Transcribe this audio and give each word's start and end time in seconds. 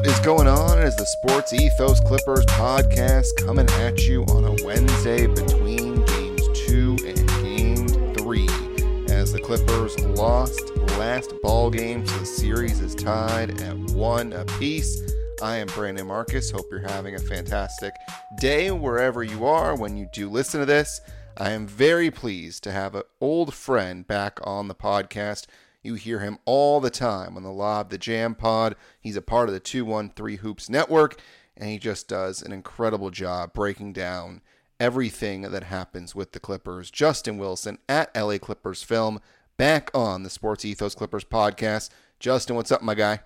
What 0.00 0.08
is 0.08 0.20
going 0.20 0.48
on? 0.48 0.78
Is 0.78 0.96
the 0.96 1.04
Sports 1.04 1.52
Ethos 1.52 2.00
Clippers 2.00 2.46
podcast 2.46 3.36
coming 3.36 3.68
at 3.82 4.08
you 4.08 4.22
on 4.30 4.46
a 4.46 4.64
Wednesday 4.64 5.26
between 5.26 6.02
games 6.06 6.48
two 6.54 6.96
and 7.06 7.28
game 7.42 7.86
three? 8.14 8.48
As 9.12 9.34
the 9.34 9.42
Clippers 9.44 9.98
lost 9.98 10.74
last 10.96 11.34
ball 11.42 11.68
game, 11.68 12.06
so 12.06 12.16
the 12.16 12.24
series 12.24 12.80
is 12.80 12.94
tied 12.94 13.60
at 13.60 13.76
one 13.90 14.32
apiece. 14.32 15.02
I 15.42 15.56
am 15.56 15.66
Brandon 15.66 16.06
Marcus. 16.06 16.50
Hope 16.50 16.64
you're 16.70 16.80
having 16.80 17.16
a 17.16 17.18
fantastic 17.18 17.92
day 18.38 18.70
wherever 18.70 19.22
you 19.22 19.44
are 19.44 19.76
when 19.76 19.98
you 19.98 20.08
do 20.14 20.30
listen 20.30 20.60
to 20.60 20.66
this. 20.66 21.02
I 21.36 21.50
am 21.50 21.66
very 21.66 22.10
pleased 22.10 22.64
to 22.64 22.72
have 22.72 22.94
an 22.94 23.02
old 23.20 23.52
friend 23.52 24.06
back 24.06 24.40
on 24.44 24.68
the 24.68 24.74
podcast. 24.74 25.44
You 25.82 25.94
hear 25.94 26.18
him 26.18 26.38
all 26.44 26.80
the 26.80 26.90
time 26.90 27.36
on 27.36 27.42
the 27.42 27.52
Lob 27.52 27.90
the 27.90 27.98
Jam 27.98 28.34
pod. 28.34 28.76
He's 29.00 29.16
a 29.16 29.22
part 29.22 29.48
of 29.48 29.54
the 29.54 29.60
213 29.60 30.38
Hoops 30.38 30.68
Network, 30.68 31.20
and 31.56 31.70
he 31.70 31.78
just 31.78 32.06
does 32.06 32.42
an 32.42 32.52
incredible 32.52 33.10
job 33.10 33.54
breaking 33.54 33.94
down 33.94 34.42
everything 34.78 35.42
that 35.42 35.64
happens 35.64 36.14
with 36.14 36.32
the 36.32 36.40
Clippers. 36.40 36.90
Justin 36.90 37.38
Wilson 37.38 37.78
at 37.88 38.14
LA 38.14 38.38
Clippers 38.38 38.82
Film, 38.82 39.20
back 39.56 39.90
on 39.94 40.22
the 40.22 40.30
Sports 40.30 40.64
Ethos 40.64 40.94
Clippers 40.94 41.24
podcast. 41.24 41.90
Justin, 42.18 42.56
what's 42.56 42.72
up, 42.72 42.82
my 42.82 42.94
guy? 42.94 43.20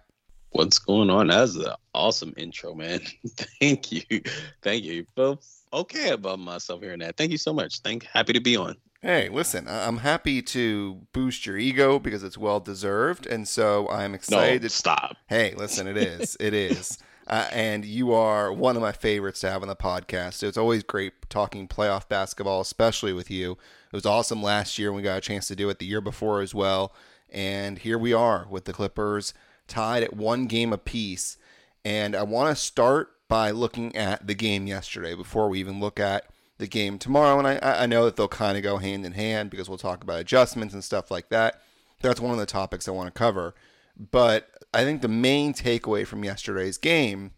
What's 0.50 0.78
going 0.78 1.10
on? 1.10 1.28
That's 1.28 1.56
an 1.56 1.74
awesome 1.94 2.32
intro, 2.36 2.74
man. 2.74 3.00
Thank 3.60 3.90
you. 3.90 4.22
Thank 4.62 4.84
you. 4.84 5.04
Feel 5.16 5.40
okay 5.72 6.10
about 6.10 6.38
myself 6.38 6.80
hearing 6.80 7.00
that. 7.00 7.16
Thank 7.16 7.32
you 7.32 7.38
so 7.38 7.52
much. 7.52 7.80
Thank 7.80 8.04
happy 8.04 8.32
to 8.32 8.40
be 8.40 8.56
on. 8.56 8.76
Hey, 9.04 9.28
listen, 9.28 9.66
I'm 9.68 9.98
happy 9.98 10.40
to 10.40 11.02
boost 11.12 11.44
your 11.44 11.58
ego 11.58 11.98
because 11.98 12.24
it's 12.24 12.38
well 12.38 12.58
deserved, 12.58 13.26
and 13.26 13.46
so 13.46 13.86
I'm 13.90 14.14
excited. 14.14 14.62
No, 14.62 14.68
stop. 14.68 15.18
Hey, 15.26 15.52
listen, 15.58 15.86
it 15.86 15.98
is, 15.98 16.38
it 16.40 16.54
is, 16.54 16.96
uh, 17.26 17.46
and 17.52 17.84
you 17.84 18.14
are 18.14 18.50
one 18.50 18.76
of 18.76 18.80
my 18.80 18.92
favorites 18.92 19.40
to 19.40 19.50
have 19.50 19.60
on 19.60 19.68
the 19.68 19.76
podcast. 19.76 20.34
So 20.34 20.46
it's 20.46 20.56
always 20.56 20.82
great 20.82 21.28
talking 21.28 21.68
playoff 21.68 22.08
basketball, 22.08 22.62
especially 22.62 23.12
with 23.12 23.30
you. 23.30 23.58
It 23.92 23.92
was 23.92 24.06
awesome 24.06 24.42
last 24.42 24.78
year, 24.78 24.88
and 24.88 24.96
we 24.96 25.02
got 25.02 25.18
a 25.18 25.20
chance 25.20 25.48
to 25.48 25.54
do 25.54 25.68
it 25.68 25.80
the 25.80 25.84
year 25.84 26.00
before 26.00 26.40
as 26.40 26.54
well. 26.54 26.94
And 27.28 27.80
here 27.80 27.98
we 27.98 28.14
are 28.14 28.46
with 28.48 28.64
the 28.64 28.72
Clippers 28.72 29.34
tied 29.68 30.02
at 30.02 30.16
one 30.16 30.46
game 30.46 30.72
apiece. 30.72 31.36
And 31.84 32.16
I 32.16 32.22
want 32.22 32.56
to 32.56 32.62
start 32.62 33.10
by 33.28 33.50
looking 33.50 33.94
at 33.96 34.26
the 34.26 34.34
game 34.34 34.66
yesterday 34.66 35.14
before 35.14 35.50
we 35.50 35.60
even 35.60 35.78
look 35.78 36.00
at 36.00 36.24
the 36.64 36.68
game 36.68 36.98
tomorrow. 36.98 37.38
And 37.38 37.46
I, 37.46 37.82
I 37.82 37.86
know 37.86 38.06
that 38.06 38.16
they'll 38.16 38.28
kind 38.28 38.56
of 38.56 38.62
go 38.62 38.78
hand 38.78 39.04
in 39.04 39.12
hand 39.12 39.50
because 39.50 39.68
we'll 39.68 39.78
talk 39.78 40.02
about 40.02 40.20
adjustments 40.20 40.72
and 40.72 40.82
stuff 40.82 41.10
like 41.10 41.28
that. 41.28 41.60
That's 42.00 42.20
one 42.20 42.32
of 42.32 42.38
the 42.38 42.46
topics 42.46 42.88
I 42.88 42.92
want 42.92 43.14
to 43.14 43.18
cover. 43.18 43.54
But 43.96 44.50
I 44.72 44.84
think 44.84 45.02
the 45.02 45.08
main 45.08 45.52
takeaway 45.52 46.06
from 46.06 46.24
yesterday's 46.24 46.78
game, 46.78 47.32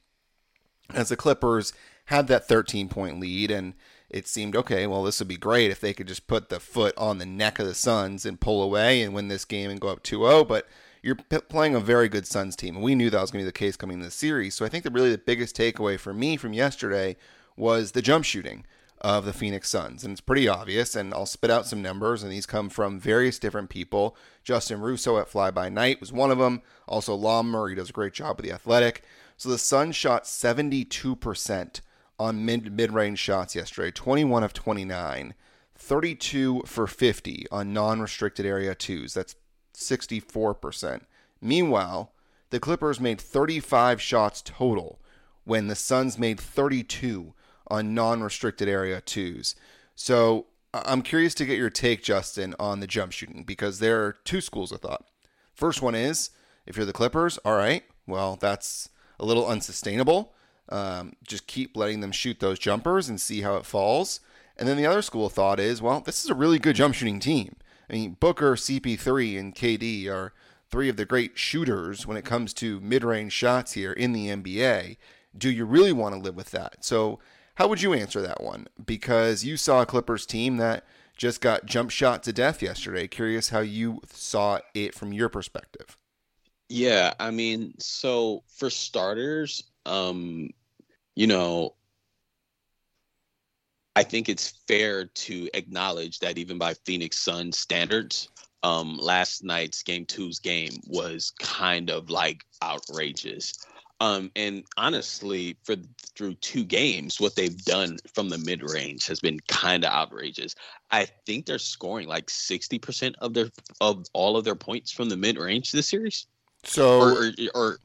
as 0.94 1.08
the 1.08 1.16
Clippers 1.16 1.72
had 2.06 2.28
that 2.28 2.48
13 2.48 2.88
point 2.88 3.20
lead, 3.20 3.50
and 3.50 3.74
it 4.08 4.28
seemed 4.28 4.54
okay, 4.54 4.86
well, 4.86 5.02
this 5.02 5.18
would 5.18 5.28
be 5.28 5.36
great 5.36 5.70
if 5.70 5.80
they 5.80 5.92
could 5.92 6.06
just 6.06 6.28
put 6.28 6.48
the 6.48 6.60
foot 6.60 6.94
on 6.96 7.18
the 7.18 7.26
neck 7.26 7.58
of 7.58 7.66
the 7.66 7.74
Suns 7.74 8.24
and 8.24 8.40
pull 8.40 8.62
away 8.62 9.02
and 9.02 9.12
win 9.12 9.28
this 9.28 9.44
game 9.44 9.70
and 9.70 9.80
go 9.80 9.88
up 9.88 10.02
2 10.02 10.18
0. 10.18 10.44
But 10.44 10.66
you're 11.02 11.16
p- 11.16 11.38
playing 11.38 11.74
a 11.74 11.80
very 11.80 12.08
good 12.08 12.26
Suns 12.26 12.56
team, 12.56 12.76
and 12.76 12.84
we 12.84 12.94
knew 12.94 13.10
that 13.10 13.20
was 13.20 13.30
going 13.30 13.42
to 13.42 13.46
be 13.46 13.48
the 13.48 13.52
case 13.52 13.76
coming 13.76 13.94
into 13.94 14.06
the 14.06 14.12
series. 14.12 14.54
So 14.54 14.64
I 14.64 14.68
think 14.68 14.84
that 14.84 14.92
really 14.92 15.10
the 15.10 15.18
biggest 15.18 15.56
takeaway 15.56 15.98
for 15.98 16.14
me 16.14 16.36
from 16.36 16.52
yesterday 16.52 17.16
was 17.56 17.92
the 17.92 18.02
jump 18.02 18.24
shooting 18.24 18.64
of 19.00 19.24
the 19.24 19.32
Phoenix 19.32 19.68
Suns. 19.68 20.04
And 20.04 20.12
it's 20.12 20.20
pretty 20.20 20.48
obvious, 20.48 20.96
and 20.96 21.12
I'll 21.12 21.26
spit 21.26 21.50
out 21.50 21.66
some 21.66 21.82
numbers, 21.82 22.22
and 22.22 22.32
these 22.32 22.46
come 22.46 22.68
from 22.68 22.98
various 22.98 23.38
different 23.38 23.68
people. 23.68 24.16
Justin 24.42 24.80
Russo 24.80 25.18
at 25.18 25.28
Fly 25.28 25.50
By 25.50 25.68
Night 25.68 26.00
was 26.00 26.12
one 26.12 26.30
of 26.30 26.38
them. 26.38 26.62
Also, 26.88 27.14
Law 27.14 27.42
Murray 27.42 27.74
does 27.74 27.90
a 27.90 27.94
great 27.94 28.14
job 28.14 28.36
with 28.36 28.46
the 28.46 28.52
Athletic. 28.52 29.04
So 29.36 29.48
the 29.48 29.58
Suns 29.58 29.94
shot 29.96 30.24
72% 30.24 31.80
on 32.18 32.44
mid 32.44 32.72
mid 32.72 32.92
range 32.92 33.18
shots 33.18 33.54
yesterday, 33.54 33.90
21 33.90 34.42
of 34.42 34.54
29, 34.54 35.34
32 35.74 36.62
for 36.64 36.86
50 36.86 37.46
on 37.50 37.72
non 37.72 38.00
restricted 38.00 38.46
area 38.46 38.74
twos. 38.74 39.12
That's 39.14 39.36
64%. 39.74 41.02
Meanwhile, 41.40 42.12
the 42.50 42.60
Clippers 42.60 42.98
made 42.98 43.20
35 43.20 44.00
shots 44.00 44.40
total 44.42 45.00
when 45.44 45.68
the 45.68 45.74
Suns 45.74 46.18
made 46.18 46.40
32 46.40 47.34
on 47.68 47.94
non-restricted 47.94 48.68
area 48.68 49.00
twos. 49.00 49.54
So 49.94 50.46
I'm 50.72 51.02
curious 51.02 51.34
to 51.34 51.46
get 51.46 51.58
your 51.58 51.70
take, 51.70 52.02
Justin, 52.02 52.54
on 52.58 52.80
the 52.80 52.86
jump 52.86 53.12
shooting 53.12 53.44
because 53.44 53.78
there 53.78 54.04
are 54.04 54.16
two 54.24 54.40
schools 54.40 54.72
of 54.72 54.80
thought. 54.80 55.04
First 55.54 55.82
one 55.82 55.94
is 55.94 56.30
if 56.66 56.76
you're 56.76 56.86
the 56.86 56.92
Clippers, 56.92 57.38
all 57.38 57.56
right, 57.56 57.84
well 58.06 58.36
that's 58.36 58.90
a 59.18 59.24
little 59.24 59.46
unsustainable. 59.46 60.34
Um, 60.68 61.14
just 61.26 61.46
keep 61.46 61.76
letting 61.76 62.00
them 62.00 62.12
shoot 62.12 62.40
those 62.40 62.58
jumpers 62.58 63.08
and 63.08 63.20
see 63.20 63.42
how 63.42 63.56
it 63.56 63.64
falls. 63.64 64.20
And 64.56 64.68
then 64.68 64.76
the 64.76 64.86
other 64.86 65.02
school 65.02 65.26
of 65.26 65.32
thought 65.32 65.60
is, 65.60 65.82
well, 65.82 66.00
this 66.00 66.24
is 66.24 66.30
a 66.30 66.34
really 66.34 66.58
good 66.58 66.76
jump 66.76 66.94
shooting 66.94 67.20
team. 67.20 67.56
I 67.88 67.92
mean, 67.92 68.16
Booker, 68.18 68.56
CP3, 68.56 69.38
and 69.38 69.54
KD 69.54 70.08
are 70.08 70.32
three 70.70 70.88
of 70.88 70.96
the 70.96 71.04
great 71.04 71.38
shooters 71.38 72.06
when 72.06 72.16
it 72.16 72.24
comes 72.24 72.52
to 72.54 72.80
mid 72.80 73.04
range 73.04 73.32
shots 73.32 73.72
here 73.72 73.92
in 73.92 74.12
the 74.12 74.28
NBA. 74.28 74.96
Do 75.36 75.50
you 75.50 75.64
really 75.64 75.92
want 75.92 76.14
to 76.14 76.20
live 76.20 76.34
with 76.34 76.50
that? 76.50 76.84
So 76.84 77.20
how 77.56 77.68
would 77.68 77.82
you 77.82 77.92
answer 77.92 78.22
that 78.22 78.42
one? 78.42 78.68
Because 78.84 79.44
you 79.44 79.56
saw 79.56 79.82
a 79.82 79.86
Clippers 79.86 80.24
team 80.24 80.58
that 80.58 80.84
just 81.16 81.40
got 81.40 81.66
jump 81.66 81.90
shot 81.90 82.22
to 82.24 82.32
death 82.32 82.62
yesterday. 82.62 83.08
Curious 83.08 83.48
how 83.48 83.60
you 83.60 84.00
saw 84.10 84.60
it 84.74 84.94
from 84.94 85.12
your 85.12 85.28
perspective. 85.28 85.96
Yeah, 86.68 87.14
I 87.18 87.30
mean, 87.30 87.74
so 87.78 88.42
for 88.48 88.70
starters, 88.70 89.64
um, 89.86 90.50
you 91.14 91.26
know, 91.26 91.74
I 93.94 94.02
think 94.02 94.28
it's 94.28 94.50
fair 94.68 95.06
to 95.06 95.48
acknowledge 95.54 96.18
that 96.18 96.36
even 96.36 96.58
by 96.58 96.74
Phoenix 96.84 97.18
Sun 97.18 97.52
standards, 97.52 98.28
um, 98.62 98.98
last 98.98 99.44
night's 99.44 99.82
game 99.82 100.04
two's 100.04 100.38
game 100.38 100.72
was 100.86 101.32
kind 101.40 101.88
of 101.88 102.10
like 102.10 102.44
outrageous. 102.62 103.64
Um, 104.00 104.30
and 104.36 104.64
honestly, 104.76 105.56
for 105.64 105.76
through 106.14 106.34
two 106.34 106.64
games, 106.64 107.18
what 107.18 107.34
they've 107.34 107.56
done 107.64 107.96
from 108.12 108.28
the 108.28 108.38
mid 108.38 108.62
range 108.62 109.06
has 109.06 109.20
been 109.20 109.40
kind 109.48 109.84
of 109.84 109.90
outrageous. 109.90 110.54
I 110.90 111.06
think 111.24 111.46
they're 111.46 111.58
scoring 111.58 112.06
like 112.06 112.28
sixty 112.28 112.78
percent 112.78 113.16
of 113.20 113.32
their 113.32 113.48
of 113.80 114.04
all 114.12 114.36
of 114.36 114.44
their 114.44 114.54
points 114.54 114.92
from 114.92 115.08
the 115.08 115.16
mid 115.16 115.38
range 115.38 115.72
this 115.72 115.88
series. 115.88 116.26
So, 116.64 117.00
or, 117.00 117.12
or, 117.12 117.30
or 117.54 117.78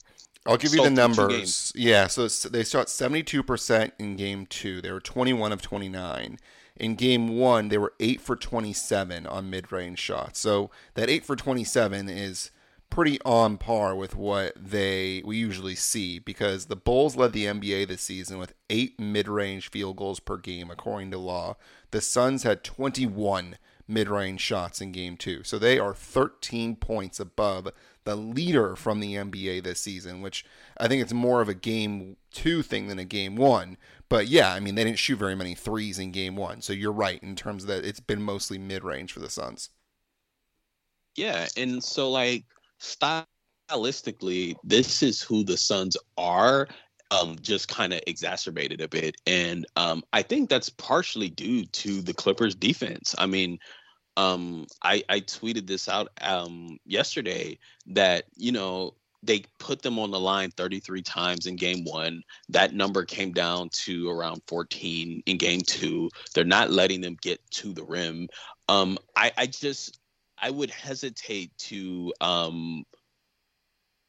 I'll 0.45 0.57
give 0.57 0.73
you 0.73 0.83
the 0.83 0.89
numbers. 0.89 1.71
Yeah, 1.75 2.07
so 2.07 2.27
they 2.27 2.63
shot 2.63 2.89
seventy 2.89 3.23
two 3.23 3.43
percent 3.43 3.93
in 3.97 4.17
game 4.17 4.47
two. 4.47 4.81
They 4.81 4.91
were 4.91 4.99
twenty 4.99 5.33
one 5.33 5.51
of 5.51 5.61
twenty 5.61 5.87
nine. 5.87 6.39
In 6.75 6.95
game 6.95 7.37
one, 7.37 7.69
they 7.69 7.77
were 7.77 7.93
eight 7.99 8.19
for 8.19 8.35
twenty 8.35 8.73
seven 8.73 9.25
on 9.27 9.49
mid 9.49 9.71
range 9.71 9.99
shots. 9.99 10.39
So 10.39 10.71
that 10.95 11.09
eight 11.09 11.25
for 11.25 11.37
twenty 11.37 11.63
seven 11.63 12.09
is 12.09 12.51
pretty 12.91 13.19
on 13.21 13.57
par 13.57 13.95
with 13.95 14.15
what 14.15 14.53
they 14.55 15.23
we 15.25 15.37
usually 15.37 15.73
see 15.73 16.19
because 16.19 16.65
the 16.65 16.75
Bulls 16.75 17.15
led 17.15 17.33
the 17.33 17.45
NBA 17.45 17.87
this 17.87 18.01
season 18.01 18.37
with 18.37 18.53
8 18.69 18.99
mid-range 18.99 19.71
field 19.71 19.97
goals 19.97 20.19
per 20.19 20.37
game 20.37 20.69
according 20.69 21.09
to 21.11 21.17
Law. 21.17 21.57
The 21.89 22.01
Suns 22.01 22.43
had 22.43 22.63
21 22.63 23.57
mid-range 23.87 24.41
shots 24.41 24.81
in 24.81 24.91
game 24.91 25.17
2. 25.17 25.43
So 25.43 25.57
they 25.57 25.79
are 25.79 25.93
13 25.93 26.75
points 26.75 27.19
above 27.19 27.69
the 28.03 28.15
leader 28.15 28.75
from 28.75 28.99
the 28.99 29.15
NBA 29.15 29.63
this 29.63 29.79
season, 29.79 30.21
which 30.21 30.45
I 30.77 30.87
think 30.87 31.01
it's 31.01 31.13
more 31.13 31.41
of 31.41 31.49
a 31.49 31.53
game 31.53 32.17
2 32.33 32.61
thing 32.61 32.87
than 32.87 32.99
a 32.99 33.05
game 33.05 33.35
1. 33.35 33.77
But 34.09 34.27
yeah, 34.27 34.53
I 34.53 34.59
mean 34.59 34.75
they 34.75 34.83
didn't 34.83 34.99
shoot 34.99 35.17
very 35.17 35.35
many 35.35 35.55
threes 35.55 35.97
in 35.97 36.11
game 36.11 36.35
1. 36.35 36.61
So 36.61 36.73
you're 36.73 36.91
right 36.91 37.21
in 37.23 37.35
terms 37.35 37.63
of 37.63 37.67
that 37.69 37.85
it's 37.85 37.99
been 38.01 38.21
mostly 38.21 38.57
mid-range 38.57 39.13
for 39.13 39.21
the 39.21 39.29
Suns. 39.29 39.69
Yeah, 41.15 41.47
and 41.57 41.83
so 41.83 42.09
like 42.11 42.45
stylistically, 42.81 44.55
this 44.63 45.03
is 45.03 45.21
who 45.21 45.43
the 45.43 45.57
Suns 45.57 45.97
are. 46.17 46.67
Um, 47.11 47.35
just 47.41 47.67
kind 47.67 47.91
of 47.91 47.99
exacerbated 48.07 48.79
a 48.79 48.87
bit, 48.87 49.17
and 49.27 49.65
um, 49.75 50.01
I 50.13 50.21
think 50.21 50.49
that's 50.49 50.69
partially 50.69 51.29
due 51.29 51.65
to 51.65 52.01
the 52.01 52.13
Clippers' 52.13 52.55
defense. 52.55 53.13
I 53.17 53.25
mean, 53.25 53.59
um, 54.15 54.65
I, 54.81 55.03
I 55.09 55.19
tweeted 55.19 55.67
this 55.67 55.89
out 55.89 56.07
um, 56.21 56.77
yesterday 56.85 57.57
that 57.87 58.25
you 58.37 58.53
know 58.53 58.95
they 59.23 59.43
put 59.59 59.81
them 59.81 59.99
on 59.99 60.11
the 60.11 60.19
line 60.19 60.51
33 60.51 61.01
times 61.01 61.45
in 61.45 61.55
game 61.55 61.83
one. 61.85 62.23
That 62.49 62.73
number 62.73 63.05
came 63.05 63.31
down 63.31 63.69
to 63.85 64.09
around 64.09 64.41
14 64.47 65.21
in 65.25 65.37
game 65.37 65.61
two. 65.61 66.09
They're 66.33 66.43
not 66.43 66.71
letting 66.71 67.01
them 67.01 67.17
get 67.21 67.39
to 67.51 67.73
the 67.73 67.83
rim. 67.83 68.27
Um, 68.67 68.97
I, 69.15 69.31
I 69.37 69.45
just 69.45 69.99
I 70.41 70.49
would 70.49 70.71
hesitate 70.71 71.55
to 71.59 72.13
um, 72.19 72.85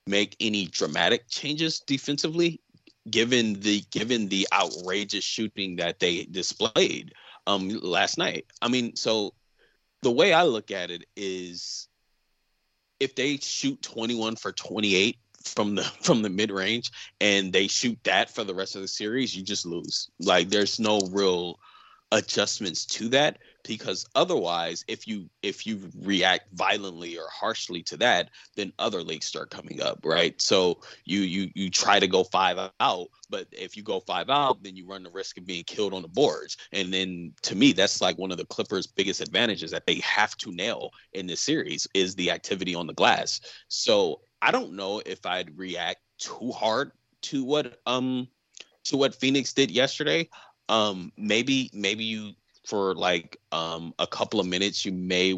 make 0.07 0.37
any 0.41 0.67
dramatic 0.67 1.29
changes 1.29 1.81
defensively, 1.81 2.61
given 3.11 3.61
the 3.61 3.83
given 3.91 4.29
the 4.29 4.49
outrageous 4.53 5.25
shooting 5.25 5.77
that 5.77 6.01
they 6.01 6.25
displayed 6.25 7.13
um, 7.47 7.69
last 7.69 8.19
night. 8.19 8.47
I 8.63 8.69
mean, 8.69 8.97
so 8.97 9.35
the 10.03 10.11
way 10.11 10.33
I 10.33 10.45
look 10.45 10.71
at 10.71 10.91
it 10.91 11.05
is, 11.17 11.89
if 12.99 13.15
they 13.15 13.37
shoot 13.37 13.81
21 13.83 14.37
for 14.37 14.53
28 14.53 15.19
from 15.45 15.75
the 15.75 15.83
from 16.03 16.23
the 16.23 16.31
mid 16.31 16.51
range 16.51 16.91
and 17.21 17.53
they 17.53 17.69
shoot 17.69 17.99
that 18.05 18.31
for 18.31 18.45
the 18.45 18.55
rest 18.55 18.75
of 18.75 18.83
the 18.83 18.89
series, 18.89 19.37
you 19.37 19.43
just 19.43 19.67
lose. 19.67 20.11
Like 20.19 20.49
there's 20.49 20.81
no 20.81 21.01
real 21.11 21.59
adjustments 22.11 22.85
to 22.87 23.09
that 23.09 23.39
because 23.65 24.07
otherwise 24.15 24.85
if 24.89 25.07
you 25.07 25.29
if 25.43 25.67
you 25.67 25.91
react 26.01 26.47
violently 26.55 27.17
or 27.19 27.27
harshly 27.31 27.83
to 27.83 27.97
that 27.97 28.31
then 28.57 28.73
other 28.79 29.03
leaks 29.03 29.27
start 29.27 29.51
coming 29.51 29.81
up 29.81 30.01
right? 30.05 30.41
So 30.41 30.81
you 31.05 31.21
you 31.21 31.51
you 31.55 31.71
try 31.71 32.01
to 32.01 32.07
go 32.07 32.25
five 32.25 32.59
out 32.81 33.09
but 33.31 33.47
if 33.53 33.77
you 33.77 33.83
go 33.83 34.01
five 34.01 34.31
out 34.31 34.63
then 34.63 34.77
you 34.77 34.87
run 34.87 35.03
the 35.03 35.11
risk 35.11 35.39
of 35.39 35.47
being 35.47 35.65
killed 35.65 35.95
on 35.95 36.03
the 36.03 36.09
boards. 36.09 36.57
And 36.73 36.93
then 36.93 37.33
to 37.43 37.55
me 37.55 37.73
that's 37.73 38.01
like 38.01 38.19
one 38.19 38.33
of 38.33 38.39
the 38.39 38.47
clippers 38.47 38.87
biggest 38.87 39.21
advantages 39.21 39.71
that 39.71 39.87
they 39.87 39.97
have 40.01 40.37
to 40.39 40.53
nail 40.53 40.91
in 41.13 41.27
this 41.27 41.41
series 41.41 41.87
is 41.95 42.15
the 42.15 42.31
activity 42.31 42.75
on 42.75 42.87
the 42.87 42.95
glass. 42.95 43.41
So 43.69 44.21
i 44.41 44.51
don't 44.51 44.73
know 44.73 45.01
if 45.07 45.25
i'd 45.25 45.57
react 45.57 46.01
too 46.19 46.51
hard 46.51 46.91
to 47.23 47.45
what 47.45 47.79
um 47.87 48.29
to 48.85 48.97
what 48.97 49.15
phoenix 49.15 49.53
did 49.53 49.71
yesterday. 49.71 50.29
Um 50.69 51.13
maybe 51.17 51.71
maybe 51.73 52.05
you 52.05 52.33
for 52.67 52.95
like 52.95 53.37
um 53.53 53.93
a 53.99 54.07
couple 54.07 54.41
of 54.41 54.47
minutes 54.47 54.85
you 54.85 54.93
may 54.93 55.33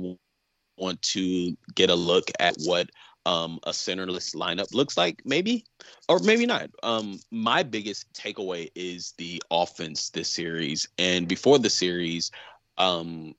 want 0.76 1.00
to 1.02 1.56
get 1.74 1.90
a 1.90 1.94
look 1.94 2.30
at 2.40 2.54
what 2.64 2.90
um 3.26 3.58
a 3.64 3.70
centerless 3.70 4.34
lineup 4.34 4.72
looks 4.74 4.96
like 4.96 5.22
maybe 5.24 5.64
or 6.08 6.18
maybe 6.20 6.44
not 6.46 6.68
um 6.82 7.18
my 7.30 7.62
biggest 7.62 8.12
takeaway 8.12 8.70
is 8.74 9.14
the 9.18 9.42
offense 9.50 10.10
this 10.10 10.28
series 10.28 10.88
and 10.98 11.26
before 11.28 11.58
the 11.58 11.70
series 11.70 12.30
um 12.76 13.34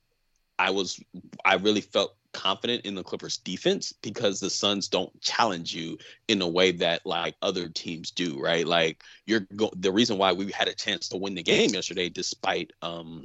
i 0.58 0.70
was 0.70 1.00
i 1.44 1.54
really 1.54 1.80
felt 1.80 2.16
confident 2.36 2.84
in 2.84 2.94
the 2.94 3.02
Clippers 3.02 3.38
defense 3.38 3.92
because 4.02 4.38
the 4.38 4.50
Suns 4.50 4.88
don't 4.88 5.20
challenge 5.22 5.74
you 5.74 5.96
in 6.28 6.42
a 6.42 6.46
way 6.46 6.70
that 6.70 7.04
like 7.06 7.34
other 7.40 7.68
teams 7.68 8.10
do, 8.10 8.38
right? 8.38 8.66
Like 8.66 9.02
you're 9.26 9.46
go- 9.56 9.72
the 9.74 9.90
reason 9.90 10.18
why 10.18 10.32
we 10.32 10.52
had 10.52 10.68
a 10.68 10.74
chance 10.74 11.08
to 11.08 11.16
win 11.16 11.34
the 11.34 11.42
game 11.42 11.70
yesterday 11.70 12.10
despite 12.10 12.72
um 12.82 13.24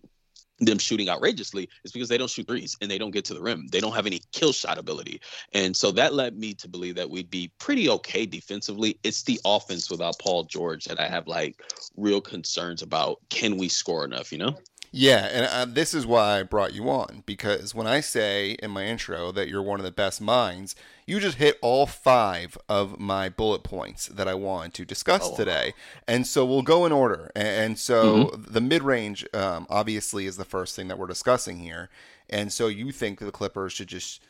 them 0.61 0.77
shooting 0.77 1.09
outrageously 1.09 1.67
is 1.83 1.91
because 1.91 2.07
they 2.07 2.17
don't 2.17 2.29
shoot 2.29 2.47
threes 2.47 2.77
and 2.81 2.89
they 2.89 2.97
don't 2.97 3.11
get 3.11 3.25
to 3.25 3.33
the 3.33 3.41
rim. 3.41 3.67
They 3.71 3.79
don't 3.79 3.93
have 3.93 4.05
any 4.05 4.21
kill 4.31 4.53
shot 4.53 4.77
ability. 4.77 5.21
And 5.53 5.75
so 5.75 5.91
that 5.91 6.13
led 6.13 6.37
me 6.37 6.53
to 6.55 6.69
believe 6.69 6.95
that 6.95 7.09
we'd 7.09 7.29
be 7.29 7.51
pretty 7.59 7.89
okay 7.89 8.25
defensively. 8.25 8.99
It's 9.03 9.23
the 9.23 9.39
offense 9.43 9.89
without 9.89 10.19
Paul 10.19 10.43
George 10.43 10.85
that 10.85 10.99
I 10.99 11.07
have 11.07 11.27
like 11.27 11.61
real 11.97 12.21
concerns 12.21 12.81
about. 12.81 13.19
Can 13.29 13.57
we 13.57 13.67
score 13.67 14.05
enough, 14.05 14.31
you 14.31 14.37
know? 14.37 14.55
Yeah, 14.93 15.25
and 15.31 15.45
uh, 15.45 15.73
this 15.73 15.93
is 15.93 16.05
why 16.05 16.39
I 16.39 16.43
brought 16.43 16.73
you 16.73 16.89
on 16.89 17.23
because 17.25 17.73
when 17.73 17.87
I 17.87 18.01
say 18.01 18.57
in 18.61 18.71
my 18.71 18.85
intro 18.85 19.31
that 19.31 19.47
you're 19.47 19.61
one 19.61 19.79
of 19.79 19.85
the 19.85 19.91
best 19.91 20.19
minds, 20.19 20.75
you 21.05 21.21
just 21.21 21.37
hit 21.37 21.57
all 21.61 21.85
five 21.85 22.57
of 22.67 22.99
my 22.99 23.29
bullet 23.29 23.63
points 23.63 24.07
that 24.07 24.27
I 24.27 24.33
want 24.33 24.73
to 24.73 24.85
discuss 24.85 25.29
oh, 25.31 25.35
today. 25.37 25.73
And 26.09 26.27
so 26.27 26.45
we'll 26.45 26.61
go 26.61 26.85
in 26.85 26.91
order. 26.91 27.31
And 27.37 27.79
so 27.79 28.25
mm-hmm. 28.25 28.51
the 28.51 28.59
mid 28.59 28.83
range, 28.83 29.25
um, 29.33 29.65
obviously, 29.69 30.25
is 30.25 30.35
the 30.35 30.43
first 30.43 30.75
thing 30.75 30.89
that 30.89 30.99
we're 30.99 31.07
discussing 31.07 31.59
here. 31.59 31.89
And 32.29 32.51
so 32.51 32.67
you 32.67 32.91
think 32.91 33.19
the 33.19 33.31
Clippers 33.31 33.71
should 33.71 33.87
just 33.87 34.21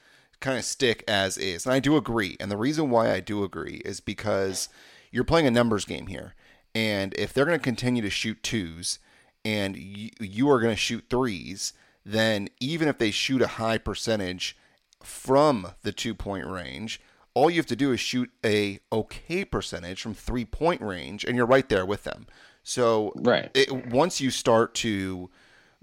kind 0.41 0.59
of 0.59 0.63
stick 0.63 1.03
as 1.07 1.39
is. 1.39 1.65
And 1.65 1.73
I 1.73 1.79
do 1.79 1.97
agree. 1.97 2.37
And 2.39 2.51
the 2.51 2.57
reason 2.57 2.91
why 2.91 3.11
I 3.11 3.19
do 3.19 3.43
agree 3.43 3.81
is 3.83 3.99
because 3.99 4.69
you're 5.11 5.23
playing 5.23 5.47
a 5.47 5.51
numbers 5.51 5.85
game 5.85 6.05
here. 6.05 6.35
And 6.75 7.15
if 7.15 7.33
they're 7.33 7.45
going 7.45 7.57
to 7.57 7.63
continue 7.63 8.03
to 8.03 8.11
shoot 8.11 8.43
twos, 8.43 8.99
and 9.43 9.75
you, 9.75 10.09
you 10.19 10.49
are 10.49 10.59
going 10.59 10.73
to 10.73 10.79
shoot 10.79 11.05
threes, 11.09 11.73
then 12.05 12.49
even 12.59 12.87
if 12.87 12.97
they 12.97 13.11
shoot 13.11 13.41
a 13.41 13.47
high 13.47 13.77
percentage 13.77 14.57
from 15.03 15.71
the 15.83 15.91
two 15.91 16.13
point 16.13 16.45
range, 16.47 17.01
all 17.33 17.49
you 17.49 17.57
have 17.57 17.65
to 17.67 17.75
do 17.75 17.91
is 17.91 17.99
shoot 17.99 18.29
a 18.45 18.79
okay 18.91 19.45
percentage 19.45 20.01
from 20.01 20.13
three 20.13 20.45
point 20.45 20.81
range, 20.81 21.23
and 21.23 21.35
you're 21.35 21.45
right 21.45 21.69
there 21.69 21.85
with 21.85 22.03
them. 22.03 22.27
So 22.63 23.13
right. 23.15 23.49
It, 23.53 23.87
once 23.87 24.21
you 24.21 24.31
start 24.31 24.73
to 24.75 25.29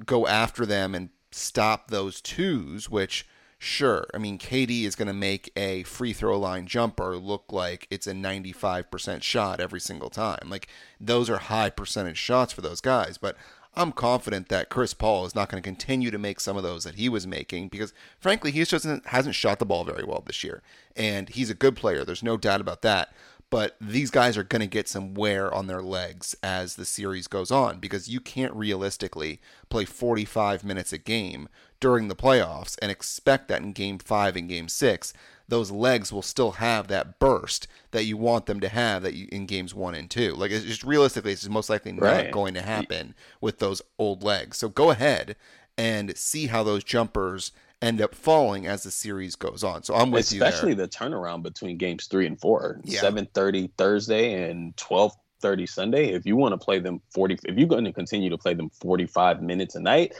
go 0.05 0.27
after 0.27 0.65
them 0.65 0.95
and 0.95 1.11
stop 1.31 1.91
those 1.91 2.21
twos, 2.21 2.89
which 2.89 3.27
sure, 3.59 4.07
I 4.15 4.19
mean 4.19 4.39
KD 4.39 4.85
is 4.85 4.95
going 4.95 5.09
to 5.09 5.15
make 5.15 5.53
a 5.57 5.83
free 5.85 6.13
throw 6.13 6.39
line 6.39 6.67
jumper 6.67 7.17
look 7.17 7.45
like 7.51 7.87
it's 7.91 8.07
a 8.07 8.13
95% 8.13 9.23
shot 9.23 9.61
every 9.61 9.81
single 9.81 10.11
time. 10.11 10.49
Like 10.49 10.69
those 11.01 11.29
are 11.29 11.39
high 11.39 11.71
percentage 11.71 12.19
shots 12.19 12.53
for 12.53 12.61
those 12.61 12.81
guys, 12.81 13.19
but 13.19 13.37
I'm 13.79 13.93
confident 13.93 14.49
that 14.49 14.71
Chris 14.71 14.93
Paul 14.93 15.25
is 15.25 15.37
not 15.37 15.49
going 15.49 15.63
to 15.63 15.67
continue 15.67 16.11
to 16.11 16.19
make 16.19 16.41
some 16.41 16.57
of 16.57 16.65
those 16.65 16.83
that 16.83 16.97
he 16.97 17.09
was 17.09 17.29
making 17.29 17.69
because, 17.69 17.93
frankly, 18.19 18.51
he 18.51 18.65
just 18.65 18.85
hasn't 19.07 19.35
shot 19.37 19.61
the 19.61 19.67
ball 19.67 19.85
very 19.85 20.03
well 20.03 20.23
this 20.27 20.43
year. 20.43 20.63
And 20.97 21.29
he's 21.29 21.49
a 21.49 21.55
good 21.55 21.77
player. 21.77 22.05
There's 22.05 22.23
no 22.23 22.37
doubt 22.37 22.61
about 22.61 22.83
that. 22.83 23.13
But 23.51 23.77
these 23.81 24.11
guys 24.11 24.37
are 24.37 24.43
going 24.43 24.61
to 24.61 24.67
get 24.67 24.89
some 24.89 25.15
wear 25.15 25.53
on 25.55 25.69
their 25.69 25.81
legs 25.81 26.35
as 26.43 26.75
the 26.75 26.85
series 26.85 27.29
goes 27.29 27.51
on 27.51 27.79
because 27.79 28.09
you 28.09 28.21
can't 28.21 28.53
realistically 28.53 29.41
play 29.71 29.85
45 29.85 30.65
minutes 30.65 30.93
a 30.93 30.99
game 30.99 31.49
during 31.81 32.09
the 32.09 32.17
playoffs 32.17 32.77
and 32.81 32.91
expect 32.91 33.49
that 33.49 33.63
in 33.63 33.73
game 33.73 33.99
five 33.99 34.37
and 34.37 34.49
game 34.49 34.69
six 34.69 35.13
those 35.49 35.71
legs 35.71 36.13
will 36.13 36.23
still 36.23 36.53
have 36.53 36.89
that 36.89 37.19
burst 37.19 37.67
that 37.91 38.05
you 38.05 38.17
want 38.17 38.47
them 38.47 38.61
to 38.61 38.69
have 38.69 39.03
that 39.03 39.15
you, 39.15 39.27
in 39.33 39.47
games 39.47 39.75
one 39.75 39.95
and 39.95 40.11
two. 40.11 40.35
Like 40.35 40.51
it's 40.51 40.65
just 40.65 40.85
realistically, 40.85 41.33
it's 41.33 41.49
most 41.49 41.71
likely 41.71 41.93
not 41.93 42.03
right. 42.03 42.31
going 42.31 42.55
to 42.55 42.63
happen 42.63 43.15
with 43.41 43.59
those 43.59 43.81
old 43.99 44.23
legs. 44.23 44.59
So 44.59 44.69
go 44.69 44.91
ahead 44.91 45.37
and 45.77 46.17
see 46.17 46.49
how 46.49 46.63
those 46.63 46.85
jumpers 46.85 47.53
end 47.81 48.01
up 48.01 48.15
falling 48.15 48.67
as 48.67 48.83
the 48.83 48.91
series 48.91 49.37
goes 49.37 49.65
on. 49.65 49.83
So 49.85 49.95
I'm 49.95 50.11
with 50.11 50.31
Especially 50.31 50.39
you. 50.39 50.45
Especially 50.45 50.75
the 50.75 50.89
turnaround 50.89 51.43
between 51.43 51.79
games 51.79 52.07
three 52.07 52.27
and 52.27 52.39
four. 52.39 52.81
Yeah. 52.85 53.01
7:30 53.01 53.71
Thursday 53.79 54.51
and 54.51 54.77
12:30 54.77 55.69
Sunday. 55.69 56.09
If 56.13 56.27
you 56.27 56.37
want 56.37 56.53
to 56.53 56.59
play 56.59 56.79
them 56.79 57.01
40, 57.15 57.39
if 57.45 57.57
you're 57.57 57.69
going 57.69 57.85
to 57.85 57.93
continue 57.93 58.29
to 58.29 58.39
play 58.39 58.53
them 58.53 58.69
45 58.69 59.41
minutes 59.41 59.77
a 59.77 59.81
night, 59.81 60.15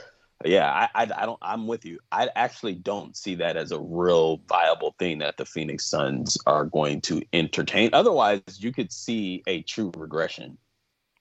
yeah, 0.45 0.71
I, 0.71 1.03
I, 1.03 1.11
I 1.17 1.25
don't. 1.25 1.39
I'm 1.41 1.67
with 1.67 1.83
you. 1.83 1.99
I 2.11 2.29
actually 2.35 2.75
don't 2.75 3.15
see 3.17 3.35
that 3.35 3.57
as 3.57 3.71
a 3.71 3.79
real 3.79 4.37
viable 4.47 4.95
thing 4.97 5.19
that 5.19 5.35
the 5.35 5.45
Phoenix 5.45 5.85
Suns 5.85 6.37
are 6.45 6.65
going 6.65 7.01
to 7.01 7.21
entertain. 7.33 7.89
Otherwise, 7.91 8.41
you 8.57 8.71
could 8.71 8.91
see 8.91 9.43
a 9.47 9.63
true 9.63 9.91
regression. 9.97 10.57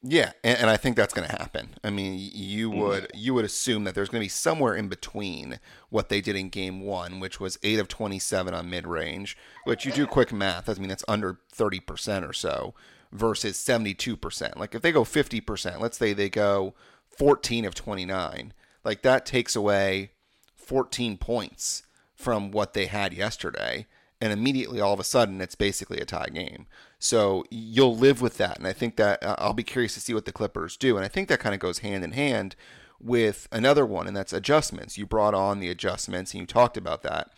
Yeah, 0.03 0.31
and, 0.45 0.59
and 0.59 0.71
I 0.71 0.77
think 0.77 0.97
that's 0.97 1.13
going 1.13 1.29
to 1.29 1.37
happen. 1.37 1.71
I 1.83 1.91
mean, 1.91 2.17
you 2.17 2.71
mm. 2.71 2.79
would 2.79 3.11
you 3.13 3.35
would 3.35 3.45
assume 3.45 3.83
that 3.85 3.97
there's 3.97 4.09
going 4.09 4.21
to 4.21 4.25
be 4.25 4.29
somewhere 4.29 4.77
in 4.77 4.89
between 4.89 5.59
what 5.91 6.09
they 6.09 6.21
did 6.21 6.37
in 6.37 6.49
Game 6.49 6.83
One, 6.83 7.19
which 7.19 7.41
was 7.41 7.59
eight 7.65 7.81
of 7.81 7.89
27 7.89 8.55
on 8.55 8.71
mid 8.71 8.87
range, 8.87 9.37
which 9.65 9.85
you 9.85 9.91
do 9.91 10.07
quick 10.07 10.33
math. 10.33 10.69
I 10.69 10.75
mean, 10.75 10.89
that's 10.89 11.05
under 11.09 11.41
30 11.51 11.81
percent 11.81 12.25
or 12.25 12.33
so, 12.33 12.75
versus 13.11 13.59
72 13.59 14.17
percent. 14.17 14.57
Like 14.57 14.77
if 14.77 14.83
they 14.83 14.93
go 14.93 15.03
50 15.03 15.41
percent, 15.41 15.81
let's 15.81 15.99
say 15.99 16.13
they 16.13 16.31
go 16.31 16.75
14 17.09 17.65
of 17.65 17.75
29 17.75 18.53
like 18.89 19.03
that 19.03 19.27
takes 19.27 19.55
away 19.55 20.13
14 20.57 21.19
points 21.19 21.83
from 22.15 22.51
what 22.51 22.73
they 22.73 22.87
had 22.87 23.13
yesterday. 23.13 23.87
And 24.19 24.33
immediately, 24.33 24.81
all 24.81 24.95
of 24.95 24.99
a 24.99 25.05
sudden, 25.05 25.43
it's 25.43 25.55
basically 25.55 25.99
a 25.99 26.07
tie 26.07 26.31
game. 26.33 26.67
So 26.99 27.45
you'll 27.51 27.95
live 27.95 28.23
with 28.23 28.39
that. 28.39 28.57
And 28.57 28.67
I 28.67 28.73
think 28.73 28.97
that 28.97 29.23
uh, 29.23 29.37
I'll 29.39 29.53
be 29.53 29.63
curious 29.63 29.93
to 29.95 30.01
see 30.01 30.15
what 30.15 30.25
the 30.25 30.33
Clippers 30.33 30.79
do. 30.79 30.97
And 30.97 31.05
I 31.05 31.09
think 31.09 31.29
that 31.29 31.39
kind 31.39 31.55
of 31.55 31.61
goes 31.61 31.81
hand 31.81 32.03
in 32.03 32.13
hand 32.13 32.57
with 32.99 33.47
another 33.53 33.85
one, 33.85 34.09
and 34.09 34.17
that's 34.17 34.33
adjustments. 34.33 34.97
You 34.97 35.05
brought 35.05 35.35
on 35.35 35.61
the 35.61 35.69
adjustments 35.69 36.33
and 36.33 36.41
you 36.41 36.47
talked 36.47 36.79
about 36.79 37.03
that. 37.03 37.31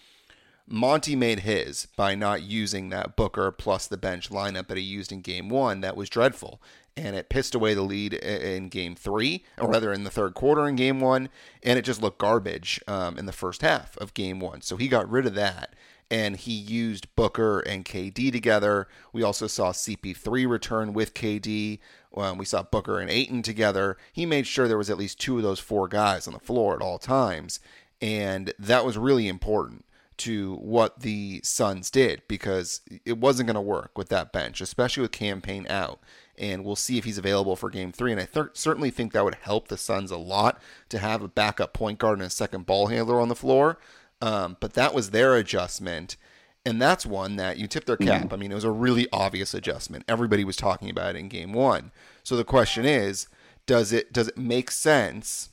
Monty 0.68 1.16
made 1.16 1.40
his 1.40 1.88
by 1.96 2.14
not 2.14 2.44
using 2.44 2.90
that 2.90 3.16
Booker 3.16 3.50
plus 3.50 3.88
the 3.88 3.98
bench 3.98 4.30
lineup 4.30 4.68
that 4.68 4.78
he 4.78 4.84
used 4.84 5.10
in 5.10 5.20
game 5.20 5.48
one. 5.48 5.80
That 5.80 5.96
was 5.96 6.08
dreadful 6.08 6.62
and 7.02 7.16
it 7.16 7.30
pissed 7.30 7.54
away 7.54 7.72
the 7.72 7.82
lead 7.82 8.12
in 8.12 8.68
game 8.68 8.94
three, 8.94 9.44
or 9.58 9.68
rather 9.68 9.92
in 9.92 10.04
the 10.04 10.10
third 10.10 10.34
quarter 10.34 10.68
in 10.68 10.76
game 10.76 11.00
one, 11.00 11.30
and 11.62 11.78
it 11.78 11.82
just 11.82 12.02
looked 12.02 12.18
garbage 12.18 12.80
um, 12.86 13.16
in 13.16 13.26
the 13.26 13.32
first 13.32 13.62
half 13.62 13.96
of 13.96 14.14
game 14.14 14.38
one. 14.38 14.60
So 14.60 14.76
he 14.76 14.86
got 14.86 15.10
rid 15.10 15.26
of 15.26 15.34
that, 15.34 15.74
and 16.10 16.36
he 16.36 16.52
used 16.52 17.14
Booker 17.16 17.60
and 17.60 17.84
KD 17.84 18.30
together. 18.30 18.86
We 19.12 19.22
also 19.22 19.46
saw 19.46 19.72
CP3 19.72 20.48
return 20.48 20.92
with 20.92 21.14
KD. 21.14 21.78
Um, 22.14 22.36
we 22.36 22.44
saw 22.44 22.62
Booker 22.62 23.00
and 23.00 23.10
Ayton 23.10 23.42
together. 23.42 23.96
He 24.12 24.26
made 24.26 24.46
sure 24.46 24.68
there 24.68 24.76
was 24.76 24.90
at 24.90 24.98
least 24.98 25.18
two 25.18 25.38
of 25.38 25.42
those 25.42 25.60
four 25.60 25.88
guys 25.88 26.26
on 26.26 26.34
the 26.34 26.40
floor 26.40 26.74
at 26.74 26.82
all 26.82 26.98
times, 26.98 27.60
and 28.02 28.52
that 28.58 28.84
was 28.84 28.98
really 28.98 29.26
important 29.26 29.86
to 30.18 30.56
what 30.56 31.00
the 31.00 31.40
Suns 31.42 31.90
did 31.90 32.20
because 32.28 32.82
it 33.06 33.16
wasn't 33.16 33.46
going 33.46 33.54
to 33.54 33.60
work 33.60 33.96
with 33.96 34.10
that 34.10 34.34
bench, 34.34 34.60
especially 34.60 35.00
with 35.00 35.12
Cam 35.12 35.40
Payne 35.40 35.66
out 35.70 35.98
and 36.40 36.64
we'll 36.64 36.74
see 36.74 36.96
if 36.96 37.04
he's 37.04 37.18
available 37.18 37.54
for 37.54 37.68
game 37.68 37.92
three. 37.92 38.10
And 38.10 38.20
I 38.20 38.24
th- 38.24 38.46
certainly 38.54 38.90
think 38.90 39.12
that 39.12 39.24
would 39.24 39.36
help 39.36 39.68
the 39.68 39.76
Suns 39.76 40.10
a 40.10 40.16
lot 40.16 40.60
to 40.88 40.98
have 40.98 41.22
a 41.22 41.28
backup 41.28 41.74
point 41.74 41.98
guard 41.98 42.18
and 42.18 42.26
a 42.26 42.30
second 42.30 42.64
ball 42.64 42.86
handler 42.86 43.20
on 43.20 43.28
the 43.28 43.36
floor. 43.36 43.78
Um, 44.22 44.56
but 44.58 44.72
that 44.72 44.94
was 44.94 45.10
their 45.10 45.36
adjustment. 45.36 46.16
And 46.64 46.80
that's 46.80 47.04
one 47.04 47.36
that 47.36 47.58
you 47.58 47.66
tip 47.66 47.84
their 47.84 47.96
cap. 47.96 48.32
I 48.32 48.36
mean, 48.36 48.50
it 48.50 48.54
was 48.54 48.64
a 48.64 48.70
really 48.70 49.06
obvious 49.12 49.54
adjustment. 49.54 50.04
Everybody 50.08 50.44
was 50.44 50.56
talking 50.56 50.90
about 50.90 51.14
it 51.14 51.18
in 51.18 51.28
game 51.28 51.52
one. 51.52 51.92
So 52.22 52.36
the 52.36 52.44
question 52.44 52.84
is, 52.86 53.28
does 53.66 53.92
it 53.92 54.12
does 54.12 54.28
it 54.28 54.38
make 54.38 54.70
sense 54.70 55.50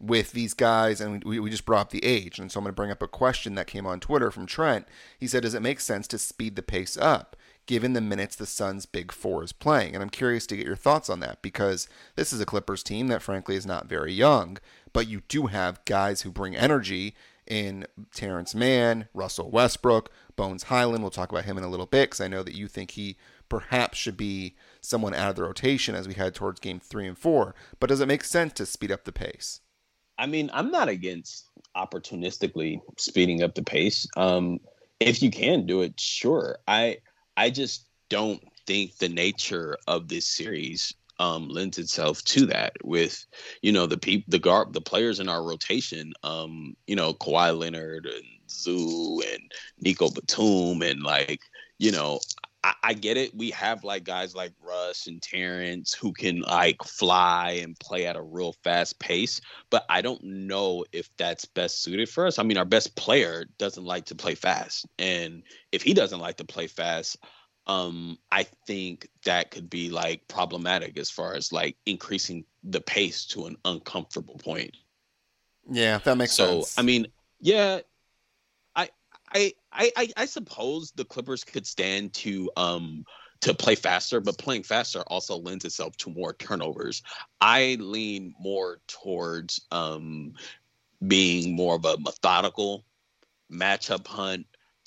with 0.00 0.32
these 0.32 0.54
guys? 0.54 1.00
And 1.00 1.22
we, 1.24 1.38
we 1.40 1.50
just 1.50 1.66
brought 1.66 1.82
up 1.82 1.90
the 1.90 2.04
age. 2.04 2.38
And 2.38 2.50
so 2.50 2.58
I'm 2.58 2.64
going 2.64 2.72
to 2.72 2.76
bring 2.76 2.90
up 2.90 3.02
a 3.02 3.08
question 3.08 3.54
that 3.56 3.66
came 3.66 3.86
on 3.86 4.00
Twitter 4.00 4.30
from 4.30 4.46
Trent. 4.46 4.86
He 5.18 5.26
said, 5.26 5.42
Does 5.42 5.54
it 5.54 5.62
make 5.62 5.80
sense 5.80 6.06
to 6.08 6.18
speed 6.18 6.56
the 6.56 6.62
pace 6.62 6.96
up? 6.96 7.36
Given 7.70 7.92
the 7.92 8.00
minutes 8.00 8.34
the 8.34 8.46
Suns' 8.46 8.84
big 8.84 9.12
four 9.12 9.44
is 9.44 9.52
playing. 9.52 9.94
And 9.94 10.02
I'm 10.02 10.10
curious 10.10 10.44
to 10.48 10.56
get 10.56 10.66
your 10.66 10.74
thoughts 10.74 11.08
on 11.08 11.20
that 11.20 11.40
because 11.40 11.86
this 12.16 12.32
is 12.32 12.40
a 12.40 12.44
Clippers 12.44 12.82
team 12.82 13.06
that, 13.06 13.22
frankly, 13.22 13.54
is 13.54 13.64
not 13.64 13.86
very 13.86 14.12
young, 14.12 14.58
but 14.92 15.06
you 15.06 15.22
do 15.28 15.46
have 15.46 15.84
guys 15.84 16.22
who 16.22 16.32
bring 16.32 16.56
energy 16.56 17.14
in 17.46 17.86
Terance 18.12 18.56
Mann, 18.56 19.06
Russell 19.14 19.52
Westbrook, 19.52 20.10
Bones 20.34 20.64
Hyland. 20.64 21.04
We'll 21.04 21.12
talk 21.12 21.30
about 21.30 21.44
him 21.44 21.56
in 21.58 21.62
a 21.62 21.68
little 21.68 21.86
bit 21.86 22.10
because 22.10 22.20
I 22.20 22.26
know 22.26 22.42
that 22.42 22.56
you 22.56 22.66
think 22.66 22.90
he 22.90 23.16
perhaps 23.48 23.96
should 23.96 24.16
be 24.16 24.56
someone 24.80 25.14
out 25.14 25.30
of 25.30 25.36
the 25.36 25.44
rotation 25.44 25.94
as 25.94 26.08
we 26.08 26.14
head 26.14 26.34
towards 26.34 26.58
game 26.58 26.80
three 26.80 27.06
and 27.06 27.16
four. 27.16 27.54
But 27.78 27.86
does 27.86 28.00
it 28.00 28.08
make 28.08 28.24
sense 28.24 28.52
to 28.54 28.66
speed 28.66 28.90
up 28.90 29.04
the 29.04 29.12
pace? 29.12 29.60
I 30.18 30.26
mean, 30.26 30.50
I'm 30.52 30.72
not 30.72 30.88
against 30.88 31.48
opportunistically 31.76 32.80
speeding 32.98 33.44
up 33.44 33.54
the 33.54 33.62
pace. 33.62 34.08
Um, 34.16 34.58
if 34.98 35.22
you 35.22 35.30
can 35.30 35.66
do 35.66 35.82
it, 35.82 36.00
sure. 36.00 36.58
I 36.66 36.98
I 37.40 37.48
just 37.48 37.86
don't 38.10 38.42
think 38.66 38.98
the 38.98 39.08
nature 39.08 39.78
of 39.88 40.08
this 40.08 40.26
series 40.26 40.92
um, 41.18 41.48
lends 41.48 41.78
itself 41.78 42.22
to 42.24 42.44
that. 42.46 42.74
With 42.84 43.24
you 43.62 43.72
know 43.72 43.86
the 43.86 43.96
people, 43.96 44.26
the 44.28 44.38
guard, 44.38 44.74
the 44.74 44.82
players 44.82 45.20
in 45.20 45.28
our 45.30 45.42
rotation, 45.42 46.12
um, 46.22 46.76
you 46.86 46.94
know 46.94 47.14
Kawhi 47.14 47.58
Leonard 47.58 48.04
and 48.04 48.24
Zoo 48.50 49.22
and 49.32 49.50
Nico 49.80 50.10
Batum, 50.10 50.82
and 50.82 51.02
like 51.02 51.40
you 51.78 51.90
know 51.90 52.20
I, 52.62 52.74
I, 52.82 52.92
get 52.94 53.16
it. 53.16 53.34
We 53.34 53.50
have 53.50 53.84
like 53.84 54.04
guys 54.04 54.34
like 54.34 54.52
Russ 54.62 55.06
and 55.06 55.22
Terance 55.22 55.94
who 55.94 56.12
can 56.12 56.40
like 56.42 56.82
fly 56.84 57.60
and 57.62 57.78
play 57.78 58.06
at 58.06 58.16
a 58.16 58.22
real 58.22 58.52
fast 58.64 58.98
pace, 58.98 59.40
but 59.70 59.84
I 59.88 60.02
don't 60.02 60.22
know 60.22 60.84
if 60.92 61.08
that's 61.16 61.44
best 61.44 61.82
suited 61.82 62.08
for 62.08 62.26
us. 62.26 62.38
I 62.38 62.42
mean, 62.42 62.58
our 62.58 62.64
best 62.64 62.96
player 62.96 63.46
doesn't 63.58 63.84
like 63.84 64.06
to 64.06 64.14
play 64.14 64.34
fast, 64.34 64.86
and 64.98 65.42
if 65.72 65.82
he 65.82 65.94
doesn't 65.94 66.20
like 66.20 66.36
to 66.36 66.44
play 66.44 66.66
fast, 66.66 67.16
um, 67.66 68.18
I 68.32 68.44
think 68.66 69.08
that 69.24 69.50
could 69.50 69.70
be 69.70 69.90
like 69.90 70.26
problematic 70.28 70.98
as 70.98 71.10
far 71.10 71.34
as 71.34 71.52
like 71.52 71.76
increasing 71.86 72.44
the 72.64 72.80
pace 72.80 73.24
to 73.26 73.46
an 73.46 73.56
uncomfortable 73.64 74.38
point. 74.38 74.76
Yeah, 75.70 75.98
that 75.98 76.16
makes 76.16 76.32
so, 76.32 76.62
sense. 76.62 76.70
So, 76.70 76.82
I 76.82 76.84
mean, 76.84 77.06
yeah, 77.40 77.80
I, 79.32 79.52
I 79.72 80.08
I 80.16 80.24
suppose 80.26 80.92
the 80.92 81.04
Clippers 81.04 81.44
could 81.44 81.66
stand 81.66 82.12
to 82.14 82.50
um 82.56 83.04
to 83.40 83.54
play 83.54 83.74
faster, 83.74 84.20
but 84.20 84.38
playing 84.38 84.64
faster 84.64 85.00
also 85.06 85.36
lends 85.36 85.64
itself 85.64 85.96
to 85.98 86.10
more 86.10 86.34
turnovers. 86.34 87.02
I 87.40 87.76
lean 87.80 88.34
more 88.40 88.80
towards 88.88 89.60
um 89.70 90.34
being 91.06 91.54
more 91.56 91.76
of 91.76 91.84
a 91.84 91.96
methodical 91.98 92.84
matchup 93.52 94.06
hunt, 94.06 94.46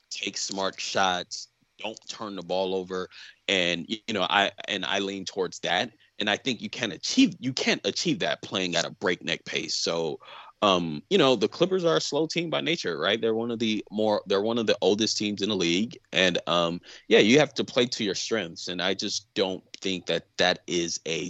take 0.10 0.38
smart 0.38 0.80
shots, 0.80 1.48
don't 1.80 2.00
turn 2.08 2.36
the 2.36 2.44
ball 2.44 2.76
over, 2.76 3.10
and 3.48 3.86
you 3.88 4.14
know 4.14 4.26
I 4.30 4.52
and 4.68 4.86
I 4.86 5.00
lean 5.00 5.26
towards 5.26 5.60
that. 5.60 5.92
And 6.20 6.30
I 6.30 6.38
think 6.38 6.62
you 6.62 6.70
can 6.70 6.92
achieve 6.92 7.36
you 7.40 7.54
can't 7.54 7.82
achieve 7.86 8.20
that 8.20 8.42
playing 8.42 8.76
at 8.76 8.86
a 8.86 8.92
breakneck 8.92 9.46
pace. 9.46 9.76
So 9.76 10.20
um, 10.64 11.04
you 11.10 11.18
know, 11.18 11.36
the 11.36 11.50
Clippers 11.50 11.84
are 11.84 11.98
a 11.98 12.02
slow 12.02 12.26
team 12.26 12.50
by 12.50 12.62
nature, 12.62 12.98
right? 12.98 13.20
They're 13.20 13.36
one 13.36 13.52
of 13.52 13.60
the 13.60 13.84
more 13.92 14.22
they're 14.28 14.42
one 14.42 14.58
of 14.58 14.66
the 14.66 14.78
oldest 14.82 15.18
teams 15.18 15.42
in 15.42 15.50
the 15.50 15.56
league, 15.56 15.98
and 16.14 16.38
um, 16.48 16.80
yeah, 17.10 17.20
you 17.20 17.38
have 17.40 17.54
to 17.56 17.66
play 17.66 17.86
to 17.86 18.04
your 18.06 18.16
strengths, 18.16 18.70
and 18.70 18.82
I 18.82 18.94
just 18.94 19.34
don't 19.34 19.62
think 19.82 20.06
that 20.06 20.26
that 20.38 20.60
is 20.66 21.02
a 21.06 21.30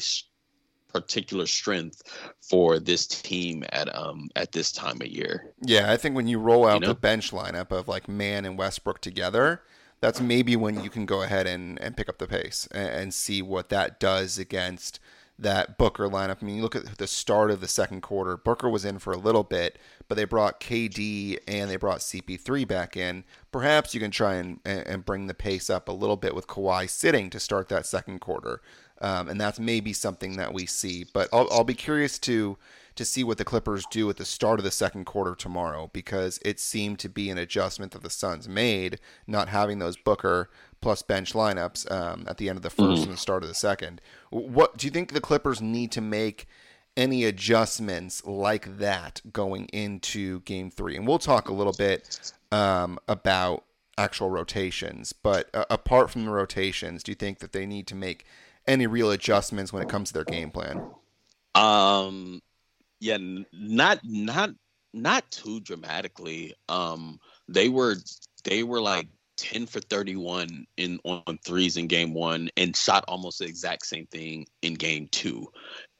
particular 0.93 1.47
strength 1.47 2.03
for 2.47 2.77
this 2.77 3.07
team 3.07 3.63
at 3.71 3.93
um 3.97 4.29
at 4.35 4.51
this 4.51 4.71
time 4.71 5.01
of 5.01 5.07
year. 5.07 5.51
Yeah, 5.65 5.91
I 5.91 5.97
think 5.97 6.15
when 6.15 6.27
you 6.27 6.37
roll 6.37 6.67
out 6.67 6.75
you 6.75 6.79
know? 6.81 6.87
the 6.89 6.99
bench 6.99 7.31
lineup 7.31 7.71
of 7.71 7.87
like 7.87 8.07
Mann 8.07 8.45
and 8.45 8.55
Westbrook 8.55 9.01
together, 9.01 9.63
that's 9.99 10.21
maybe 10.21 10.55
when 10.55 10.83
you 10.83 10.91
can 10.91 11.07
go 11.07 11.23
ahead 11.23 11.47
and, 11.47 11.81
and 11.81 11.97
pick 11.97 12.07
up 12.07 12.19
the 12.19 12.27
pace 12.27 12.67
and, 12.71 12.89
and 12.89 13.13
see 13.15 13.41
what 13.41 13.69
that 13.69 13.99
does 13.99 14.37
against 14.37 14.99
that 15.39 15.77
Booker 15.77 16.07
lineup. 16.07 16.37
I 16.41 16.45
mean, 16.45 16.57
you 16.57 16.61
look 16.61 16.75
at 16.75 16.97
the 16.97 17.07
start 17.07 17.51
of 17.51 17.59
the 17.59 17.67
second 17.67 18.01
quarter. 18.01 18.37
Booker 18.37 18.69
was 18.69 18.85
in 18.85 18.99
for 18.99 19.13
a 19.13 19.17
little 19.17 19.43
bit, 19.43 19.77
but 20.07 20.15
they 20.15 20.25
brought 20.25 20.59
KD 20.59 21.39
and 21.47 21.69
they 21.69 21.75
brought 21.75 21.99
CP3 21.99 22.67
back 22.67 22.95
in. 22.95 23.23
Perhaps 23.51 23.93
you 23.93 23.99
can 23.99 24.11
try 24.11 24.35
and, 24.35 24.59
and 24.63 25.05
bring 25.05 25.27
the 25.27 25.33
pace 25.33 25.69
up 25.69 25.89
a 25.89 25.93
little 25.93 26.17
bit 26.17 26.35
with 26.35 26.47
Kawhi 26.47 26.89
sitting 26.89 27.29
to 27.31 27.39
start 27.39 27.69
that 27.69 27.85
second 27.85 28.19
quarter. 28.19 28.61
Um, 29.01 29.27
and 29.27 29.41
that's 29.41 29.59
maybe 29.59 29.91
something 29.91 30.37
that 30.37 30.53
we 30.53 30.65
see. 30.65 31.05
But 31.11 31.29
I'll, 31.33 31.47
I'll 31.51 31.63
be 31.63 31.73
curious 31.73 32.19
to 32.19 32.57
to 32.95 33.05
see 33.05 33.23
what 33.23 33.39
the 33.39 33.45
Clippers 33.45 33.85
do 33.89 34.07
at 34.09 34.17
the 34.17 34.25
start 34.25 34.59
of 34.59 34.63
the 34.63 34.71
second 34.71 35.05
quarter 35.05 35.33
tomorrow 35.33 35.89
because 35.93 36.39
it 36.45 36.59
seemed 36.59 36.99
to 36.99 37.09
be 37.09 37.29
an 37.31 37.39
adjustment 37.39 37.91
that 37.91 38.03
the 38.03 38.09
Suns 38.09 38.47
made, 38.47 38.99
not 39.25 39.49
having 39.49 39.79
those 39.79 39.97
Booker 39.97 40.49
plus 40.83 41.01
bench 41.01 41.33
lineups 41.33 41.89
um, 41.89 42.25
at 42.27 42.37
the 42.37 42.49
end 42.49 42.57
of 42.57 42.61
the 42.61 42.69
1st 42.69 42.75
mm-hmm. 42.75 43.03
and 43.03 43.13
the 43.13 43.17
start 43.17 43.41
of 43.41 43.49
the 43.49 43.55
second. 43.55 44.01
What 44.29 44.77
do 44.77 44.85
you 44.85 44.91
think 44.91 45.13
the 45.13 45.21
Clippers 45.21 45.61
need 45.61 45.91
to 45.93 46.01
make 46.01 46.45
any 46.97 47.23
adjustments 47.23 48.23
like 48.25 48.77
that 48.77 49.21
going 49.31 49.67
into 49.67 50.41
Game 50.41 50.69
Three? 50.69 50.97
And 50.97 51.07
we'll 51.07 51.19
talk 51.19 51.47
a 51.47 51.53
little 51.53 51.73
bit 51.73 52.33
um, 52.51 52.99
about 53.07 53.63
actual 53.97 54.29
rotations, 54.29 55.13
but 55.13 55.49
uh, 55.53 55.63
apart 55.69 56.09
from 56.09 56.25
the 56.25 56.31
rotations, 56.31 57.01
do 57.01 57.11
you 57.11 57.15
think 57.15 57.39
that 57.39 57.53
they 57.53 57.65
need 57.65 57.87
to 57.87 57.95
make 57.95 58.25
any 58.67 58.85
real 58.85 59.09
adjustments 59.09 59.71
when 59.71 59.81
it 59.81 59.89
comes 59.89 60.09
to 60.09 60.13
their 60.13 60.25
game 60.25 60.51
plan? 60.51 60.85
Um, 61.55 62.41
yeah, 62.99 63.17
not 63.53 63.99
not 64.03 64.49
not 64.93 65.31
too 65.31 65.61
dramatically. 65.61 66.55
Um, 66.67 67.19
they 67.47 67.69
were 67.69 67.95
they 68.43 68.63
were 68.63 68.81
like 68.81 69.07
10 69.37 69.65
for 69.67 69.79
31 69.79 70.65
in 70.77 70.99
on 71.03 71.37
threes 71.45 71.77
in 71.77 71.87
game 71.87 72.13
one 72.13 72.49
and 72.57 72.75
shot 72.75 73.05
almost 73.07 73.39
the 73.39 73.45
exact 73.45 73.85
same 73.85 74.05
thing 74.07 74.45
in 74.61 74.73
game 74.73 75.07
two. 75.11 75.47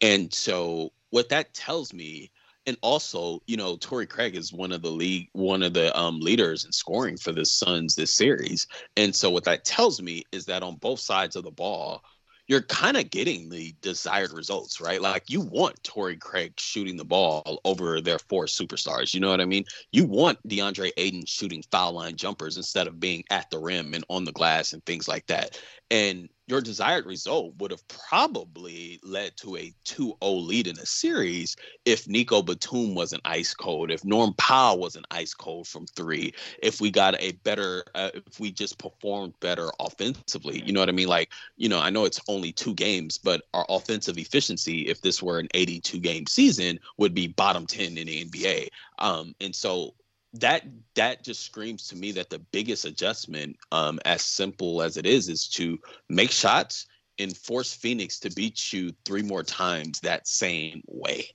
And 0.01 0.33
so 0.33 0.91
what 1.09 1.29
that 1.29 1.53
tells 1.53 1.93
me, 1.93 2.31
and 2.65 2.77
also, 2.81 3.41
you 3.45 3.57
know, 3.57 3.75
Torrey 3.75 4.07
Craig 4.07 4.35
is 4.35 4.53
one 4.53 4.71
of 4.71 4.81
the 4.81 4.91
league, 4.91 5.27
one 5.33 5.63
of 5.63 5.73
the 5.73 5.97
um, 5.99 6.19
leaders 6.19 6.63
in 6.63 6.71
scoring 6.71 7.17
for 7.17 7.33
the 7.33 7.45
Suns 7.45 7.95
this 7.95 8.13
series. 8.13 8.67
And 8.95 9.13
so 9.13 9.29
what 9.29 9.43
that 9.43 9.65
tells 9.65 10.01
me 10.01 10.23
is 10.31 10.45
that 10.45 10.63
on 10.63 10.77
both 10.77 11.01
sides 11.01 11.35
of 11.35 11.43
the 11.43 11.51
ball, 11.51 12.01
you're 12.47 12.61
kind 12.61 12.97
of 12.97 13.09
getting 13.09 13.49
the 13.49 13.73
desired 13.81 14.33
results, 14.33 14.81
right? 14.81 15.01
Like 15.01 15.29
you 15.29 15.41
want 15.41 15.81
Torrey 15.83 16.17
Craig 16.17 16.53
shooting 16.59 16.97
the 16.97 17.05
ball 17.05 17.61
over 17.63 18.01
their 18.01 18.19
four 18.19 18.45
superstars. 18.45 19.13
You 19.13 19.21
know 19.21 19.29
what 19.29 19.41
I 19.41 19.45
mean? 19.45 19.65
You 19.91 20.05
want 20.05 20.45
DeAndre 20.47 20.91
Ayton 20.97 21.25
shooting 21.25 21.63
foul 21.71 21.93
line 21.93 22.15
jumpers 22.17 22.57
instead 22.57 22.87
of 22.87 22.99
being 22.99 23.23
at 23.29 23.49
the 23.49 23.59
rim 23.59 23.93
and 23.93 24.03
on 24.09 24.25
the 24.25 24.33
glass 24.33 24.73
and 24.73 24.85
things 24.85 25.07
like 25.07 25.25
that. 25.27 25.59
And 25.89 26.27
your 26.47 26.61
desired 26.61 27.05
result 27.05 27.53
would 27.59 27.71
have 27.71 27.87
probably 27.87 28.99
led 29.03 29.35
to 29.37 29.55
a 29.55 29.73
2-0 29.85 30.15
lead 30.45 30.67
in 30.67 30.77
a 30.77 30.85
series 30.85 31.55
if 31.85 32.07
Nico 32.07 32.41
Batum 32.41 32.95
wasn't 32.95 33.21
ice 33.25 33.53
cold, 33.53 33.91
if 33.91 34.03
Norm 34.03 34.33
Powell 34.37 34.79
wasn't 34.79 35.05
ice 35.09 35.33
cold 35.33 35.67
from 35.67 35.85
three, 35.87 36.33
if 36.61 36.81
we 36.81 36.91
got 36.91 37.15
a 37.19 37.31
better, 37.43 37.85
uh, 37.95 38.09
if 38.13 38.39
we 38.39 38.51
just 38.51 38.77
performed 38.77 39.33
better 39.39 39.69
offensively. 39.79 40.61
You 40.65 40.73
know 40.73 40.81
what 40.81 40.89
I 40.89 40.93
mean? 40.93 41.07
Like, 41.07 41.29
you 41.55 41.69
know, 41.69 41.79
I 41.79 41.89
know 41.89 42.03
it's 42.05 42.19
only 42.27 42.51
two 42.51 42.73
games, 42.73 43.17
but 43.17 43.43
our 43.53 43.65
offensive 43.69 44.17
efficiency, 44.17 44.81
if 44.81 45.01
this 45.01 45.23
were 45.23 45.39
an 45.39 45.47
82 45.53 45.99
game 45.99 46.27
season, 46.27 46.79
would 46.97 47.13
be 47.13 47.27
bottom 47.27 47.65
10 47.65 47.97
in 47.97 48.07
the 48.07 48.25
NBA. 48.25 48.67
Um, 48.99 49.33
and 49.39 49.55
so 49.55 49.93
that 50.33 50.63
that 50.95 51.23
just 51.23 51.43
screams 51.43 51.87
to 51.87 51.95
me 51.95 52.11
that 52.13 52.29
the 52.29 52.39
biggest 52.39 52.85
adjustment, 52.85 53.57
um, 53.71 53.99
as 54.05 54.23
simple 54.23 54.81
as 54.81 54.97
it 54.97 55.05
is, 55.05 55.29
is 55.29 55.47
to 55.49 55.79
make 56.09 56.31
shots 56.31 56.87
and 57.19 57.35
force 57.37 57.73
Phoenix 57.73 58.19
to 58.19 58.31
beat 58.31 58.73
you 58.73 58.91
three 59.05 59.21
more 59.21 59.43
times 59.43 59.99
that 59.99 60.27
same 60.27 60.81
way. 60.87 61.27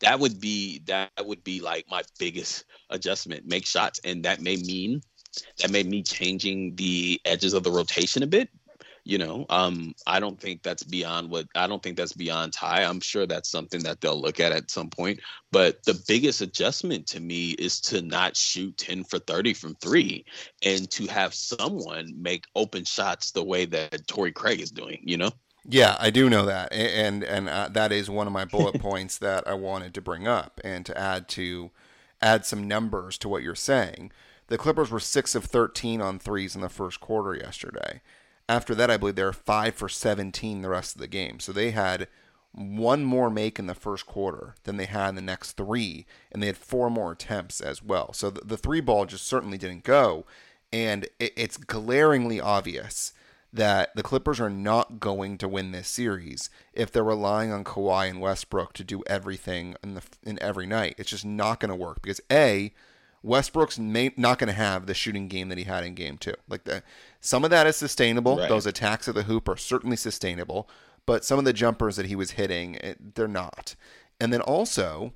That 0.00 0.18
would 0.18 0.40
be 0.40 0.82
that 0.86 1.10
would 1.22 1.44
be 1.44 1.60
like 1.60 1.86
my 1.90 2.02
biggest 2.18 2.64
adjustment. 2.88 3.46
Make 3.46 3.66
shots, 3.66 4.00
and 4.04 4.24
that 4.24 4.40
may 4.40 4.56
mean 4.56 5.02
that 5.58 5.70
may 5.70 5.82
mean 5.82 6.04
changing 6.04 6.74
the 6.76 7.20
edges 7.24 7.52
of 7.54 7.62
the 7.62 7.70
rotation 7.70 8.22
a 8.22 8.26
bit 8.26 8.48
you 9.04 9.18
know 9.18 9.46
um 9.48 9.94
i 10.06 10.20
don't 10.20 10.40
think 10.40 10.62
that's 10.62 10.82
beyond 10.82 11.30
what 11.30 11.46
i 11.54 11.66
don't 11.66 11.82
think 11.82 11.96
that's 11.96 12.12
beyond 12.12 12.52
Ty 12.52 12.84
i'm 12.84 13.00
sure 13.00 13.26
that's 13.26 13.50
something 13.50 13.82
that 13.82 14.00
they'll 14.00 14.20
look 14.20 14.40
at 14.40 14.52
at 14.52 14.70
some 14.70 14.90
point 14.90 15.20
but 15.50 15.82
the 15.84 16.02
biggest 16.06 16.40
adjustment 16.40 17.06
to 17.08 17.20
me 17.20 17.50
is 17.52 17.80
to 17.80 18.02
not 18.02 18.36
shoot 18.36 18.76
10 18.76 19.04
for 19.04 19.18
30 19.18 19.54
from 19.54 19.74
three 19.76 20.24
and 20.62 20.90
to 20.90 21.06
have 21.06 21.34
someone 21.34 22.12
make 22.16 22.44
open 22.54 22.84
shots 22.84 23.30
the 23.30 23.42
way 23.42 23.64
that 23.64 24.06
Torrey 24.06 24.32
Craig 24.32 24.60
is 24.60 24.70
doing 24.70 25.00
you 25.02 25.16
know 25.16 25.30
yeah, 25.68 25.96
I 26.00 26.10
do 26.10 26.30
know 26.30 26.46
that, 26.46 26.72
and 26.72 27.22
and 27.22 27.48
uh, 27.48 27.68
that 27.72 27.92
is 27.92 28.08
one 28.08 28.26
of 28.26 28.32
my 28.32 28.44
bullet 28.44 28.80
points 28.80 29.18
that 29.18 29.46
I 29.46 29.54
wanted 29.54 29.92
to 29.94 30.00
bring 30.00 30.26
up 30.26 30.60
and 30.64 30.86
to 30.86 30.96
add 30.96 31.28
to 31.28 31.70
add 32.22 32.46
some 32.46 32.66
numbers 32.66 33.18
to 33.18 33.28
what 33.28 33.42
you're 33.42 33.54
saying. 33.54 34.10
The 34.46 34.58
Clippers 34.58 34.90
were 34.90 35.00
six 35.00 35.34
of 35.34 35.44
thirteen 35.44 36.00
on 36.00 36.18
threes 36.18 36.54
in 36.54 36.62
the 36.62 36.68
first 36.68 37.00
quarter 37.00 37.34
yesterday. 37.34 38.00
After 38.50 38.74
that, 38.74 38.90
I 38.90 38.96
believe 38.96 39.14
they 39.14 39.22
were 39.22 39.32
five 39.32 39.76
for 39.76 39.88
17 39.88 40.60
the 40.60 40.68
rest 40.68 40.96
of 40.96 41.00
the 41.00 41.06
game. 41.06 41.38
So 41.38 41.52
they 41.52 41.70
had 41.70 42.08
one 42.50 43.04
more 43.04 43.30
make 43.30 43.60
in 43.60 43.68
the 43.68 43.76
first 43.76 44.06
quarter 44.06 44.56
than 44.64 44.76
they 44.76 44.86
had 44.86 45.10
in 45.10 45.14
the 45.14 45.22
next 45.22 45.52
three, 45.52 46.04
and 46.32 46.42
they 46.42 46.48
had 46.48 46.56
four 46.56 46.90
more 46.90 47.12
attempts 47.12 47.60
as 47.60 47.80
well. 47.80 48.12
So 48.12 48.28
the, 48.28 48.40
the 48.40 48.56
three 48.56 48.80
ball 48.80 49.06
just 49.06 49.24
certainly 49.24 49.56
didn't 49.56 49.84
go, 49.84 50.26
and 50.72 51.04
it, 51.20 51.32
it's 51.36 51.56
glaringly 51.56 52.40
obvious 52.40 53.12
that 53.52 53.94
the 53.94 54.02
Clippers 54.02 54.40
are 54.40 54.50
not 54.50 54.98
going 54.98 55.38
to 55.38 55.46
win 55.46 55.70
this 55.70 55.86
series 55.86 56.50
if 56.72 56.90
they're 56.90 57.04
relying 57.04 57.52
on 57.52 57.62
Kawhi 57.62 58.10
and 58.10 58.20
Westbrook 58.20 58.72
to 58.72 58.82
do 58.82 59.04
everything 59.06 59.76
in 59.80 59.94
the 59.94 60.02
in 60.24 60.42
every 60.42 60.66
night. 60.66 60.96
It's 60.98 61.10
just 61.10 61.24
not 61.24 61.60
going 61.60 61.68
to 61.68 61.76
work 61.76 62.02
because 62.02 62.20
a 62.32 62.72
Westbrook's 63.22 63.78
may, 63.78 64.12
not 64.16 64.38
going 64.38 64.48
to 64.48 64.54
have 64.54 64.86
the 64.86 64.94
shooting 64.94 65.28
game 65.28 65.48
that 65.50 65.58
he 65.58 65.64
had 65.64 65.84
in 65.84 65.94
game 65.94 66.16
two. 66.16 66.34
Like 66.48 66.64
the, 66.64 66.82
some 67.20 67.44
of 67.44 67.50
that 67.50 67.66
is 67.66 67.76
sustainable. 67.76 68.38
Right. 68.38 68.48
Those 68.48 68.66
attacks 68.66 69.08
at 69.08 69.14
the 69.14 69.24
hoop 69.24 69.48
are 69.48 69.56
certainly 69.56 69.96
sustainable, 69.96 70.68
but 71.06 71.24
some 71.24 71.38
of 71.38 71.44
the 71.44 71.52
jumpers 71.52 71.96
that 71.96 72.06
he 72.06 72.16
was 72.16 72.32
hitting, 72.32 72.76
it, 72.76 73.14
they're 73.14 73.28
not. 73.28 73.74
And 74.20 74.32
then 74.32 74.40
also, 74.40 75.14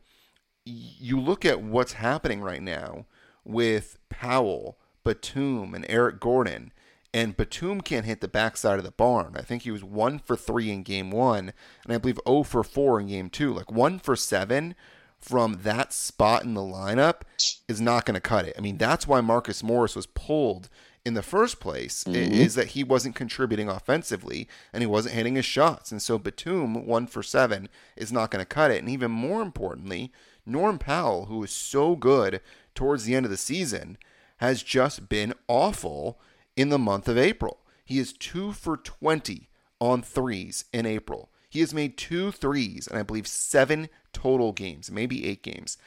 you 0.64 1.20
look 1.20 1.44
at 1.44 1.62
what's 1.62 1.94
happening 1.94 2.40
right 2.40 2.62
now 2.62 3.06
with 3.44 3.98
Powell, 4.08 4.78
Batum, 5.04 5.74
and 5.74 5.84
Eric 5.88 6.20
Gordon 6.20 6.72
and 7.14 7.36
Batum 7.36 7.80
can't 7.80 8.06
hit 8.06 8.20
the 8.20 8.26
backside 8.26 8.78
of 8.78 8.84
the 8.84 8.90
barn. 8.90 9.36
I 9.38 9.42
think 9.42 9.62
he 9.62 9.70
was 9.70 9.84
one 9.84 10.18
for 10.18 10.36
three 10.36 10.68
in 10.72 10.82
game 10.82 11.12
one, 11.12 11.52
and 11.84 11.94
I 11.94 11.98
believe 11.98 12.18
0 12.26 12.42
for 12.42 12.64
four 12.64 12.98
in 12.98 13.06
game 13.06 13.30
two. 13.30 13.54
Like 13.54 13.70
one 13.70 14.00
for 14.00 14.16
seven 14.16 14.74
from 15.16 15.60
that 15.62 15.92
spot 15.92 16.42
in 16.42 16.54
the 16.54 16.60
lineup 16.60 17.20
is 17.68 17.80
not 17.80 18.04
going 18.04 18.16
to 18.16 18.20
cut 18.20 18.46
it. 18.46 18.54
I 18.58 18.60
mean, 18.60 18.78
that's 18.78 19.06
why 19.06 19.20
Marcus 19.20 19.62
Morris 19.62 19.94
was 19.94 20.06
pulled 20.08 20.68
in 21.04 21.14
the 21.14 21.22
first 21.22 21.60
place, 21.60 22.04
mm-hmm. 22.04 22.32
is 22.32 22.54
that 22.54 22.68
he 22.68 22.82
wasn't 22.82 23.14
contributing 23.14 23.68
offensively 23.68 24.48
and 24.72 24.82
he 24.82 24.86
wasn't 24.86 25.14
hitting 25.14 25.34
his 25.34 25.44
shots. 25.44 25.92
And 25.92 26.00
so 26.00 26.18
Batum, 26.18 26.86
one 26.86 27.06
for 27.06 27.22
seven, 27.22 27.68
is 27.96 28.12
not 28.12 28.30
going 28.30 28.40
to 28.40 28.46
cut 28.46 28.70
it. 28.70 28.80
And 28.80 28.88
even 28.88 29.10
more 29.10 29.42
importantly, 29.42 30.12
Norm 30.46 30.78
Powell, 30.78 31.26
who 31.26 31.38
was 31.38 31.50
so 31.50 31.94
good 31.96 32.40
towards 32.74 33.04
the 33.04 33.14
end 33.14 33.26
of 33.26 33.30
the 33.30 33.36
season, 33.36 33.98
has 34.38 34.62
just 34.62 35.08
been 35.08 35.34
awful 35.46 36.18
in 36.56 36.70
the 36.70 36.78
month 36.78 37.08
of 37.08 37.18
April. 37.18 37.60
He 37.84 37.98
is 37.98 38.12
2 38.12 38.52
for 38.52 38.76
20 38.76 39.48
on 39.80 40.02
threes 40.02 40.64
in 40.72 40.86
April. 40.86 41.30
He 41.48 41.60
has 41.60 41.72
made 41.72 41.96
two 41.96 42.32
threes 42.32 42.88
and 42.88 42.98
I 42.98 43.04
believe 43.04 43.28
seven 43.28 43.88
total 44.12 44.52
games, 44.52 44.90
maybe 44.90 45.24
eight 45.26 45.42
games. 45.42 45.78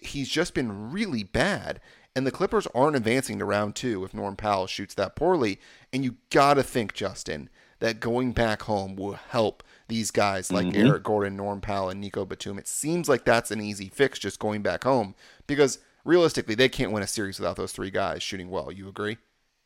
He's 0.00 0.28
just 0.28 0.54
been 0.54 0.92
really 0.92 1.24
bad. 1.24 1.80
And 2.16 2.26
the 2.26 2.32
Clippers 2.32 2.66
aren't 2.74 2.96
advancing 2.96 3.38
to 3.38 3.44
round 3.44 3.74
two 3.74 4.02
if 4.02 4.14
Norm 4.14 4.36
Powell 4.36 4.66
shoots 4.66 4.94
that 4.94 5.16
poorly. 5.16 5.60
And 5.92 6.02
you 6.02 6.16
got 6.30 6.54
to 6.54 6.62
think, 6.62 6.94
Justin, 6.94 7.50
that 7.80 8.00
going 8.00 8.32
back 8.32 8.62
home 8.62 8.96
will 8.96 9.12
help 9.12 9.62
these 9.88 10.10
guys 10.10 10.50
like 10.50 10.66
mm-hmm. 10.66 10.86
Eric 10.86 11.02
Gordon, 11.02 11.36
Norm 11.36 11.60
Powell, 11.60 11.90
and 11.90 12.00
Nico 12.00 12.24
Batum. 12.24 12.58
It 12.58 12.68
seems 12.68 13.06
like 13.06 13.26
that's 13.26 13.50
an 13.50 13.60
easy 13.60 13.90
fix 13.90 14.18
just 14.18 14.38
going 14.38 14.62
back 14.62 14.84
home 14.84 15.14
because 15.46 15.78
realistically, 16.06 16.54
they 16.54 16.70
can't 16.70 16.90
win 16.90 17.02
a 17.02 17.06
series 17.06 17.38
without 17.38 17.56
those 17.56 17.72
three 17.72 17.90
guys 17.90 18.22
shooting 18.22 18.48
well. 18.48 18.72
You 18.72 18.88
agree? 18.88 19.18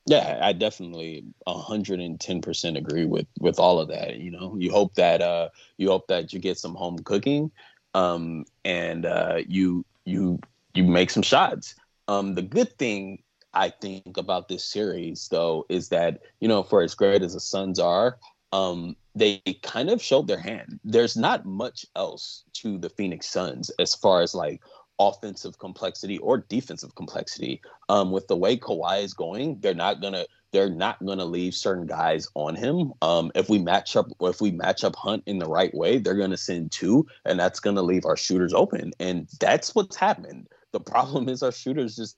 Yeah, 0.06 0.40
I 0.42 0.52
definitely 0.52 1.26
110% 1.46 2.76
agree 2.76 3.04
with 3.04 3.28
with 3.38 3.60
all 3.60 3.78
of 3.78 3.86
that. 3.88 4.16
You 4.16 4.32
know, 4.32 4.56
you 4.58 4.72
hope 4.72 4.94
that 4.94 5.22
uh 5.22 5.50
you 5.76 5.88
hope 5.88 6.08
that 6.08 6.32
you 6.32 6.40
get 6.40 6.58
some 6.58 6.74
home 6.74 6.98
cooking 6.98 7.52
um 7.94 8.44
and 8.64 9.06
uh 9.06 9.36
you 9.46 9.84
you 10.04 10.40
you 10.74 10.82
make 10.84 11.10
some 11.10 11.22
shots. 11.22 11.76
Um 12.10 12.34
the 12.34 12.42
good 12.42 12.76
thing 12.78 13.22
I 13.54 13.70
think 13.70 14.16
about 14.16 14.48
this 14.48 14.64
series 14.64 15.28
though 15.30 15.64
is 15.68 15.88
that, 15.88 16.20
you 16.40 16.48
know, 16.48 16.62
for 16.62 16.82
as 16.82 16.94
great 16.94 17.22
as 17.22 17.34
the 17.34 17.40
Suns 17.40 17.78
are, 17.78 18.18
um 18.52 18.96
they 19.14 19.40
kind 19.62 19.90
of 19.90 20.02
showed 20.02 20.26
their 20.26 20.38
hand. 20.40 20.80
There's 20.84 21.16
not 21.16 21.46
much 21.46 21.86
else 21.96 22.44
to 22.54 22.78
the 22.78 22.90
Phoenix 22.90 23.28
Suns 23.28 23.70
as 23.78 23.94
far 23.94 24.22
as 24.22 24.34
like 24.34 24.60
offensive 25.00 25.58
complexity 25.58 26.18
or 26.18 26.38
defensive 26.38 26.94
complexity. 26.94 27.60
Um, 27.88 28.12
with 28.12 28.28
the 28.28 28.36
way 28.36 28.56
Kawhi 28.56 29.02
is 29.02 29.14
going, 29.14 29.58
they're 29.60 29.74
not 29.74 30.00
gonna 30.02 30.26
they're 30.52 30.70
not 30.70 31.04
gonna 31.04 31.24
leave 31.24 31.54
certain 31.54 31.86
guys 31.86 32.28
on 32.34 32.54
him. 32.54 32.92
Um, 33.02 33.32
if 33.34 33.48
we 33.48 33.58
match 33.58 33.96
up 33.96 34.06
if 34.20 34.40
we 34.40 34.50
match 34.50 34.84
up 34.84 34.94
Hunt 34.96 35.22
in 35.26 35.38
the 35.38 35.46
right 35.46 35.74
way, 35.74 35.98
they're 35.98 36.14
gonna 36.14 36.36
send 36.36 36.70
two, 36.70 37.06
and 37.24 37.40
that's 37.40 37.60
gonna 37.60 37.82
leave 37.82 38.04
our 38.04 38.16
shooters 38.16 38.54
open. 38.54 38.92
And 39.00 39.28
that's 39.40 39.74
what's 39.74 39.96
happened. 39.96 40.48
The 40.72 40.80
problem 40.80 41.28
is 41.28 41.42
our 41.42 41.52
shooters 41.52 41.96
just 41.96 42.16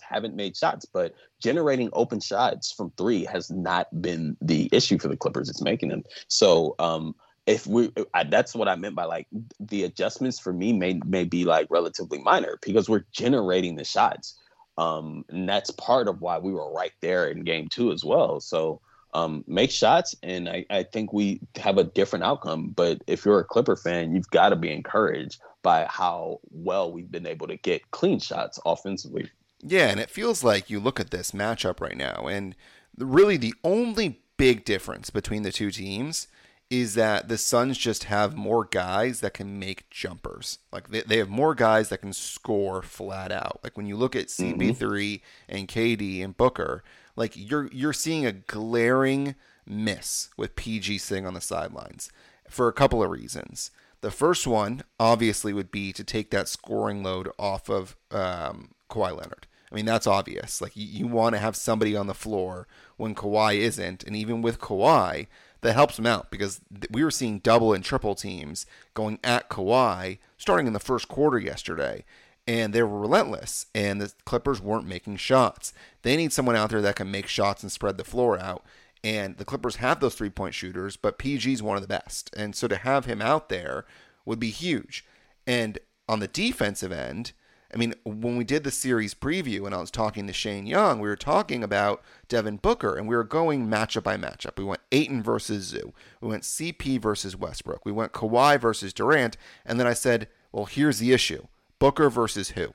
haven't 0.00 0.36
made 0.36 0.56
shots, 0.56 0.86
but 0.86 1.14
generating 1.42 1.90
open 1.92 2.20
shots 2.20 2.72
from 2.72 2.92
three 2.96 3.24
has 3.24 3.50
not 3.50 3.88
been 4.02 4.36
the 4.40 4.68
issue 4.72 4.98
for 4.98 5.08
the 5.08 5.16
Clippers. 5.16 5.48
It's 5.48 5.62
making 5.62 5.88
them. 5.88 6.04
So 6.28 6.74
um, 6.78 7.14
if 7.46 7.66
we 7.66 7.92
I, 8.12 8.24
that's 8.24 8.54
what 8.54 8.68
i 8.68 8.74
meant 8.74 8.94
by 8.94 9.04
like 9.04 9.26
the 9.60 9.84
adjustments 9.84 10.38
for 10.38 10.52
me 10.52 10.72
may 10.72 11.00
may 11.06 11.24
be 11.24 11.44
like 11.44 11.68
relatively 11.70 12.18
minor 12.18 12.58
because 12.62 12.88
we're 12.88 13.04
generating 13.12 13.76
the 13.76 13.84
shots 13.84 14.38
um 14.78 15.24
and 15.28 15.48
that's 15.48 15.70
part 15.70 16.08
of 16.08 16.20
why 16.20 16.38
we 16.38 16.52
were 16.52 16.72
right 16.72 16.92
there 17.00 17.28
in 17.28 17.44
game 17.44 17.68
two 17.68 17.92
as 17.92 18.04
well 18.04 18.40
so 18.40 18.80
um 19.14 19.44
make 19.46 19.70
shots 19.70 20.14
and 20.22 20.48
i 20.48 20.66
i 20.70 20.82
think 20.82 21.12
we 21.12 21.40
have 21.56 21.78
a 21.78 21.84
different 21.84 22.24
outcome 22.24 22.72
but 22.74 23.00
if 23.06 23.24
you're 23.24 23.40
a 23.40 23.44
clipper 23.44 23.76
fan 23.76 24.14
you've 24.14 24.30
got 24.30 24.50
to 24.50 24.56
be 24.56 24.72
encouraged 24.72 25.40
by 25.66 25.84
how 25.86 26.38
well 26.52 26.92
we've 26.92 27.10
been 27.10 27.26
able 27.26 27.48
to 27.48 27.56
get 27.56 27.90
clean 27.90 28.20
shots 28.20 28.60
offensively 28.64 29.28
yeah 29.62 29.88
and 29.88 29.98
it 29.98 30.08
feels 30.08 30.44
like 30.44 30.70
you 30.70 30.78
look 30.78 31.00
at 31.00 31.10
this 31.10 31.32
matchup 31.32 31.80
right 31.80 31.96
now 31.96 32.28
and 32.28 32.54
really 32.96 33.36
the 33.36 33.54
only 33.64 34.20
big 34.36 34.64
difference 34.64 35.10
between 35.10 35.42
the 35.42 35.50
two 35.50 35.72
teams 35.72 36.28
is 36.68 36.94
that 36.94 37.28
the 37.28 37.38
Suns 37.38 37.78
just 37.78 38.04
have 38.04 38.36
more 38.36 38.64
guys 38.64 39.20
that 39.20 39.34
can 39.34 39.58
make 39.58 39.88
jumpers. 39.88 40.58
Like 40.72 40.88
they, 40.88 41.02
they 41.02 41.18
have 41.18 41.28
more 41.28 41.54
guys 41.54 41.90
that 41.90 41.98
can 41.98 42.12
score 42.12 42.82
flat 42.82 43.30
out. 43.30 43.60
Like 43.62 43.76
when 43.76 43.86
you 43.86 43.96
look 43.96 44.16
at 44.16 44.26
CP3 44.26 44.76
mm-hmm. 44.76 45.24
and 45.48 45.68
KD 45.68 46.24
and 46.24 46.36
Booker, 46.36 46.82
like 47.14 47.32
you're 47.36 47.68
you're 47.72 47.92
seeing 47.92 48.26
a 48.26 48.32
glaring 48.32 49.36
miss 49.64 50.28
with 50.36 50.56
PG 50.56 50.98
sitting 50.98 51.26
on 51.26 51.34
the 51.34 51.40
sidelines 51.40 52.10
for 52.48 52.68
a 52.68 52.72
couple 52.72 53.02
of 53.02 53.10
reasons. 53.10 53.70
The 54.06 54.12
first 54.12 54.46
one, 54.46 54.84
obviously, 55.00 55.52
would 55.52 55.72
be 55.72 55.92
to 55.92 56.04
take 56.04 56.30
that 56.30 56.46
scoring 56.46 57.02
load 57.02 57.28
off 57.40 57.68
of 57.68 57.96
um, 58.12 58.70
Kawhi 58.88 59.10
Leonard. 59.10 59.48
I 59.68 59.74
mean, 59.74 59.84
that's 59.84 60.06
obvious. 60.06 60.60
Like 60.60 60.76
you, 60.76 60.86
you 60.86 61.08
want 61.08 61.34
to 61.34 61.40
have 61.40 61.56
somebody 61.56 61.96
on 61.96 62.06
the 62.06 62.14
floor 62.14 62.68
when 62.98 63.16
Kawhi 63.16 63.56
isn't, 63.56 64.04
and 64.04 64.14
even 64.14 64.42
with 64.42 64.60
Kawhi, 64.60 65.26
that 65.62 65.72
helps 65.72 65.98
him 65.98 66.06
out 66.06 66.30
because 66.30 66.60
we 66.88 67.02
were 67.02 67.10
seeing 67.10 67.40
double 67.40 67.72
and 67.72 67.82
triple 67.82 68.14
teams 68.14 68.64
going 68.94 69.18
at 69.24 69.50
Kawhi 69.50 70.18
starting 70.36 70.68
in 70.68 70.72
the 70.72 70.78
first 70.78 71.08
quarter 71.08 71.40
yesterday. 71.40 72.04
And 72.46 72.72
they 72.72 72.84
were 72.84 73.00
relentless, 73.00 73.66
and 73.74 74.00
the 74.00 74.12
Clippers 74.24 74.60
weren't 74.60 74.86
making 74.86 75.16
shots. 75.16 75.72
They 76.02 76.16
need 76.16 76.32
someone 76.32 76.54
out 76.54 76.70
there 76.70 76.80
that 76.80 76.94
can 76.94 77.10
make 77.10 77.26
shots 77.26 77.64
and 77.64 77.72
spread 77.72 77.98
the 77.98 78.04
floor 78.04 78.38
out. 78.38 78.64
And 79.04 79.36
the 79.36 79.44
Clippers 79.44 79.76
have 79.76 80.00
those 80.00 80.14
three 80.14 80.30
point 80.30 80.54
shooters, 80.54 80.96
but 80.96 81.18
PG 81.18 81.52
is 81.52 81.62
one 81.62 81.76
of 81.76 81.82
the 81.82 81.88
best. 81.88 82.34
And 82.36 82.54
so 82.54 82.66
to 82.68 82.76
have 82.76 83.04
him 83.04 83.22
out 83.22 83.48
there 83.48 83.84
would 84.24 84.40
be 84.40 84.50
huge. 84.50 85.04
And 85.46 85.78
on 86.08 86.20
the 86.20 86.28
defensive 86.28 86.92
end, 86.92 87.32
I 87.72 87.78
mean, 87.78 87.94
when 88.04 88.36
we 88.36 88.44
did 88.44 88.64
the 88.64 88.70
series 88.70 89.14
preview 89.14 89.66
and 89.66 89.74
I 89.74 89.80
was 89.80 89.90
talking 89.90 90.26
to 90.26 90.32
Shane 90.32 90.66
Young, 90.66 91.00
we 91.00 91.08
were 91.08 91.16
talking 91.16 91.62
about 91.62 92.02
Devin 92.28 92.56
Booker 92.58 92.96
and 92.96 93.08
we 93.08 93.16
were 93.16 93.24
going 93.24 93.66
matchup 93.66 94.04
by 94.04 94.16
matchup. 94.16 94.56
We 94.56 94.64
went 94.64 94.82
Ayton 94.92 95.22
versus 95.22 95.64
Zoo. 95.64 95.92
We 96.20 96.28
went 96.28 96.44
CP 96.44 97.00
versus 97.00 97.36
Westbrook. 97.36 97.84
We 97.84 97.92
went 97.92 98.12
Kawhi 98.12 98.60
versus 98.60 98.92
Durant. 98.92 99.36
And 99.64 99.80
then 99.80 99.86
I 99.86 99.94
said, 99.94 100.28
well, 100.52 100.66
here's 100.66 101.00
the 101.00 101.12
issue 101.12 101.46
Booker 101.78 102.08
versus 102.08 102.50
who? 102.50 102.68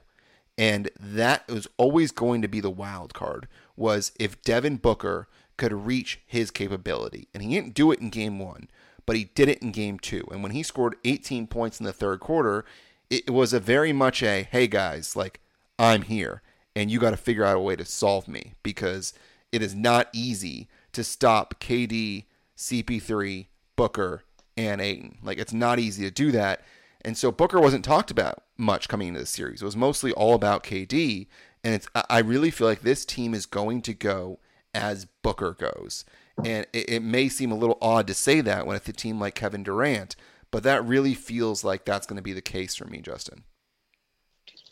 And 0.58 0.90
that 1.00 1.48
was 1.48 1.68
always 1.78 2.12
going 2.12 2.42
to 2.42 2.48
be 2.48 2.60
the 2.60 2.70
wild 2.70 3.14
card 3.14 3.48
was 3.76 4.12
if 4.20 4.42
Devin 4.44 4.78
Booker 4.78 5.28
could 5.62 5.86
reach 5.86 6.20
his 6.26 6.50
capability. 6.50 7.28
And 7.36 7.44
he 7.44 7.54
didn't 7.54 7.76
do 7.76 7.92
it 7.92 8.00
in 8.00 8.10
game 8.10 8.40
one, 8.40 8.68
but 9.06 9.16
he 9.16 9.26
did 9.36 9.48
it 9.48 9.60
in 9.60 9.72
game 9.72 10.00
two. 10.00 10.28
And 10.32 10.42
when 10.42 10.54
he 10.54 10.64
scored 10.64 10.96
18 11.06 11.46
points 11.46 11.80
in 11.80 11.86
the 11.86 11.94
third 11.94 12.20
quarter, 12.20 12.66
it 13.12 13.30
was 13.30 13.54
a 13.54 13.60
very 13.60 13.94
much 13.94 14.24
a 14.24 14.42
hey 14.42 14.66
guys, 14.66 15.16
like 15.16 15.40
I'm 15.78 16.02
here 16.02 16.42
and 16.76 16.90
you 16.90 16.98
got 16.98 17.12
to 17.12 17.18
figure 17.18 17.46
out 17.46 17.58
a 17.58 17.60
way 17.60 17.76
to 17.76 17.86
solve 17.86 18.28
me 18.28 18.56
because 18.64 19.14
it 19.52 19.62
is 19.62 19.76
not 19.76 20.08
easy 20.14 20.68
to 20.94 21.04
stop 21.04 21.60
KD, 21.60 22.26
CP3, 22.58 23.46
Booker, 23.76 24.24
and 24.58 24.82
Ayton. 24.82 25.20
Like 25.22 25.38
it's 25.38 25.54
not 25.54 25.78
easy 25.78 26.04
to 26.06 26.12
do 26.12 26.32
that. 26.32 26.66
And 27.02 27.16
so 27.16 27.32
Booker 27.32 27.60
wasn't 27.60 27.86
talked 27.86 28.10
about 28.10 28.42
much 28.58 28.90
coming 28.90 29.10
into 29.10 29.20
the 29.20 29.28
series. 29.28 29.62
It 29.62 29.66
was 29.66 29.78
mostly 29.78 30.12
all 30.14 30.34
about 30.34 30.64
KD. 30.64 31.28
And 31.64 31.76
it's 31.76 31.88
I 32.10 32.18
really 32.18 32.50
feel 32.50 32.66
like 32.66 32.82
this 32.82 33.06
team 33.06 33.36
is 33.36 33.46
going 33.46 33.84
to 33.84 33.94
go 33.94 34.40
as 34.74 35.06
Booker 35.24 35.54
goes. 35.54 36.06
And 36.44 36.66
it, 36.74 36.90
it 36.90 37.04
may 37.04 37.30
seem 37.30 37.52
a 37.52 37.58
little 37.58 37.78
odd 37.82 38.08
to 38.08 38.14
say 38.14 38.42
that 38.42 38.66
when 38.66 38.76
it's 38.76 38.88
a 38.90 38.94
team 38.94 39.20
like 39.20 39.36
Kevin 39.36 39.64
Durant, 39.64 40.16
but 40.50 40.64
that 40.64 40.86
really 40.86 41.14
feels 41.14 41.64
like 41.64 41.86
that's 41.86 42.08
going 42.08 42.18
to 42.18 42.24
be 42.24 42.34
the 42.34 42.42
case 42.42 42.76
for 42.76 42.86
me, 42.86 43.00
Justin. 43.00 43.44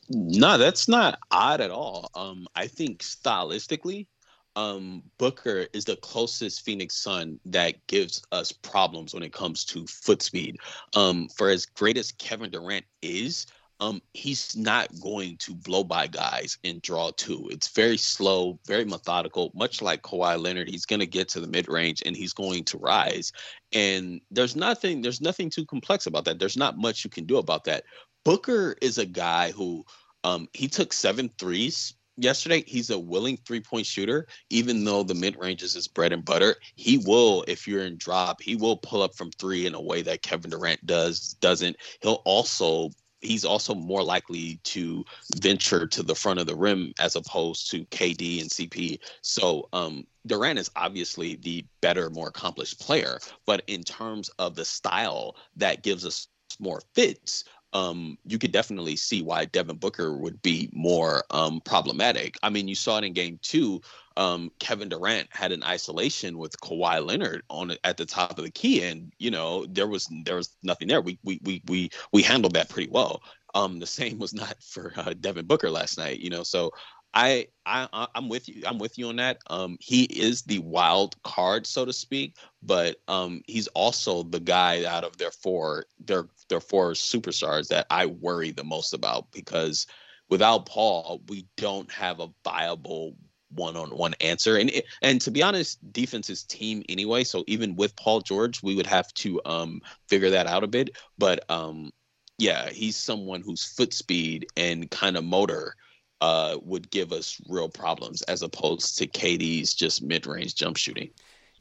No, 0.10 0.58
that's 0.58 0.88
not 0.88 1.20
odd 1.32 1.62
at 1.62 1.72
all. 1.72 2.10
Um, 2.16 2.48
I 2.56 2.68
think 2.68 3.04
stylistically, 3.04 4.08
um, 4.56 5.04
Booker 5.18 5.68
is 5.74 5.86
the 5.86 5.96
closest 5.98 6.66
Phoenix 6.66 6.96
Sun 6.96 7.40
that 7.46 7.76
gives 7.88 8.24
us 8.32 8.52
problems 8.52 9.14
when 9.14 9.24
it 9.24 9.32
comes 9.32 9.64
to 9.66 9.86
foot 9.88 10.22
speed. 10.22 10.58
Um, 10.96 11.30
for 11.38 11.50
as 11.50 11.66
great 11.66 11.98
as 11.98 12.12
Kevin 12.14 12.50
Durant 12.50 12.86
is, 13.02 13.46
um, 13.80 14.02
he's 14.14 14.56
not 14.58 14.90
going 15.00 15.38
to 15.38 15.54
blow 15.54 15.84
by 15.84 16.08
guys 16.08 16.58
and 16.64 16.82
draw 16.82 17.12
two. 17.12 17.48
It's 17.52 17.70
very 17.70 17.98
slow, 17.98 18.60
very 18.66 18.84
methodical, 18.84 19.52
much 19.56 19.82
like 19.82 20.02
Kawhi 20.02 20.42
Leonard. 20.42 20.70
He's 20.70 20.86
going 20.86 21.00
to 21.00 21.06
get 21.06 21.30
to 21.30 21.40
the 21.40 21.48
mid 21.48 21.70
range 21.70 22.04
and 22.06 22.16
he's 22.16 22.34
going 22.34 22.66
to 22.66 22.78
rise. 22.78 23.32
And 23.72 24.20
there's 24.32 24.56
nothing, 24.56 25.02
there's 25.02 25.22
nothing 25.22 25.50
too 25.50 25.66
complex 25.66 26.08
about 26.08 26.26
that. 26.26 26.40
There's 26.40 26.58
not 26.58 26.78
much 26.78 27.04
you 27.06 27.10
can 27.10 27.26
do 27.26 27.38
about 27.38 27.64
that. 27.66 27.86
Booker 28.26 28.76
is 28.82 28.98
a 28.98 29.06
guy 29.06 29.52
who 29.52 29.86
um, 30.26 30.50
he 30.54 30.68
took 30.68 30.92
seven 30.92 31.30
threes 31.40 31.94
yesterday. 32.18 32.66
He's 32.68 32.90
a 32.90 33.00
willing 33.00 33.38
three 33.38 33.62
point 33.62 33.86
shooter, 33.86 34.28
even 34.50 34.84
though 34.84 35.04
the 35.04 35.16
mid 35.16 35.38
range 35.40 35.64
is 35.64 35.74
his 35.74 35.88
bread 35.88 36.12
and 36.12 36.26
butter. 36.26 36.56
He 36.76 36.98
will, 36.98 37.46
if 37.48 37.66
you're 37.66 37.86
in 37.86 37.96
drop, 37.96 38.42
he 38.42 38.58
will 38.58 38.76
pull 38.76 39.02
up 39.02 39.16
from 39.16 39.32
three 39.32 39.66
in 39.66 39.74
a 39.74 39.82
way 39.82 40.02
that 40.02 40.22
Kevin 40.22 40.52
Durant 40.52 40.86
does 40.86 41.38
doesn't. 41.40 41.78
He'll 42.02 42.22
also 42.26 42.92
he's 43.22 43.46
also 43.46 43.76
more 43.76 44.04
likely 44.04 44.60
to 44.64 45.04
venture 45.38 45.88
to 45.88 46.04
the 46.04 46.16
front 46.16 46.40
of 46.40 46.48
the 46.48 46.56
rim 46.56 46.94
as 47.00 47.16
opposed 47.16 47.70
to 47.72 47.86
KD 47.86 48.42
and 48.42 48.50
CP. 48.50 49.00
So 49.22 49.68
um, 49.74 50.06
Durant 50.26 50.60
is 50.60 50.72
obviously 50.76 51.36
the 51.36 51.66
better, 51.82 52.10
more 52.10 52.30
accomplished 52.30 52.80
player, 52.80 53.20
but 53.46 53.64
in 53.68 53.84
terms 53.84 54.30
of 54.40 54.56
the 54.56 54.66
style 54.66 55.36
that 55.58 55.84
gives 55.84 56.06
us 56.06 56.28
more 56.60 56.82
fits, 56.94 57.44
um, 57.74 58.18
you 58.26 58.40
could 58.40 58.52
definitely 58.52 58.96
see 58.96 59.22
why 59.22 59.46
Devin 59.46 59.78
Booker 59.78 60.18
would 60.18 60.42
be 60.42 60.70
more 60.74 61.24
um, 61.30 61.62
problematic. 61.62 62.36
I 62.42 62.50
mean, 62.50 62.68
you 62.68 62.76
saw 62.76 62.98
it 62.98 63.04
in 63.04 63.14
game 63.14 63.40
two. 63.42 63.82
Um, 64.18 64.52
Kevin 64.60 64.90
Durant 64.90 65.28
had 65.32 65.52
an 65.52 65.64
isolation 65.64 66.38
with 66.38 66.60
Kawhi 66.60 67.06
Leonard 67.06 67.44
on 67.50 67.76
at 67.84 67.98
the 67.98 68.06
top 68.06 68.38
of 68.38 68.44
the 68.44 68.52
key, 68.52 68.84
and 68.84 69.14
you 69.20 69.32
know 69.32 69.66
there 69.68 69.88
was 69.88 70.10
there 70.26 70.36
was 70.36 70.56
nothing 70.64 70.88
there. 70.88 71.02
We 71.02 71.20
we 71.24 71.40
we 71.44 71.62
we 71.68 71.90
we 72.12 72.22
handled 72.22 72.56
that 72.56 72.70
pretty 72.70 72.90
well. 72.92 73.22
Um, 73.56 73.80
the 73.80 73.88
same 74.00 74.20
was 74.20 74.34
not 74.34 74.62
for 74.62 74.94
uh, 74.98 75.14
Devin 75.20 75.46
Booker 75.46 75.70
last 75.70 75.98
night. 75.98 76.20
You 76.20 76.32
know, 76.32 76.44
so 76.44 76.72
I, 77.14 77.48
I 77.66 78.08
I'm 78.14 78.30
with 78.30 78.48
you. 78.48 78.64
I'm 78.66 78.78
with 78.78 78.98
you 78.98 79.08
on 79.08 79.16
that. 79.16 79.40
Um, 79.48 79.78
he 79.80 80.04
is 80.04 80.44
the 80.44 80.60
wild 80.60 81.22
card, 81.24 81.66
so 81.66 81.86
to 81.86 81.94
speak, 81.94 82.36
but 82.62 82.98
um, 83.08 83.42
he's 83.48 83.68
also 83.70 84.24
the 84.24 84.40
guy 84.40 84.86
out 84.86 85.04
of 85.04 85.18
their 85.18 85.32
four 85.32 85.86
their 86.06 86.26
their 86.50 86.60
four 86.60 86.92
superstars 86.92 87.68
that 87.70 87.88
I 87.90 88.08
worry 88.08 88.52
the 88.52 88.64
most 88.64 88.94
about 88.94 89.32
because 89.32 89.88
without 90.30 90.66
Paul, 90.66 91.22
we 91.28 91.48
don't 91.58 91.92
have 91.92 92.20
a 92.20 92.30
viable 92.44 93.16
one-on-one 93.52 94.14
answer. 94.22 94.58
And 94.58 94.72
and 95.02 95.20
to 95.22 95.32
be 95.32 95.42
honest, 95.42 95.80
defense 95.92 96.30
is 96.30 96.44
team 96.44 96.84
anyway. 96.90 97.24
So 97.24 97.44
even 97.48 97.76
with 97.76 97.96
Paul 97.96 98.22
George, 98.22 98.62
we 98.62 98.76
would 98.76 98.88
have 98.88 99.12
to 99.16 99.42
um, 99.46 99.82
figure 100.08 100.30
that 100.30 100.48
out 100.48 100.64
a 100.64 100.68
bit. 100.68 100.98
But 101.18 101.50
um, 101.50 101.92
yeah, 102.38 102.70
he's 102.70 102.96
someone 102.96 103.42
whose 103.42 103.66
foot 103.66 103.94
speed 103.94 104.48
and 104.56 104.90
kind 104.92 105.18
of 105.18 105.24
motor 105.24 105.76
uh, 106.22 106.58
would 106.64 106.90
give 106.92 107.12
us 107.12 107.40
real 107.48 107.70
problems 107.70 108.22
as 108.24 108.42
opposed 108.42 108.98
to 108.98 109.08
KD's 109.08 109.74
just 109.74 110.04
mid 110.04 110.28
range 110.28 110.56
jump 110.56 110.78
shooting. 110.78 111.10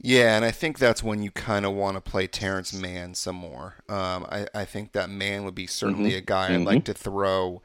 Yeah, 0.01 0.35
and 0.35 0.45
I 0.45 0.51
think 0.51 0.79
that's 0.79 1.03
when 1.03 1.21
you 1.21 1.31
kind 1.31 1.65
of 1.65 1.73
want 1.73 1.95
to 1.95 2.01
play 2.01 2.25
Terance 2.25 2.73
Mann 2.73 3.13
some 3.15 3.35
more. 3.35 3.75
Um, 3.89 4.25
I, 4.31 4.47
I 4.55 4.65
think 4.65 4.93
that 4.93 5.09
Mann 5.09 5.43
would 5.43 5.55
be 5.55 5.67
certainly 5.67 6.11
mm-hmm. 6.11 6.19
a 6.19 6.21
guy 6.21 6.49
mm-hmm. 6.49 6.61
I'd 6.61 6.73
like 6.73 6.85
to 6.85 6.93
throw 6.93 7.61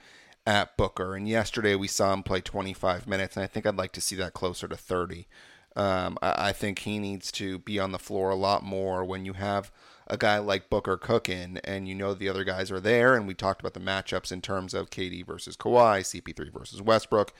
at 0.46 0.76
Booker. 0.76 1.14
And 1.14 1.28
yesterday 1.28 1.76
we 1.76 1.86
saw 1.86 2.12
him 2.12 2.22
play 2.24 2.40
25 2.40 3.06
minutes, 3.06 3.36
and 3.36 3.44
I 3.44 3.46
think 3.46 3.66
I'd 3.66 3.76
like 3.76 3.92
to 3.92 4.00
see 4.00 4.16
that 4.16 4.34
closer 4.34 4.66
to 4.66 4.76
30. 4.76 5.28
Um, 5.76 6.18
I, 6.22 6.48
I 6.48 6.52
think 6.52 6.80
he 6.80 6.98
needs 6.98 7.30
to 7.32 7.60
be 7.60 7.78
on 7.78 7.92
the 7.92 7.98
floor 7.98 8.30
a 8.30 8.36
lot 8.36 8.64
more 8.64 9.04
when 9.04 9.24
you 9.24 9.34
have– 9.34 9.70
a 10.06 10.16
guy 10.16 10.38
like 10.38 10.70
Booker 10.70 10.96
cooking, 10.96 11.58
and 11.64 11.88
you 11.88 11.94
know 11.94 12.14
the 12.14 12.28
other 12.28 12.44
guys 12.44 12.70
are 12.70 12.80
there. 12.80 13.14
And 13.14 13.26
we 13.26 13.34
talked 13.34 13.60
about 13.60 13.74
the 13.74 13.80
matchups 13.80 14.32
in 14.32 14.40
terms 14.40 14.74
of 14.74 14.90
KD 14.90 15.26
versus 15.26 15.56
Kawhi, 15.56 16.00
CP3 16.00 16.52
versus 16.52 16.82
Westbrook. 16.82 17.32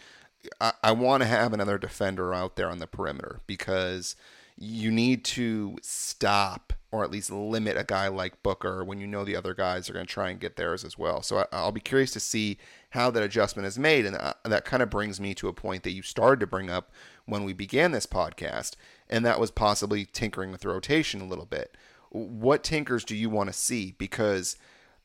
I, 0.61 0.73
I 0.83 0.93
want 0.93 1.23
to 1.23 1.29
have 1.29 1.53
another 1.53 1.79
defender 1.79 2.33
out 2.33 2.57
there 2.57 2.71
on 2.71 2.79
the 2.79 2.87
perimeter 2.87 3.41
because 3.47 4.17
you 4.57 4.91
need 4.91 5.25
to 5.25 5.77
stop 5.83 6.73
or 6.93 7.03
at 7.03 7.11
least 7.11 7.31
limit 7.31 7.77
a 7.77 7.83
guy 7.83 8.07
like 8.07 8.43
Booker 8.45 8.85
when 8.85 9.01
you 9.01 9.07
know 9.07 9.25
the 9.25 9.35
other 9.35 9.53
guys 9.53 9.91
are 9.91 9.93
going 9.93 10.07
to 10.07 10.13
try 10.13 10.31
and 10.31 10.39
get 10.39 10.55
theirs 10.55 10.85
as 10.85 10.97
well. 10.97 11.23
So 11.23 11.45
I, 11.51 11.65
will 11.65 11.73
be 11.73 11.81
curious 11.81 12.13
to 12.13 12.21
see 12.21 12.57
how 12.91 13.11
that 13.11 13.23
adjustment 13.23 13.67
is 13.67 13.79
made. 13.79 14.07
And 14.07 14.15
uh, 14.15 14.35
that 14.45 14.65
kind 14.65 14.83
of 14.83 14.91
brings 14.91 15.21
me 15.21 15.35
to 15.35 15.49
a 15.49 15.53
point 15.53 15.83
that 15.83 15.91
you 15.91 16.03
started 16.03 16.39
to 16.41 16.47
bring 16.47 16.71
up 16.71 16.93
when 17.27 17.43
we 17.43 17.53
began 17.53 17.91
this 17.91 18.07
podcast, 18.07 18.77
and 19.11 19.25
that 19.25 19.41
was 19.41 19.51
possibly 19.51 20.05
tinkering 20.05 20.53
with 20.53 20.61
the 20.61 20.69
rotation 20.69 21.21
a 21.21 21.27
little 21.27 21.47
bit 21.47 21.77
what 22.15 22.63
tinkers 22.63 23.05
do 23.05 23.17
you 23.17 23.29
want 23.29 23.49
to 23.49 23.53
see? 23.53 23.95
Because 23.99 24.57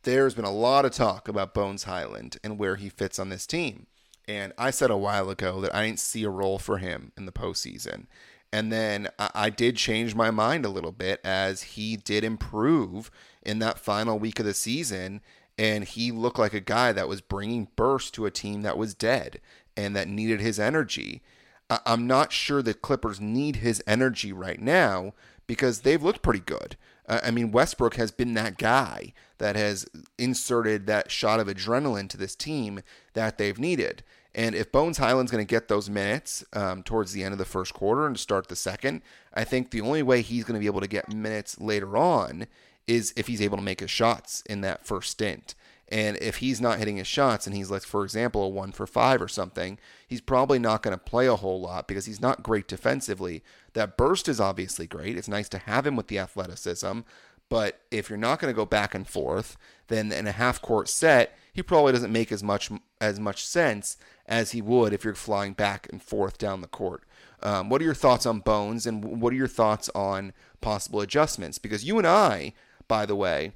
there's 0.03 0.35
been 0.35 0.45
a 0.45 0.51
lot 0.51 0.85
of 0.85 0.91
talk 0.91 1.27
about 1.27 1.55
Bones 1.55 1.83
Hyland 1.83 2.37
and 2.43 2.59
where 2.59 2.75
he 2.75 2.87
fits 2.87 3.17
on 3.17 3.29
this 3.29 3.47
team. 3.47 3.87
And 4.27 4.53
I 4.59 4.69
said 4.69 4.91
a 4.91 4.97
while 4.97 5.29
ago 5.31 5.59
that 5.61 5.73
I 5.73 5.87
didn't 5.87 5.99
see 5.99 6.23
a 6.23 6.29
role 6.29 6.59
for 6.59 6.77
him 6.77 7.11
in 7.17 7.25
the 7.25 7.31
postseason. 7.31 8.05
And 8.51 8.71
then 8.71 9.09
I, 9.19 9.51
did 9.51 9.75
change 9.75 10.15
my 10.15 10.31
mind 10.31 10.65
a 10.65 10.69
little 10.69 10.91
bit 10.91 11.21
as 11.23 11.61
he 11.61 11.95
did 11.95 12.23
improve 12.23 13.11
in 13.43 13.59
that 13.59 13.77
final 13.77 14.17
week 14.17 14.39
of 14.39 14.45
the 14.45 14.55
season. 14.55 15.21
And 15.57 15.83
he 15.83 16.11
looked 16.11 16.39
like 16.39 16.53
a 16.53 16.59
guy 16.59 16.91
that 16.91 17.07
was 17.07 17.21
bringing 17.21 17.67
burst 17.75 18.15
to 18.15 18.25
a 18.25 18.31
team 18.31 18.63
that 18.63 18.77
was 18.77 18.95
dead 18.95 19.39
and 19.77 19.95
that 19.95 20.07
needed 20.07 20.41
his 20.41 20.59
energy. 20.59 21.21
I'm 21.69 22.07
not 22.07 22.31
sure 22.31 22.63
the 22.63 22.73
Clippers 22.73 23.21
need 23.21 23.57
his 23.57 23.83
energy 23.85 24.33
right 24.33 24.59
now 24.59 25.13
because 25.45 25.81
they've 25.81 26.01
looked 26.01 26.23
pretty 26.23 26.39
good. 26.39 26.75
I 27.07 27.31
mean, 27.31 27.51
Westbrook 27.51 27.95
has 27.95 28.11
been 28.11 28.33
that 28.35 28.57
guy 28.57 29.13
that 29.39 29.55
has 29.55 29.85
inserted 30.17 30.85
that 30.87 31.11
shot 31.11 31.39
of 31.39 31.47
adrenaline 31.47 32.09
to 32.09 32.17
this 32.17 32.35
team 32.35 32.81
that 33.13 33.37
they've 33.37 33.57
needed. 33.57 34.03
And 34.39 34.55
if 34.55 34.71
Bones 34.71 34.99
Hyland's 34.99 35.33
going 35.33 35.45
to 35.45 35.49
get 35.49 35.67
those 35.67 35.89
minutes 35.89 36.45
um, 36.53 36.81
towards 36.81 37.11
the 37.11 37.25
end 37.25 37.33
of 37.33 37.37
the 37.37 37.43
first 37.43 37.73
quarter 37.73 38.07
and 38.07 38.17
start 38.17 38.47
the 38.47 38.55
second, 38.55 39.01
I 39.33 39.43
think 39.43 39.69
the 39.69 39.81
only 39.81 40.01
way 40.01 40.21
he's 40.21 40.45
going 40.45 40.53
to 40.53 40.61
be 40.61 40.65
able 40.65 40.79
to 40.79 40.87
get 40.87 41.13
minutes 41.13 41.59
later 41.59 41.97
on 41.97 42.47
is 42.87 43.13
if 43.17 43.27
he's 43.27 43.41
able 43.41 43.57
to 43.57 43.63
make 43.63 43.81
his 43.81 43.91
shots 43.91 44.41
in 44.45 44.61
that 44.61 44.85
first 44.85 45.11
stint. 45.11 45.55
And 45.89 46.15
if 46.21 46.37
he's 46.37 46.61
not 46.61 46.79
hitting 46.79 46.95
his 46.95 47.05
shots 47.05 47.47
and 47.47 47.53
he's 47.53 47.69
like, 47.69 47.81
for 47.81 48.05
example, 48.05 48.43
a 48.43 48.47
one 48.47 48.71
for 48.71 48.87
five 48.87 49.21
or 49.21 49.27
something, 49.27 49.77
he's 50.07 50.21
probably 50.21 50.57
not 50.57 50.83
going 50.83 50.97
to 50.97 51.03
play 51.03 51.27
a 51.27 51.35
whole 51.35 51.59
lot 51.59 51.85
because 51.85 52.05
he's 52.05 52.21
not 52.21 52.41
great 52.41 52.69
defensively. 52.69 53.43
That 53.73 53.97
burst 53.97 54.29
is 54.29 54.39
obviously 54.39 54.87
great. 54.87 55.17
It's 55.17 55.27
nice 55.27 55.49
to 55.49 55.57
have 55.57 55.85
him 55.85 55.97
with 55.97 56.07
the 56.07 56.19
athleticism. 56.19 57.01
But 57.49 57.81
if 57.91 58.09
you're 58.09 58.17
not 58.17 58.39
going 58.39 58.53
to 58.53 58.55
go 58.55 58.65
back 58.65 58.95
and 58.95 59.05
forth, 59.05 59.57
then 59.87 60.13
in 60.13 60.27
a 60.27 60.31
half 60.31 60.61
court 60.61 60.87
set, 60.87 61.37
he 61.51 61.63
probably 61.63 61.91
doesn't 61.91 62.13
make 62.13 62.31
as 62.31 62.43
much 62.43 62.69
as 63.01 63.19
much 63.19 63.45
sense 63.45 63.97
as 64.29 64.51
he 64.51 64.61
would 64.61 64.93
if 64.93 65.03
you're 65.03 65.15
flying 65.15 65.53
back 65.53 65.87
and 65.91 66.01
forth 66.01 66.37
down 66.37 66.61
the 66.61 66.67
court. 66.67 67.03
Um, 67.41 67.67
what 67.67 67.81
are 67.81 67.85
your 67.85 67.95
thoughts 67.95 68.25
on 68.25 68.39
Bones, 68.39 68.85
and 68.85 69.21
what 69.21 69.33
are 69.33 69.37
your 69.37 69.47
thoughts 69.47 69.89
on 69.95 70.33
possible 70.61 71.01
adjustments? 71.01 71.57
Because 71.57 71.83
you 71.83 71.97
and 71.97 72.07
I, 72.07 72.53
by 72.87 73.05
the 73.05 73.15
way, 73.15 73.53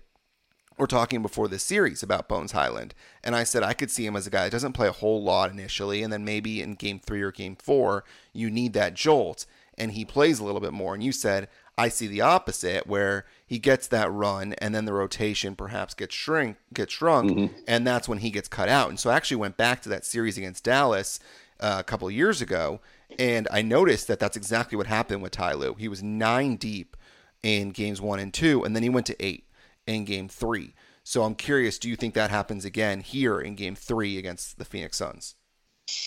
were 0.77 0.87
talking 0.87 1.21
before 1.21 1.47
this 1.47 1.63
series 1.63 2.01
about 2.01 2.27
Bones 2.27 2.53
Hyland, 2.53 2.95
and 3.23 3.35
I 3.35 3.43
said 3.43 3.61
I 3.61 3.73
could 3.73 3.91
see 3.91 4.05
him 4.05 4.15
as 4.15 4.25
a 4.25 4.31
guy 4.31 4.45
that 4.45 4.51
doesn't 4.51 4.73
play 4.73 4.87
a 4.87 4.93
whole 4.93 5.21
lot 5.21 5.51
initially, 5.51 6.01
and 6.01 6.11
then 6.11 6.25
maybe 6.25 6.61
in 6.61 6.73
game 6.73 6.99
three 6.99 7.21
or 7.21 7.31
game 7.31 7.55
four, 7.55 8.03
you 8.31 8.49
need 8.49 8.73
that 8.73 8.95
jolt, 8.95 9.45
and 9.77 9.91
he 9.91 10.05
plays 10.05 10.39
a 10.39 10.43
little 10.43 10.61
bit 10.61 10.73
more. 10.73 10.95
And 10.95 11.03
you 11.03 11.11
said, 11.11 11.47
I 11.77 11.89
see 11.89 12.07
the 12.07 12.21
opposite, 12.21 12.85
where 12.85 13.25
he 13.45 13.57
gets 13.57 13.87
that 13.87 14.11
run, 14.11 14.53
and 14.59 14.75
then 14.75 14.85
the 14.85 14.93
rotation 14.93 15.55
perhaps 15.55 15.93
gets 15.93 16.13
shrink, 16.13 16.57
gets 16.73 16.93
shrunk, 16.93 17.31
mm-hmm. 17.31 17.55
and 17.67 17.85
that's 17.85 18.07
when 18.07 18.19
he 18.19 18.29
gets 18.29 18.47
cut 18.47 18.69
out. 18.69 18.89
And 18.89 18.99
so 18.99 19.09
I 19.09 19.15
actually 19.15 19.37
went 19.37 19.57
back 19.57 19.81
to 19.81 19.89
that 19.89 20.05
series 20.05 20.37
against 20.37 20.63
Dallas 20.63 21.19
uh, 21.59 21.77
a 21.79 21.83
couple 21.83 22.09
years 22.11 22.41
ago, 22.41 22.79
and 23.17 23.47
I 23.51 23.63
noticed 23.63 24.07
that 24.07 24.19
that's 24.19 24.37
exactly 24.37 24.77
what 24.77 24.87
happened 24.87 25.23
with 25.23 25.31
Ty 25.31 25.53
Lue. 25.53 25.73
He 25.73 25.87
was 25.87 26.03
nine 26.03 26.57
deep 26.57 26.95
in 27.41 27.71
games 27.71 27.99
one 27.99 28.19
and 28.19 28.33
two, 28.33 28.63
and 28.63 28.75
then 28.75 28.83
he 28.83 28.89
went 28.89 29.07
to 29.07 29.25
eight 29.25 29.47
in 29.87 30.05
game 30.05 30.29
three. 30.29 30.75
So 31.03 31.23
I'm 31.23 31.35
curious, 31.35 31.79
do 31.79 31.89
you 31.89 31.95
think 31.95 32.13
that 32.13 32.29
happens 32.29 32.65
again 32.65 33.01
here 33.01 33.39
in 33.39 33.55
game 33.55 33.75
three 33.75 34.17
against 34.17 34.57
the 34.57 34.65
Phoenix 34.65 34.97
Suns? 34.97 35.35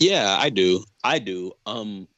Yeah, 0.01 0.37
I 0.39 0.49
do. 0.49 0.85
I 1.05 1.19
do. 1.19 1.53
Um 1.67 2.09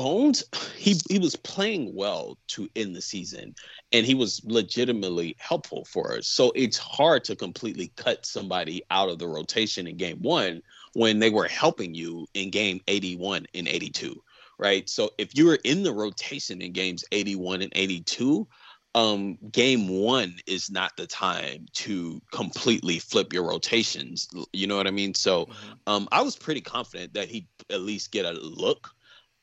Bones, 0.00 0.44
he 0.76 0.96
he 1.10 1.18
was 1.18 1.36
playing 1.36 1.94
well 1.94 2.38
to 2.48 2.70
end 2.74 2.96
the 2.96 3.02
season, 3.02 3.54
and 3.92 4.06
he 4.06 4.14
was 4.14 4.40
legitimately 4.44 5.36
helpful 5.38 5.84
for 5.84 6.16
us. 6.16 6.26
So 6.26 6.52
it's 6.54 6.78
hard 6.78 7.22
to 7.24 7.36
completely 7.36 7.92
cut 7.96 8.24
somebody 8.24 8.82
out 8.90 9.10
of 9.10 9.18
the 9.18 9.28
rotation 9.28 9.86
in 9.86 9.98
game 9.98 10.22
one 10.22 10.62
when 10.94 11.18
they 11.18 11.28
were 11.28 11.48
helping 11.48 11.94
you 11.94 12.26
in 12.32 12.50
game 12.50 12.80
81 12.88 13.46
and 13.54 13.68
82, 13.68 14.16
right? 14.58 14.88
So 14.88 15.10
if 15.18 15.36
you 15.36 15.46
were 15.46 15.58
in 15.64 15.82
the 15.82 15.92
rotation 15.92 16.62
in 16.62 16.72
games 16.72 17.04
81 17.12 17.60
and 17.60 17.72
82, 17.74 18.48
um 18.94 19.38
game 19.52 19.86
one 19.86 20.34
is 20.46 20.70
not 20.70 20.96
the 20.96 21.06
time 21.06 21.66
to 21.74 22.20
completely 22.32 22.98
flip 22.98 23.32
your 23.32 23.48
rotations 23.48 24.28
you 24.52 24.66
know 24.66 24.76
what 24.76 24.88
i 24.88 24.90
mean 24.90 25.14
so 25.14 25.44
mm-hmm. 25.44 25.72
um 25.86 26.08
i 26.10 26.20
was 26.20 26.34
pretty 26.34 26.60
confident 26.60 27.14
that 27.14 27.28
he'd 27.28 27.46
at 27.70 27.82
least 27.82 28.10
get 28.10 28.24
a 28.24 28.32
look 28.32 28.90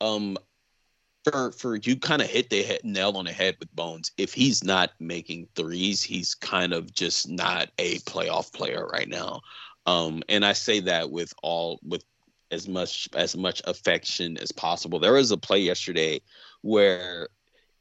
um 0.02 0.38
for 1.32 1.52
for 1.52 1.76
you 1.76 1.96
kind 1.98 2.22
of 2.22 2.30
hit 2.30 2.50
the 2.50 2.64
head, 2.64 2.82
nail 2.84 3.18
on 3.18 3.26
the 3.26 3.32
head 3.32 3.56
with 3.60 3.76
bones 3.76 4.12
if 4.18 4.34
he's 4.34 4.64
not 4.64 4.92
making 5.00 5.48
threes 5.56 6.02
he's 6.02 6.36
kind 6.36 6.74
of 6.74 6.94
just 6.94 7.30
not 7.30 7.70
a 7.80 8.00
playoff 8.00 8.54
player 8.54 8.88
right 8.88 9.10
now 9.10 9.42
Um, 9.86 10.24
and 10.30 10.46
I 10.46 10.54
say 10.54 10.80
that 10.82 11.12
with 11.12 11.34
all 11.44 11.80
with 11.84 12.04
as 12.52 12.68
much 12.68 13.10
as 13.14 13.36
much 13.36 13.62
affection 13.66 14.38
as 14.38 14.52
possible. 14.52 15.00
There 15.00 15.14
was 15.14 15.32
a 15.32 15.38
play 15.38 15.60
yesterday 15.60 16.22
where 16.62 17.30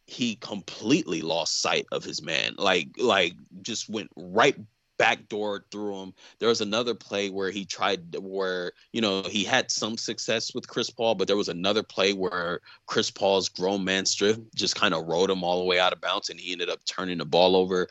he 0.06 0.36
completely 0.36 1.22
lost 1.22 1.60
sight 1.62 1.86
of 1.92 2.04
his 2.04 2.22
man. 2.22 2.54
Like 2.58 2.88
like 2.98 3.34
just 3.62 3.88
went 3.88 4.10
right 4.16 4.56
backdoor 4.98 5.64
through 5.70 6.02
him. 6.02 6.14
There 6.38 6.48
was 6.48 6.60
another 6.60 6.94
play 6.94 7.30
where 7.30 7.50
he 7.50 7.64
tried 7.64 8.16
where, 8.18 8.72
you 8.92 9.00
know, 9.00 9.22
he 9.22 9.44
had 9.44 9.70
some 9.70 9.96
success 9.96 10.54
with 10.54 10.68
Chris 10.68 10.90
Paul, 10.90 11.14
but 11.14 11.28
there 11.28 11.36
was 11.36 11.48
another 11.48 11.82
play 11.82 12.12
where 12.12 12.60
Chris 12.86 13.10
Paul's 13.10 13.48
grown 13.48 13.84
man 13.84 14.06
strip 14.06 14.40
just 14.54 14.76
kind 14.76 14.94
of 14.94 15.06
rode 15.06 15.30
him 15.30 15.44
all 15.44 15.60
the 15.60 15.66
way 15.66 15.78
out 15.78 15.92
of 15.92 16.00
bounds 16.00 16.30
and 16.30 16.40
he 16.40 16.52
ended 16.52 16.70
up 16.70 16.80
turning 16.84 17.18
the 17.18 17.24
ball 17.24 17.56
over. 17.56 17.88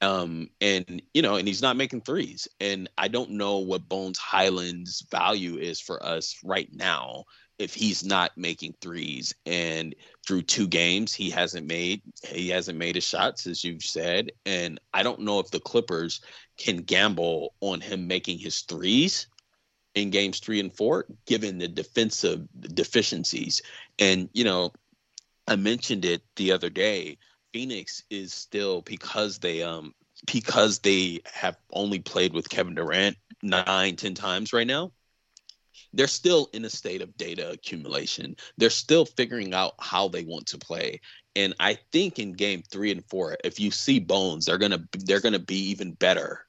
Um, 0.00 0.50
and 0.60 1.02
you 1.12 1.22
know, 1.22 1.36
and 1.36 1.48
he's 1.48 1.62
not 1.62 1.76
making 1.76 2.02
threes. 2.02 2.46
And 2.60 2.88
I 2.96 3.08
don't 3.08 3.30
know 3.30 3.58
what 3.58 3.88
Bones 3.88 4.18
Hyland's 4.18 5.04
value 5.10 5.56
is 5.56 5.80
for 5.80 6.04
us 6.04 6.38
right 6.44 6.68
now 6.72 7.24
if 7.58 7.74
he's 7.74 8.04
not 8.04 8.36
making 8.36 8.74
threes. 8.80 9.34
And 9.46 9.94
through 10.26 10.42
two 10.42 10.68
games, 10.68 11.12
he 11.12 11.30
hasn't 11.30 11.66
made 11.66 12.02
he 12.24 12.48
hasn't 12.48 12.78
made 12.78 12.96
a 12.96 13.00
shots, 13.00 13.46
as 13.46 13.64
you've 13.64 13.82
said. 13.82 14.32
And 14.46 14.80
I 14.92 15.02
don't 15.02 15.20
know 15.20 15.40
if 15.40 15.50
the 15.50 15.60
Clippers 15.60 16.20
can 16.56 16.78
gamble 16.78 17.54
on 17.60 17.80
him 17.80 18.06
making 18.06 18.38
his 18.38 18.60
threes 18.60 19.26
in 19.94 20.10
games 20.10 20.38
three 20.38 20.60
and 20.60 20.74
four, 20.74 21.06
given 21.26 21.58
the 21.58 21.68
defensive 21.68 22.46
deficiencies. 22.60 23.62
And 23.98 24.28
you 24.32 24.44
know, 24.44 24.72
I 25.46 25.56
mentioned 25.56 26.04
it 26.04 26.22
the 26.36 26.52
other 26.52 26.70
day. 26.70 27.18
Phoenix 27.52 28.02
is 28.10 28.32
still 28.32 28.82
because 28.82 29.38
they 29.38 29.62
um 29.62 29.94
because 30.30 30.80
they 30.80 31.20
have 31.32 31.56
only 31.72 31.98
played 31.98 32.32
with 32.32 32.48
Kevin 32.48 32.74
Durant 32.74 33.16
nine, 33.42 33.96
ten 33.96 34.14
times 34.14 34.52
right 34.52 34.66
now. 34.66 34.92
They're 35.92 36.06
still 36.06 36.48
in 36.52 36.64
a 36.64 36.70
state 36.70 37.02
of 37.02 37.16
data 37.16 37.50
accumulation. 37.50 38.36
They're 38.56 38.70
still 38.70 39.04
figuring 39.04 39.54
out 39.54 39.74
how 39.78 40.08
they 40.08 40.24
want 40.24 40.46
to 40.48 40.58
play. 40.58 41.00
And 41.36 41.54
I 41.60 41.78
think 41.92 42.18
in 42.18 42.32
game 42.32 42.62
three 42.70 42.90
and 42.90 43.04
four, 43.04 43.36
if 43.44 43.60
you 43.60 43.70
see 43.70 43.98
Bones, 43.98 44.46
they're 44.46 44.58
gonna 44.58 44.84
they're 45.04 45.20
gonna 45.20 45.38
be 45.38 45.70
even 45.70 45.92
better 45.92 46.44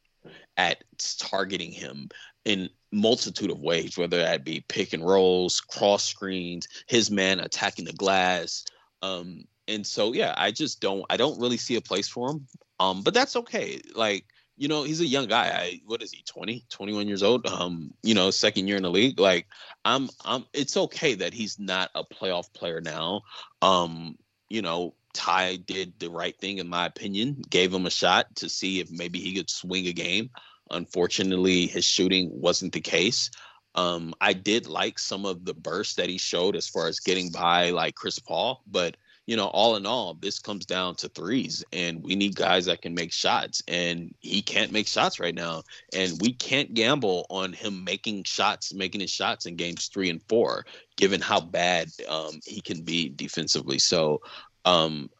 at 0.57 0.83
targeting 1.19 1.71
him 1.71 2.09
in 2.45 2.69
multitude 2.91 3.51
of 3.51 3.59
ways, 3.59 3.97
whether 3.97 4.17
that 4.17 4.43
be 4.43 4.65
pick 4.67 4.93
and 4.93 5.05
rolls, 5.05 5.61
cross 5.61 6.03
screens, 6.03 6.67
his 6.87 7.11
man 7.11 7.39
attacking 7.39 7.85
the 7.85 7.93
glass. 7.93 8.65
Um, 9.01 9.45
and 9.67 9.85
so 9.85 10.13
yeah, 10.13 10.33
I 10.37 10.51
just 10.51 10.81
don't 10.81 11.05
I 11.09 11.17
don't 11.17 11.39
really 11.39 11.57
see 11.57 11.75
a 11.75 11.81
place 11.81 12.07
for 12.07 12.31
him. 12.31 12.47
Um, 12.79 13.03
but 13.03 13.13
that's 13.13 13.35
okay. 13.35 13.81
Like, 13.93 14.25
you 14.59 14.67
know, 14.67 14.83
he's 14.83 14.99
a 14.99 15.07
young 15.07 15.27
guy. 15.27 15.47
I 15.47 15.81
what 15.85 16.03
is 16.03 16.11
he, 16.11 16.21
20, 16.23 16.65
21 16.69 17.07
years 17.07 17.23
old? 17.23 17.47
Um, 17.47 17.93
you 18.03 18.13
know, 18.13 18.29
second 18.29 18.67
year 18.67 18.75
in 18.75 18.83
the 18.83 18.91
league. 18.91 19.17
Like, 19.17 19.47
I'm 19.85 20.09
I'm 20.25 20.45
it's 20.53 20.75
okay 20.75 21.15
that 21.15 21.33
he's 21.33 21.57
not 21.57 21.89
a 21.95 22.03
playoff 22.03 22.53
player 22.53 22.81
now. 22.81 23.21
Um, 23.61 24.17
you 24.49 24.61
know, 24.61 24.95
Ty 25.13 25.55
did 25.55 25.93
the 25.99 26.09
right 26.09 26.37
thing 26.37 26.57
in 26.57 26.67
my 26.67 26.85
opinion, 26.85 27.41
gave 27.49 27.73
him 27.73 27.85
a 27.85 27.89
shot 27.89 28.35
to 28.35 28.49
see 28.49 28.81
if 28.81 28.91
maybe 28.91 29.19
he 29.19 29.33
could 29.33 29.49
swing 29.49 29.87
a 29.87 29.93
game. 29.93 30.29
Unfortunately, 30.69 31.65
his 31.65 31.85
shooting 31.85 32.29
wasn't 32.29 32.73
the 32.73 32.81
case. 32.81 33.31
Um, 33.75 34.13
I 34.19 34.33
did 34.33 34.67
like 34.67 34.99
some 34.99 35.25
of 35.25 35.45
the 35.45 35.53
bursts 35.53 35.95
that 35.95 36.09
he 36.09 36.17
showed 36.17 36.57
as 36.57 36.67
far 36.67 36.87
as 36.87 36.99
getting 36.99 37.31
by 37.31 37.69
like 37.69 37.95
Chris 37.95 38.19
Paul, 38.19 38.61
but 38.67 38.97
you 39.29 39.35
know, 39.35 39.45
all 39.49 39.75
in 39.75 39.85
all, 39.85 40.15
this 40.15 40.39
comes 40.39 40.65
down 40.65 40.95
to 40.95 41.07
threes, 41.07 41.63
and 41.71 42.01
we 42.03 42.15
need 42.15 42.35
guys 42.35 42.65
that 42.65 42.81
can 42.81 42.95
make 42.95 43.13
shots. 43.13 43.61
And 43.67 44.11
he 44.21 44.41
can't 44.41 44.71
make 44.71 44.87
shots 44.87 45.19
right 45.19 45.35
now, 45.35 45.61
and 45.93 46.19
we 46.19 46.33
can't 46.33 46.73
gamble 46.73 47.27
on 47.29 47.53
him 47.53 47.83
making 47.83 48.23
shots, 48.23 48.73
making 48.73 49.01
his 49.01 49.11
shots 49.11 49.45
in 49.45 49.55
games 49.55 49.85
three 49.85 50.09
and 50.09 50.19
four, 50.27 50.65
given 50.97 51.21
how 51.21 51.39
bad 51.39 51.89
um, 52.07 52.39
he 52.43 52.59
can 52.59 52.81
be 52.81 53.07
defensively. 53.07 53.77
So, 53.77 54.19
um, 54.65 55.11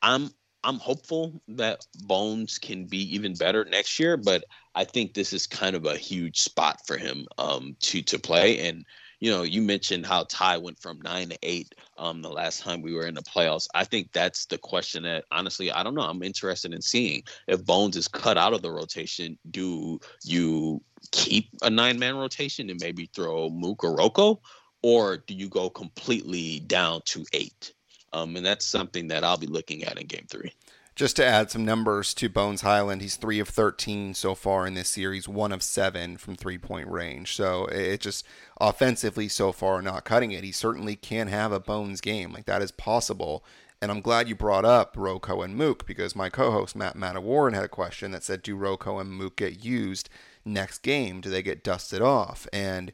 I'm 0.00 0.30
I'm 0.62 0.78
hopeful 0.78 1.42
that 1.48 1.84
Bones 2.04 2.58
can 2.58 2.84
be 2.84 3.16
even 3.16 3.34
better 3.34 3.64
next 3.64 3.98
year, 3.98 4.16
but 4.16 4.44
I 4.76 4.84
think 4.84 5.12
this 5.12 5.32
is 5.32 5.48
kind 5.48 5.74
of 5.74 5.86
a 5.86 5.96
huge 5.96 6.38
spot 6.38 6.86
for 6.86 6.96
him 6.96 7.26
um, 7.36 7.74
to 7.80 8.00
to 8.02 8.18
play 8.20 8.68
and 8.68 8.84
you 9.20 9.30
know, 9.30 9.42
you 9.42 9.62
mentioned 9.62 10.04
how 10.04 10.24
Ty 10.28 10.58
went 10.58 10.78
from 10.78 11.00
nine 11.00 11.30
to 11.30 11.38
eight 11.42 11.74
um, 11.96 12.20
the 12.20 12.28
last 12.28 12.60
time 12.60 12.82
we 12.82 12.92
were 12.92 13.06
in 13.06 13.14
the 13.14 13.22
playoffs. 13.22 13.66
I 13.74 13.84
think 13.84 14.12
that's 14.12 14.46
the 14.46 14.58
question 14.58 15.04
that 15.04 15.24
honestly, 15.30 15.72
I 15.72 15.82
don't 15.82 15.94
know. 15.94 16.02
I'm 16.02 16.22
interested 16.22 16.74
in 16.74 16.82
seeing 16.82 17.22
if 17.48 17.64
Bones 17.64 17.96
is 17.96 18.08
cut 18.08 18.36
out 18.36 18.52
of 18.52 18.62
the 18.62 18.70
rotation. 18.70 19.38
Do 19.50 19.98
you 20.22 20.82
keep 21.12 21.48
a 21.62 21.70
nine 21.70 21.98
man 21.98 22.16
rotation 22.16 22.68
and 22.68 22.80
maybe 22.80 23.08
throw 23.14 23.48
Mook 23.48 23.84
or 23.84 23.94
Rocco, 23.94 24.40
or 24.82 25.18
do 25.18 25.34
you 25.34 25.48
go 25.48 25.70
completely 25.70 26.60
down 26.60 27.00
to 27.06 27.24
eight? 27.32 27.72
Um, 28.12 28.36
and 28.36 28.44
that's 28.44 28.64
something 28.64 29.08
that 29.08 29.24
I'll 29.24 29.36
be 29.36 29.46
looking 29.46 29.84
at 29.84 29.98
in 29.98 30.06
game 30.06 30.26
three. 30.30 30.52
Just 30.96 31.16
to 31.16 31.26
add 31.26 31.50
some 31.50 31.62
numbers 31.62 32.14
to 32.14 32.30
Bones 32.30 32.62
Hyland, 32.62 33.02
he's 33.02 33.16
three 33.16 33.38
of 33.38 33.50
13 33.50 34.14
so 34.14 34.34
far 34.34 34.66
in 34.66 34.72
this 34.72 34.88
series, 34.88 35.28
one 35.28 35.52
of 35.52 35.62
seven 35.62 36.16
from 36.16 36.36
three 36.36 36.56
point 36.56 36.88
range. 36.88 37.36
So 37.36 37.66
it 37.66 38.00
just 38.00 38.24
offensively 38.58 39.28
so 39.28 39.52
far 39.52 39.82
not 39.82 40.06
cutting 40.06 40.32
it. 40.32 40.42
He 40.42 40.52
certainly 40.52 40.96
can 40.96 41.28
have 41.28 41.52
a 41.52 41.60
Bones 41.60 42.00
game. 42.00 42.32
Like 42.32 42.46
that 42.46 42.62
is 42.62 42.70
possible. 42.70 43.44
And 43.82 43.90
I'm 43.90 44.00
glad 44.00 44.26
you 44.26 44.34
brought 44.34 44.64
up 44.64 44.94
Rocco 44.96 45.42
and 45.42 45.54
Mook 45.54 45.86
because 45.86 46.16
my 46.16 46.30
co 46.30 46.50
host 46.50 46.74
Matt 46.74 46.96
Warren 47.22 47.52
had 47.52 47.64
a 47.64 47.68
question 47.68 48.10
that 48.12 48.24
said, 48.24 48.42
Do 48.42 48.56
Rocco 48.56 48.98
and 48.98 49.10
Mook 49.10 49.36
get 49.36 49.62
used 49.62 50.08
next 50.46 50.78
game? 50.78 51.20
Do 51.20 51.28
they 51.28 51.42
get 51.42 51.62
dusted 51.62 52.00
off? 52.00 52.48
And 52.54 52.90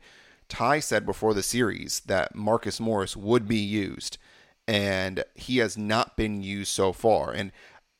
Ty 0.49 0.81
said 0.81 1.07
before 1.07 1.35
the 1.35 1.43
series 1.43 2.01
that 2.01 2.35
Marcus 2.35 2.81
Morris 2.81 3.17
would 3.17 3.47
be 3.47 3.59
used, 3.59 4.19
and 4.67 5.23
he 5.35 5.59
has 5.59 5.79
not 5.79 6.17
been 6.17 6.43
used 6.43 6.73
so 6.73 6.93
far. 6.93 7.31
And 7.31 7.53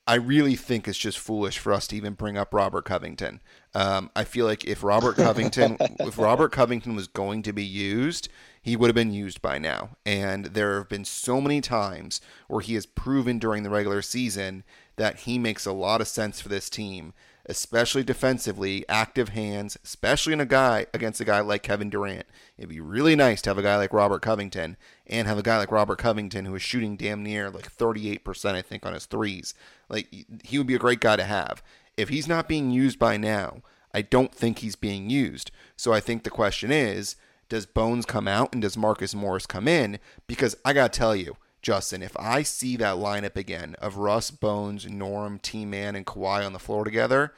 I 0.05 0.15
really 0.15 0.57
think 0.57 0.89
it's 0.89 0.99
just 0.99 1.19
foolish 1.19 1.59
for 1.59 1.73
us 1.73 1.87
to 1.89 1.97
even 1.97 2.15
bring 2.15 2.37
up 2.37 2.53
Robert 2.53 2.85
Covington. 2.85 3.41
Um, 3.73 4.11
I 4.17 4.25
feel 4.25 4.47
like 4.47 4.65
if 4.65 4.83
Robert 4.83 5.17
Covington, 5.17 5.77
if 6.01 6.19
Robert 6.19 6.51
Covington 6.51 6.97
was 6.97 7.07
going 7.07 7.43
to 7.45 7.53
be 7.53 7.65
used, 7.65 8.29
he 8.61 8.75
would 8.75 8.89
have 8.89 8.97
been 8.97 9.13
used 9.13 9.41
by 9.41 9.59
now. 9.59 9.91
And 10.05 10.47
there 10.47 10.79
have 10.79 10.89
been 10.89 11.05
so 11.05 11.41
many 11.41 11.61
times 11.61 12.21
where 12.49 12.61
he 12.61 12.75
has 12.75 12.85
proven 12.85 13.39
during 13.39 13.63
the 13.63 13.71
regular 13.71 14.03
season 14.03 14.65
that 14.97 15.21
he 15.21 15.39
makes 15.39 15.67
a 15.67 15.73
lot 15.73 16.01
of 16.01 16.09
sense 16.09 16.41
for 16.41 16.49
this 16.49 16.69
team 16.69 17.13
especially 17.47 18.03
defensively, 18.03 18.85
active 18.89 19.31
hands, 19.31 19.77
especially 19.85 20.33
in 20.33 20.41
a 20.41 20.47
guy 20.47 20.87
against 20.95 21.21
a 21.21 21.25
guy 21.25 21.41
like 21.41 21.63
Kevin 21.63 21.91
Durant. 21.91 22.27
It'd 22.57 22.71
be 22.71 22.81
really 22.81 23.17
nice 23.17 23.43
to 23.43 23.51
have 23.51 23.59
a 23.59 23.63
guy 23.63 23.77
like 23.77 23.93
Robert 23.93 24.23
Covington 24.23 24.77
and 25.07 25.27
have 25.27 25.39
a 25.39 25.43
guy 25.43 25.59
like 25.59 25.73
Robert 25.73 25.99
Covington 25.99 26.45
who 26.45 26.55
is 26.55 26.63
shooting 26.63 26.97
damn 26.97 27.23
near 27.23 27.51
like 27.51 27.75
38%, 27.75 28.55
I 28.55 28.63
think, 28.63 28.87
on 28.87 28.95
his 28.95 29.07
threes. 29.07 29.55
Like, 29.89 30.09
he 30.45 30.59
would 30.59 30.67
be 30.67 30.75
a 30.75 30.79
great 30.79 31.01
guy 31.01 31.17
to 31.17 31.25
have. 31.25 31.63
If 31.97 32.09
he's 32.09 32.29
not 32.29 32.49
being 32.49 32.71
used 32.71 32.99
by 32.99 33.17
now, 33.17 33.63
I 33.93 34.03
don't 34.03 34.35
think 34.35 34.59
he's 34.59 34.77
being 34.77 35.11
used. 35.11 35.51
So 35.77 35.93
I 35.93 36.01
think 36.01 36.23
the 36.23 36.31
question 36.31 36.71
is, 36.71 37.17
does 37.49 37.67
Bones 37.67 38.07
come 38.07 38.27
out 38.27 38.55
and 38.55 38.63
does 38.63 38.79
Marcus 38.79 39.15
Morris 39.15 39.47
come 39.47 39.69
in? 39.69 39.99
Because 40.27 40.57
I 40.65 40.73
got 40.73 40.93
to 40.93 40.99
tell 40.99 41.15
you, 41.15 41.37
Justin, 41.63 42.03
if 42.03 42.17
I 42.19 42.43
see 42.43 42.77
that 42.77 42.97
lineup 42.97 43.37
again 43.37 43.77
of 43.81 43.97
Russ, 43.97 44.31
Bones, 44.31 44.87
Norm, 44.87 45.39
T 45.39 45.65
Man, 45.65 45.95
and 45.95 46.05
Kawhi 46.05 46.45
on 46.45 46.53
the 46.53 46.59
floor 46.59 46.85
together, 46.85 47.33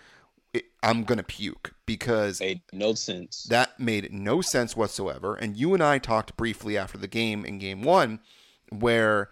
it, 0.55 0.65
I'm 0.83 1.05
gonna 1.05 1.23
puke 1.23 1.75
because 1.85 2.41
made 2.41 2.63
no 2.73 2.95
sense. 2.95 3.45
That 3.45 3.79
made 3.79 4.13
no 4.13 4.41
sense 4.41 4.77
whatsoever. 4.77 5.35
And 5.35 5.57
you 5.57 5.75
and 5.75 5.83
I 5.83 5.99
talked 5.99 6.37
briefly 6.37 6.79
after 6.79 6.97
the 6.97 7.07
game 7.07 7.45
in 7.45 7.59
Game 7.59 7.83
One, 7.83 8.21
where 8.71 9.29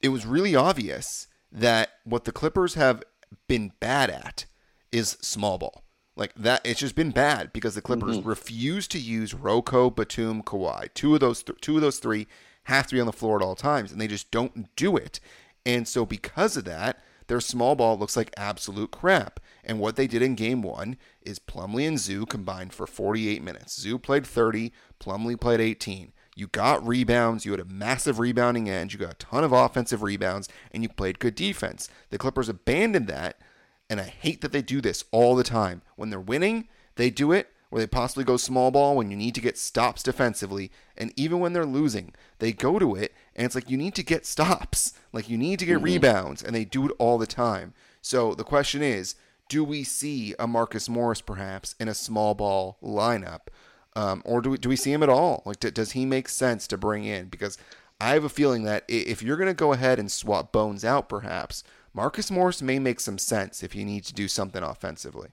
it 0.00 0.10
was 0.10 0.24
really 0.24 0.54
obvious 0.54 1.26
that 1.50 1.90
what 2.04 2.24
the 2.24 2.32
Clippers 2.32 2.74
have 2.74 3.02
been 3.48 3.72
bad 3.80 4.08
at 4.08 4.46
is 4.92 5.18
small 5.20 5.58
ball. 5.58 5.82
Like 6.14 6.32
that, 6.36 6.62
it's 6.64 6.80
just 6.80 6.94
been 6.94 7.10
bad 7.10 7.52
because 7.52 7.74
the 7.74 7.82
Clippers 7.82 8.18
mm-hmm. 8.18 8.28
refuse 8.28 8.88
to 8.88 8.98
use 8.98 9.34
Rocco, 9.34 9.90
Batum, 9.90 10.42
Kawhi. 10.42 10.92
Two 10.94 11.14
of 11.14 11.20
those, 11.20 11.42
th- 11.42 11.60
two 11.60 11.76
of 11.76 11.82
those 11.82 11.98
three 11.98 12.26
have 12.66 12.86
to 12.88 12.94
be 12.94 13.00
on 13.00 13.06
the 13.06 13.12
floor 13.12 13.36
at 13.36 13.44
all 13.44 13.54
times, 13.54 13.92
and 13.92 14.00
they 14.00 14.08
just 14.08 14.30
don't 14.30 14.74
do 14.76 14.96
it. 14.96 15.20
And 15.64 15.86
so, 15.86 16.04
because 16.04 16.56
of 16.56 16.64
that, 16.64 17.02
their 17.28 17.40
small 17.40 17.74
ball 17.74 17.98
looks 17.98 18.16
like 18.16 18.32
absolute 18.36 18.90
crap. 18.90 19.40
And 19.64 19.78
what 19.78 19.96
they 19.96 20.06
did 20.06 20.22
in 20.22 20.34
game 20.34 20.62
one 20.62 20.96
is 21.22 21.38
Plumlee 21.38 21.86
and 21.86 21.98
Zoo 21.98 22.26
combined 22.26 22.72
for 22.72 22.86
48 22.86 23.42
minutes. 23.42 23.80
Zoo 23.80 23.98
played 23.98 24.26
30, 24.26 24.72
Plumlee 25.00 25.40
played 25.40 25.60
18. 25.60 26.12
You 26.34 26.48
got 26.48 26.86
rebounds, 26.86 27.46
you 27.46 27.52
had 27.52 27.60
a 27.60 27.64
massive 27.64 28.18
rebounding 28.18 28.68
end, 28.68 28.92
you 28.92 28.98
got 28.98 29.12
a 29.12 29.16
ton 29.16 29.42
of 29.42 29.52
offensive 29.52 30.02
rebounds, 30.02 30.48
and 30.70 30.82
you 30.82 30.88
played 30.88 31.18
good 31.18 31.34
defense. 31.34 31.88
The 32.10 32.18
Clippers 32.18 32.48
abandoned 32.48 33.06
that, 33.08 33.40
and 33.88 34.00
I 34.00 34.04
hate 34.04 34.40
that 34.42 34.52
they 34.52 34.62
do 34.62 34.80
this 34.80 35.04
all 35.12 35.34
the 35.34 35.44
time. 35.44 35.82
When 35.96 36.10
they're 36.10 36.20
winning, 36.20 36.68
they 36.96 37.10
do 37.10 37.32
it 37.32 37.48
where 37.76 37.82
they 37.82 37.86
possibly 37.86 38.24
go 38.24 38.38
small 38.38 38.70
ball 38.70 38.96
when 38.96 39.10
you 39.10 39.16
need 39.18 39.34
to 39.34 39.40
get 39.42 39.58
stops 39.58 40.02
defensively. 40.02 40.70
And 40.96 41.12
even 41.14 41.40
when 41.40 41.52
they're 41.52 41.66
losing, 41.66 42.14
they 42.38 42.50
go 42.50 42.78
to 42.78 42.94
it 42.94 43.12
and 43.34 43.44
it's 43.44 43.54
like 43.54 43.68
you 43.68 43.76
need 43.76 43.94
to 43.96 44.02
get 44.02 44.24
stops. 44.24 44.94
Like 45.12 45.28
you 45.28 45.36
need 45.36 45.58
to 45.58 45.66
get 45.66 45.74
mm-hmm. 45.74 45.84
rebounds 45.84 46.42
and 46.42 46.56
they 46.56 46.64
do 46.64 46.86
it 46.86 46.92
all 46.98 47.18
the 47.18 47.26
time. 47.26 47.74
So 48.00 48.32
the 48.32 48.44
question 48.44 48.80
is, 48.80 49.14
do 49.50 49.62
we 49.62 49.84
see 49.84 50.34
a 50.38 50.46
Marcus 50.46 50.88
Morris 50.88 51.20
perhaps 51.20 51.74
in 51.78 51.86
a 51.86 51.92
small 51.92 52.34
ball 52.34 52.78
lineup? 52.82 53.48
Um, 53.94 54.22
or 54.24 54.40
do 54.40 54.52
we, 54.52 54.56
do 54.56 54.70
we 54.70 54.76
see 54.76 54.94
him 54.94 55.02
at 55.02 55.10
all? 55.10 55.42
Like, 55.44 55.60
d- 55.60 55.70
does 55.70 55.92
he 55.92 56.06
make 56.06 56.30
sense 56.30 56.66
to 56.68 56.78
bring 56.78 57.04
in? 57.04 57.26
Because 57.26 57.58
I 58.00 58.14
have 58.14 58.24
a 58.24 58.30
feeling 58.30 58.62
that 58.62 58.84
if 58.88 59.22
you're 59.22 59.36
going 59.36 59.48
to 59.48 59.54
go 59.54 59.74
ahead 59.74 59.98
and 59.98 60.10
swap 60.10 60.50
Bones 60.50 60.82
out, 60.82 61.10
perhaps 61.10 61.62
Marcus 61.92 62.30
Morris 62.30 62.62
may 62.62 62.78
make 62.78 63.00
some 63.00 63.18
sense 63.18 63.62
if 63.62 63.74
you 63.74 63.84
need 63.84 64.04
to 64.04 64.14
do 64.14 64.28
something 64.28 64.62
offensively. 64.62 65.28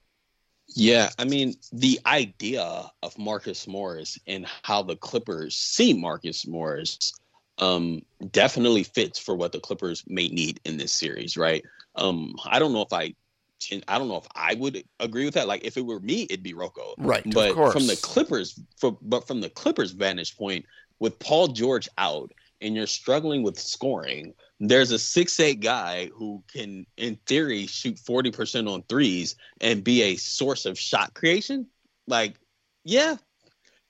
Yeah, 0.67 1.10
I 1.19 1.26
mean, 1.26 1.56
the 1.71 1.99
idea 2.06 2.89
of 3.04 3.17
Marcus 3.17 3.67
Morris 3.67 4.17
and 4.28 4.47
how 4.63 4.82
the 4.82 4.95
Clippers 4.95 5.56
see 5.56 5.93
Marcus 5.93 6.47
Morris 6.47 7.13
um, 7.60 8.02
definitely 8.32 8.84
fits 8.84 9.19
for 9.19 9.36
what 9.36 9.52
the 9.52 9.60
Clippers 9.60 10.04
may 10.08 10.28
need 10.30 10.60
in 10.65 10.78
this 10.78 10.91
series, 10.91 11.38
right? 11.38 11.63
Um, 11.95 12.36
I 12.45 12.60
don't 12.60 12.73
know 12.73 12.82
if 12.82 12.93
I 12.93 13.13
I 13.88 13.97
don't 13.97 14.10
know 14.10 14.17
if 14.17 14.28
I 14.36 14.56
would 14.56 14.84
agree 14.99 15.26
with 15.26 15.36
that. 15.36 15.47
Like 15.47 15.63
if 15.63 15.78
it 15.78 15.86
were 15.86 15.99
me, 15.99 16.23
it'd 16.23 16.43
be 16.43 16.54
Rocco. 16.54 16.95
Right. 16.97 17.23
But 17.26 17.54
from 17.71 17.88
the 17.88 17.95
Clippers, 17.95 18.60
but 19.02 19.28
from 19.28 19.41
the 19.41 19.49
Clippers' 19.49 19.91
vantage 19.91 20.36
point, 20.38 20.65
with 20.99 21.17
Paul 21.19 21.47
George 21.49 21.88
out 21.97 22.32
and 22.62 22.76
you're 22.76 22.88
struggling 22.88 23.43
with 23.43 23.60
scoring, 23.60 24.34
there's 24.59 24.91
a 24.91 24.99
six 24.99 25.39
eight 25.39 25.59
guy 25.59 26.09
who 26.13 26.43
can, 26.51 26.85
in 26.97 27.17
theory, 27.25 27.67
shoot 27.67 27.95
40% 27.97 28.71
on 28.71 28.83
threes 28.83 29.35
and 29.61 29.83
be 29.83 30.01
a 30.03 30.15
source 30.15 30.65
of 30.65 30.79
shot 30.79 31.13
creation. 31.13 31.67
Like, 32.07 32.35
yeah, 32.83 33.17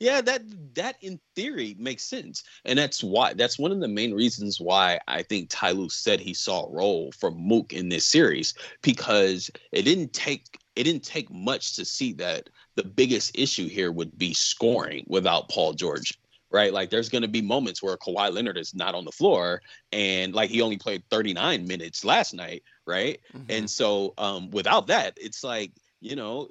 yeah, 0.04 0.20
that 0.22 0.42
that 0.76 0.98
in 1.02 1.20
theory 1.36 1.76
makes 1.80 2.04
sense, 2.04 2.44
and 2.66 2.78
that's 2.78 3.02
why 3.02 3.34
that's 3.34 3.58
one 3.58 3.72
of 3.72 3.80
the 3.80 3.88
main 3.88 4.14
reasons 4.14 4.60
why 4.60 5.00
I 5.08 5.24
think 5.24 5.50
Ty 5.50 5.72
Lue 5.72 5.88
said 5.88 6.20
he 6.20 6.34
saw 6.34 6.66
a 6.66 6.72
role 6.72 7.14
for 7.18 7.32
Mook 7.32 7.72
in 7.72 7.88
this 7.88 8.06
series 8.06 8.54
because 8.82 9.50
it 9.72 9.84
didn't 9.84 10.12
take 10.12 10.60
it 10.76 10.84
didn't 10.84 11.06
take 11.06 11.32
much 11.32 11.76
to 11.78 11.86
see 11.86 12.12
that 12.14 12.50
the 12.76 12.84
biggest 12.84 13.38
issue 13.38 13.70
here 13.70 13.92
would 13.92 14.18
be 14.18 14.34
scoring 14.34 15.06
without 15.08 15.50
Paul 15.50 15.74
George. 15.74 16.20
Right, 16.54 16.72
like 16.72 16.92
there's 16.92 17.10
going 17.10 17.24
to 17.24 17.28
be 17.28 17.42
moments 17.42 17.82
where 17.82 17.98
Kawhi 17.98 18.32
Leonard 18.32 18.60
is 18.60 18.76
not 18.76 18.94
on 18.94 19.06
the 19.06 19.12
floor, 19.12 19.62
and 19.92 20.36
like 20.36 20.52
he 20.52 20.62
only 20.62 20.78
played 20.78 21.04
39 21.10 21.68
minutes 21.68 22.06
last 22.06 22.36
night, 22.36 22.62
right? 22.86 23.20
Mm-hmm. 23.36 23.50
And 23.50 23.70
so, 23.70 24.14
um, 24.20 24.52
without 24.52 24.86
that, 24.88 25.18
it's 25.20 25.44
like 25.44 25.72
you 26.00 26.16
know, 26.16 26.48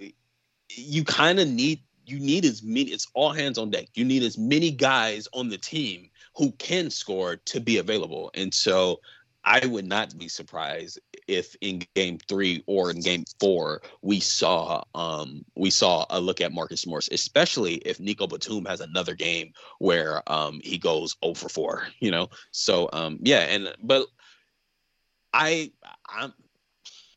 you 0.68 1.04
kind 1.04 1.38
of 1.38 1.48
need 1.48 1.80
you 2.04 2.18
need 2.18 2.44
as 2.44 2.62
many 2.62 2.90
it's 2.90 3.06
all 3.14 3.30
hands 3.30 3.58
on 3.58 3.70
deck 3.70 3.86
you 3.94 4.04
need 4.04 4.22
as 4.22 4.36
many 4.36 4.70
guys 4.70 5.28
on 5.32 5.48
the 5.48 5.58
team 5.58 6.10
who 6.34 6.50
can 6.52 6.90
score 6.90 7.36
to 7.36 7.60
be 7.60 7.78
available 7.78 8.30
and 8.34 8.52
so 8.52 9.00
i 9.44 9.64
would 9.66 9.86
not 9.86 10.16
be 10.18 10.28
surprised 10.28 10.98
if 11.28 11.54
in 11.60 11.82
game 11.94 12.18
three 12.28 12.62
or 12.66 12.90
in 12.90 13.00
game 13.00 13.24
four 13.40 13.80
we 14.02 14.20
saw 14.20 14.82
um 14.94 15.44
we 15.56 15.70
saw 15.70 16.04
a 16.10 16.20
look 16.20 16.40
at 16.40 16.52
marcus 16.52 16.86
morris 16.86 17.08
especially 17.12 17.74
if 17.76 18.00
nico 18.00 18.26
batum 18.26 18.64
has 18.64 18.80
another 18.80 19.14
game 19.14 19.52
where 19.78 20.22
um 20.30 20.60
he 20.62 20.78
goes 20.78 21.16
over 21.22 21.48
4 21.48 21.86
you 22.00 22.10
know 22.10 22.28
so 22.50 22.88
um 22.92 23.18
yeah 23.22 23.40
and 23.40 23.72
but 23.82 24.06
i 25.32 25.70
i'm 26.08 26.32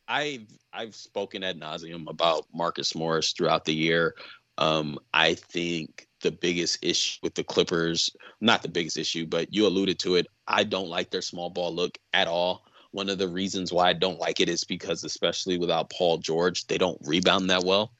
I've 0.08 0.48
I've 0.72 0.96
spoken 0.96 1.44
ad 1.44 1.60
nauseum 1.60 2.08
about 2.08 2.46
Marcus 2.54 2.96
Morris 2.96 3.34
throughout 3.34 3.66
the 3.66 3.74
year. 3.74 4.16
Um, 4.58 5.00
I 5.14 5.34
think 5.34 6.08
the 6.26 6.32
biggest 6.32 6.80
issue 6.82 7.20
with 7.22 7.36
the 7.36 7.44
Clippers, 7.44 8.10
not 8.42 8.62
the 8.62 8.68
biggest 8.68 8.98
issue, 8.98 9.26
but 9.26 9.54
you 9.54 9.68
alluded 9.68 10.00
to 10.00 10.16
it. 10.16 10.28
I 10.48 10.64
don't 10.64 10.90
like 10.90 11.12
their 11.12 11.22
small 11.22 11.50
ball 11.50 11.74
look 11.74 11.98
at 12.14 12.28
all. 12.28 12.66
One 12.92 13.10
of 13.10 13.18
the 13.18 13.28
reasons 13.28 13.72
why 13.72 13.90
I 13.90 13.94
don't 13.94 14.20
like 14.20 14.40
it 14.40 14.50
is 14.50 14.64
because, 14.64 15.04
especially 15.04 15.58
without 15.58 15.92
Paul 15.92 16.18
George, 16.18 16.66
they 16.66 16.78
don't 16.78 16.98
rebound 17.06 17.50
that 17.50 17.64
well. 17.64 17.94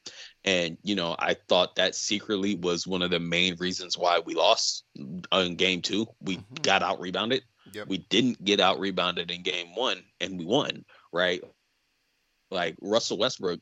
And, 0.44 0.78
you 0.84 0.96
know, 0.96 1.16
I 1.20 1.36
thought 1.48 1.76
that 1.76 1.96
secretly 1.96 2.56
was 2.56 2.88
one 2.88 3.02
of 3.02 3.12
the 3.12 3.20
main 3.20 3.56
reasons 3.58 3.98
why 3.98 4.20
we 4.20 4.36
lost 4.36 4.86
in 4.96 5.56
game 5.56 5.82
two. 5.82 6.08
We 6.22 6.38
mm-hmm. 6.38 6.56
got 6.62 6.82
out 6.82 7.00
rebounded. 7.00 7.44
Yep. 7.74 7.88
We 7.88 7.98
didn't 7.98 8.44
get 8.44 8.60
out 8.60 8.80
rebounded 8.80 9.32
in 9.32 9.44
game 9.44 9.76
one 9.76 10.04
and 10.20 10.40
we 10.40 10.46
won, 10.46 10.86
right? 11.12 11.44
Like 12.50 12.78
Russell 12.82 13.18
Westbrook 13.18 13.60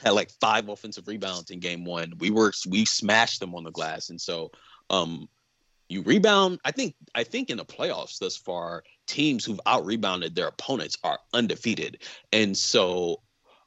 had 0.00 0.10
like 0.10 0.30
five 0.40 0.68
offensive 0.68 1.06
rebounds 1.06 1.50
in 1.50 1.60
game 1.60 1.84
one. 1.84 2.14
We 2.18 2.30
were 2.30 2.52
we 2.68 2.84
smashed 2.84 3.40
them 3.40 3.54
on 3.54 3.64
the 3.64 3.70
glass, 3.70 4.10
and 4.10 4.20
so 4.20 4.50
um, 4.90 5.28
you 5.88 6.02
rebound. 6.02 6.60
I 6.64 6.70
think 6.70 6.94
I 7.14 7.24
think 7.24 7.50
in 7.50 7.58
the 7.58 7.64
playoffs 7.64 8.18
thus 8.18 8.36
far, 8.36 8.84
teams 9.06 9.44
who've 9.44 9.60
out 9.66 9.84
rebounded 9.84 10.34
their 10.34 10.48
opponents 10.48 10.96
are 11.04 11.18
undefeated, 11.32 12.02
and 12.32 12.56
so 12.56 13.22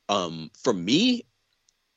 um, 0.10 0.52
for 0.63 0.74
me. 0.74 1.24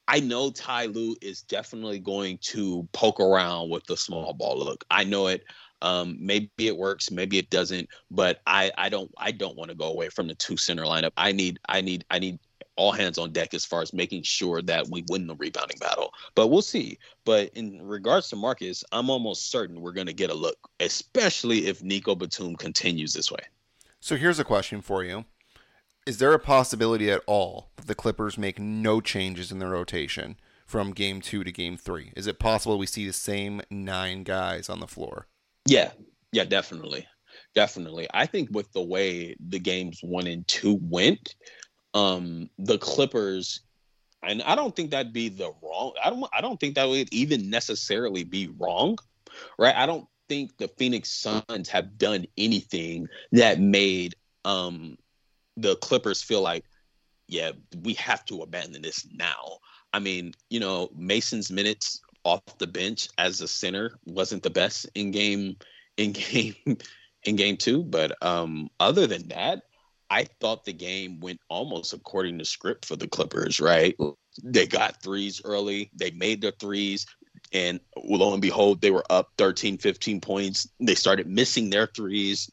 I 0.08 0.18
know 0.18 0.50
Ty 0.50 0.86
Lue 0.86 1.14
is 1.22 1.42
definitely 1.42 2.00
going 2.00 2.38
to 2.38 2.88
poke 2.92 3.20
around 3.20 3.70
with 3.70 3.84
the 3.86 3.96
small 3.96 4.32
ball 4.32 4.58
look. 4.58 4.84
I 4.90 5.04
know 5.04 5.28
it. 5.28 5.44
Um, 5.82 6.16
maybe 6.20 6.50
it 6.58 6.76
works, 6.76 7.12
maybe 7.12 7.38
it 7.38 7.48
doesn't, 7.48 7.88
but 8.10 8.40
I, 8.44 8.72
I 8.76 8.88
don't 8.88 9.10
I 9.16 9.30
don't 9.30 9.56
want 9.56 9.70
to 9.70 9.76
go 9.76 9.86
away 9.86 10.08
from 10.08 10.26
the 10.26 10.34
two 10.34 10.56
center 10.56 10.82
lineup. 10.82 11.12
I 11.16 11.30
need 11.30 11.60
I 11.68 11.80
need 11.80 12.04
I 12.10 12.18
need 12.18 12.40
all 12.80 12.92
hands 12.92 13.18
on 13.18 13.30
deck 13.30 13.52
as 13.52 13.64
far 13.64 13.82
as 13.82 13.92
making 13.92 14.22
sure 14.22 14.62
that 14.62 14.88
we 14.88 15.04
win 15.08 15.26
the 15.26 15.36
rebounding 15.36 15.76
battle. 15.78 16.14
But 16.34 16.48
we'll 16.48 16.62
see. 16.62 16.98
But 17.26 17.50
in 17.54 17.82
regards 17.82 18.30
to 18.30 18.36
Marcus, 18.36 18.82
I'm 18.90 19.10
almost 19.10 19.50
certain 19.50 19.82
we're 19.82 19.92
going 19.92 20.06
to 20.06 20.14
get 20.14 20.30
a 20.30 20.34
look, 20.34 20.56
especially 20.80 21.66
if 21.66 21.82
Nico 21.82 22.14
Batum 22.14 22.56
continues 22.56 23.12
this 23.12 23.30
way. 23.30 23.42
So 24.00 24.16
here's 24.16 24.38
a 24.38 24.44
question 24.44 24.80
for 24.80 25.04
you. 25.04 25.26
Is 26.06 26.16
there 26.16 26.32
a 26.32 26.38
possibility 26.38 27.10
at 27.10 27.22
all 27.26 27.70
that 27.76 27.86
the 27.86 27.94
Clippers 27.94 28.38
make 28.38 28.58
no 28.58 29.02
changes 29.02 29.52
in 29.52 29.58
their 29.58 29.68
rotation 29.68 30.36
from 30.66 30.92
game 30.92 31.20
two 31.20 31.44
to 31.44 31.52
game 31.52 31.76
three? 31.76 32.12
Is 32.16 32.26
it 32.26 32.38
possible 32.38 32.78
we 32.78 32.86
see 32.86 33.06
the 33.06 33.12
same 33.12 33.60
nine 33.70 34.22
guys 34.22 34.70
on 34.70 34.80
the 34.80 34.86
floor? 34.86 35.26
Yeah, 35.66 35.90
yeah, 36.32 36.44
definitely. 36.44 37.06
Definitely. 37.54 38.08
I 38.14 38.26
think 38.26 38.48
with 38.50 38.72
the 38.72 38.82
way 38.82 39.36
the 39.38 39.58
games 39.58 40.00
one 40.02 40.26
and 40.26 40.48
two 40.48 40.78
went, 40.80 41.34
um 41.94 42.48
the 42.58 42.78
Clippers 42.78 43.60
and 44.22 44.42
I 44.42 44.54
don't 44.54 44.74
think 44.74 44.90
that'd 44.90 45.12
be 45.12 45.28
the 45.28 45.52
wrong 45.62 45.92
I 46.02 46.10
don't 46.10 46.26
I 46.32 46.40
don't 46.40 46.58
think 46.58 46.74
that 46.74 46.88
would 46.88 47.12
even 47.12 47.50
necessarily 47.50 48.24
be 48.24 48.48
wrong 48.58 48.98
right? 49.58 49.74
I 49.74 49.86
don't 49.86 50.06
think 50.28 50.56
the 50.58 50.68
Phoenix 50.68 51.10
Suns 51.10 51.68
have 51.68 51.98
done 51.98 52.26
anything 52.36 53.08
that 53.32 53.60
made 53.60 54.14
um 54.44 54.96
the 55.56 55.76
Clippers 55.76 56.22
feel 56.22 56.42
like 56.42 56.64
yeah 57.28 57.52
we 57.82 57.94
have 57.94 58.24
to 58.26 58.42
abandon 58.42 58.82
this 58.82 59.06
now. 59.12 59.58
I 59.92 59.98
mean 59.98 60.34
you 60.48 60.60
know 60.60 60.90
Mason's 60.94 61.50
minutes 61.50 62.00
off 62.24 62.42
the 62.58 62.66
bench 62.66 63.08
as 63.18 63.40
a 63.40 63.48
center 63.48 63.98
wasn't 64.04 64.42
the 64.42 64.50
best 64.50 64.86
in 64.94 65.10
game 65.10 65.56
in 65.96 66.12
game 66.32 66.54
in 67.24 67.36
game 67.36 67.56
2 67.56 67.82
but 67.84 68.22
um 68.22 68.70
other 68.78 69.06
than 69.06 69.28
that 69.28 69.62
I 70.10 70.24
thought 70.40 70.64
the 70.64 70.72
game 70.72 71.20
went 71.20 71.40
almost 71.48 71.92
according 71.92 72.38
to 72.38 72.44
script 72.44 72.84
for 72.84 72.96
the 72.96 73.08
Clippers, 73.08 73.60
right? 73.60 73.96
They 74.42 74.66
got 74.66 75.02
threes 75.02 75.40
early, 75.44 75.90
they 75.94 76.10
made 76.10 76.40
their 76.40 76.52
threes, 76.52 77.06
and 77.52 77.80
lo 77.96 78.32
and 78.32 78.42
behold, 78.42 78.80
they 78.80 78.90
were 78.90 79.04
up 79.10 79.30
13, 79.38 79.78
15 79.78 80.20
points. 80.20 80.68
They 80.80 80.94
started 80.94 81.26
missing 81.26 81.70
their 81.70 81.86
threes. 81.86 82.50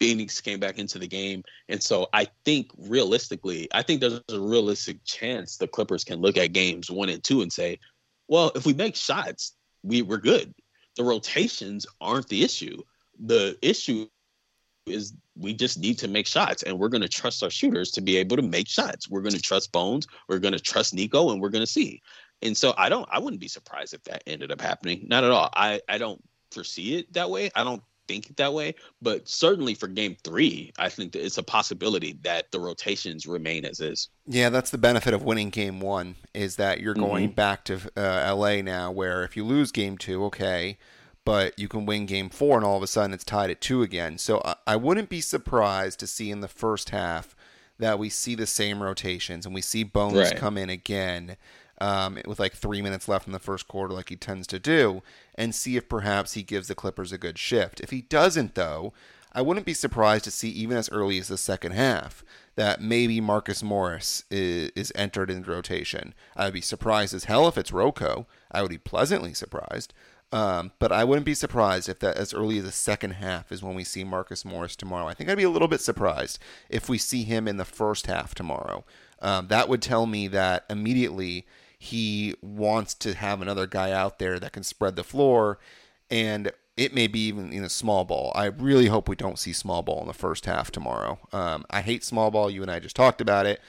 Phoenix 0.00 0.40
came 0.40 0.58
back 0.58 0.78
into 0.78 0.98
the 0.98 1.06
game. 1.06 1.44
And 1.68 1.82
so 1.82 2.08
I 2.12 2.26
think 2.44 2.70
realistically, 2.76 3.68
I 3.72 3.82
think 3.82 4.00
there's 4.00 4.20
a 4.30 4.40
realistic 4.40 5.04
chance 5.04 5.56
the 5.56 5.68
Clippers 5.68 6.04
can 6.04 6.20
look 6.20 6.36
at 6.36 6.52
games 6.52 6.90
one 6.90 7.08
and 7.08 7.22
two 7.22 7.42
and 7.42 7.52
say, 7.52 7.78
well, 8.28 8.50
if 8.54 8.66
we 8.66 8.74
make 8.74 8.96
shots, 8.96 9.54
we, 9.82 10.02
we're 10.02 10.16
good. 10.18 10.52
The 10.96 11.04
rotations 11.04 11.86
aren't 12.00 12.28
the 12.28 12.42
issue. 12.42 12.82
The 13.24 13.56
issue 13.62 14.08
is 14.86 15.14
we 15.36 15.54
just 15.54 15.78
need 15.78 15.98
to 15.98 16.08
make 16.08 16.26
shots 16.26 16.62
and 16.62 16.78
we're 16.78 16.88
going 16.88 17.02
to 17.02 17.08
trust 17.08 17.42
our 17.42 17.50
shooters 17.50 17.90
to 17.92 18.00
be 18.00 18.16
able 18.16 18.36
to 18.36 18.42
make 18.42 18.68
shots. 18.68 19.08
We're 19.08 19.22
going 19.22 19.34
to 19.34 19.40
trust 19.40 19.72
Bones, 19.72 20.06
we're 20.28 20.38
going 20.38 20.52
to 20.52 20.60
trust 20.60 20.94
Nico 20.94 21.30
and 21.30 21.40
we're 21.40 21.48
going 21.48 21.64
to 21.64 21.70
see. 21.70 22.02
And 22.42 22.56
so 22.56 22.74
I 22.76 22.88
don't 22.88 23.08
I 23.10 23.18
wouldn't 23.18 23.40
be 23.40 23.48
surprised 23.48 23.94
if 23.94 24.02
that 24.04 24.22
ended 24.26 24.50
up 24.50 24.60
happening. 24.60 25.06
Not 25.08 25.24
at 25.24 25.30
all. 25.30 25.48
I 25.54 25.80
I 25.88 25.98
don't 25.98 26.22
foresee 26.50 26.98
it 26.98 27.12
that 27.14 27.30
way. 27.30 27.50
I 27.54 27.64
don't 27.64 27.82
think 28.08 28.30
it 28.30 28.36
that 28.36 28.52
way, 28.52 28.74
but 29.00 29.28
certainly 29.28 29.74
for 29.74 29.86
game 29.86 30.16
3, 30.24 30.72
I 30.78 30.88
think 30.88 31.12
that 31.12 31.24
it's 31.24 31.38
a 31.38 31.42
possibility 31.42 32.18
that 32.22 32.50
the 32.50 32.60
rotations 32.60 33.26
remain 33.26 33.64
as 33.64 33.80
is. 33.80 34.08
Yeah, 34.26 34.50
that's 34.50 34.70
the 34.70 34.78
benefit 34.78 35.14
of 35.14 35.22
winning 35.22 35.50
game 35.50 35.80
1 35.80 36.16
is 36.34 36.56
that 36.56 36.80
you're 36.80 36.94
going 36.94 37.28
mm-hmm. 37.28 37.34
back 37.34 37.64
to 37.66 37.80
uh, 37.96 38.34
LA 38.34 38.60
now 38.60 38.90
where 38.90 39.22
if 39.24 39.36
you 39.36 39.44
lose 39.44 39.70
game 39.72 39.96
2, 39.96 40.24
okay, 40.24 40.78
but 41.24 41.58
you 41.58 41.68
can 41.68 41.86
win 41.86 42.06
game 42.06 42.28
four 42.28 42.56
and 42.56 42.66
all 42.66 42.76
of 42.76 42.82
a 42.82 42.86
sudden 42.86 43.14
it's 43.14 43.24
tied 43.24 43.50
at 43.50 43.60
two 43.60 43.82
again. 43.82 44.18
So 44.18 44.40
I, 44.44 44.54
I 44.66 44.76
wouldn't 44.76 45.08
be 45.08 45.20
surprised 45.20 46.00
to 46.00 46.06
see 46.06 46.30
in 46.30 46.40
the 46.40 46.48
first 46.48 46.90
half 46.90 47.36
that 47.78 47.98
we 47.98 48.08
see 48.08 48.34
the 48.34 48.46
same 48.46 48.82
rotations 48.82 49.46
and 49.46 49.54
we 49.54 49.60
see 49.60 49.84
Bones 49.84 50.14
right. 50.14 50.36
come 50.36 50.58
in 50.58 50.70
again 50.70 51.36
um, 51.80 52.18
with 52.26 52.38
like 52.38 52.54
three 52.54 52.80
minutes 52.80 53.08
left 53.08 53.26
in 53.26 53.32
the 53.32 53.40
first 53.40 53.66
quarter, 53.66 53.92
like 53.92 54.08
he 54.08 54.16
tends 54.16 54.46
to 54.48 54.60
do, 54.60 55.02
and 55.34 55.54
see 55.54 55.76
if 55.76 55.88
perhaps 55.88 56.34
he 56.34 56.42
gives 56.42 56.68
the 56.68 56.76
Clippers 56.76 57.10
a 57.10 57.18
good 57.18 57.38
shift. 57.38 57.80
If 57.80 57.90
he 57.90 58.02
doesn't, 58.02 58.54
though, 58.54 58.92
I 59.32 59.42
wouldn't 59.42 59.66
be 59.66 59.74
surprised 59.74 60.24
to 60.24 60.30
see 60.30 60.50
even 60.50 60.76
as 60.76 60.90
early 60.90 61.18
as 61.18 61.28
the 61.28 61.38
second 61.38 61.72
half 61.72 62.22
that 62.54 62.80
maybe 62.80 63.20
Marcus 63.20 63.62
Morris 63.62 64.24
is, 64.30 64.70
is 64.76 64.92
entered 64.94 65.30
in 65.30 65.42
rotation. 65.42 66.14
I 66.36 66.44
would 66.44 66.54
be 66.54 66.60
surprised 66.60 67.14
as 67.14 67.24
hell 67.24 67.48
if 67.48 67.58
it's 67.58 67.72
Rocco. 67.72 68.26
I 68.52 68.62
would 68.62 68.70
be 68.70 68.78
pleasantly 68.78 69.34
surprised. 69.34 69.92
Um, 70.32 70.72
but 70.78 70.90
I 70.90 71.04
wouldn't 71.04 71.26
be 71.26 71.34
surprised 71.34 71.90
if 71.90 71.98
that 71.98 72.16
as 72.16 72.32
early 72.32 72.58
as 72.58 72.64
the 72.64 72.72
second 72.72 73.12
half 73.12 73.52
is 73.52 73.62
when 73.62 73.74
we 73.74 73.84
see 73.84 74.02
Marcus 74.02 74.46
Morris 74.46 74.74
tomorrow. 74.74 75.06
I 75.06 75.14
think 75.14 75.28
I'd 75.28 75.36
be 75.36 75.42
a 75.42 75.50
little 75.50 75.68
bit 75.68 75.82
surprised 75.82 76.38
if 76.70 76.88
we 76.88 76.96
see 76.96 77.24
him 77.24 77.46
in 77.46 77.58
the 77.58 77.66
first 77.66 78.06
half 78.06 78.34
tomorrow. 78.34 78.84
Um, 79.20 79.48
that 79.48 79.68
would 79.68 79.82
tell 79.82 80.06
me 80.06 80.28
that 80.28 80.64
immediately 80.70 81.46
he 81.78 82.34
wants 82.40 82.94
to 82.94 83.14
have 83.14 83.42
another 83.42 83.66
guy 83.66 83.92
out 83.92 84.18
there 84.18 84.38
that 84.38 84.52
can 84.52 84.62
spread 84.62 84.96
the 84.96 85.04
floor, 85.04 85.58
and 86.10 86.50
it 86.78 86.94
may 86.94 87.06
be 87.06 87.26
even 87.26 87.52
in 87.52 87.62
a 87.62 87.68
small 87.68 88.04
ball. 88.04 88.32
I 88.34 88.46
really 88.46 88.86
hope 88.86 89.08
we 89.08 89.16
don't 89.16 89.38
see 89.38 89.52
small 89.52 89.82
ball 89.82 90.00
in 90.00 90.06
the 90.06 90.14
first 90.14 90.46
half 90.46 90.70
tomorrow. 90.70 91.18
Um, 91.32 91.66
I 91.68 91.82
hate 91.82 92.04
small 92.04 92.30
ball. 92.30 92.50
You 92.50 92.62
and 92.62 92.70
I 92.70 92.78
just 92.78 92.96
talked 92.96 93.20
about 93.20 93.44
it, 93.44 93.60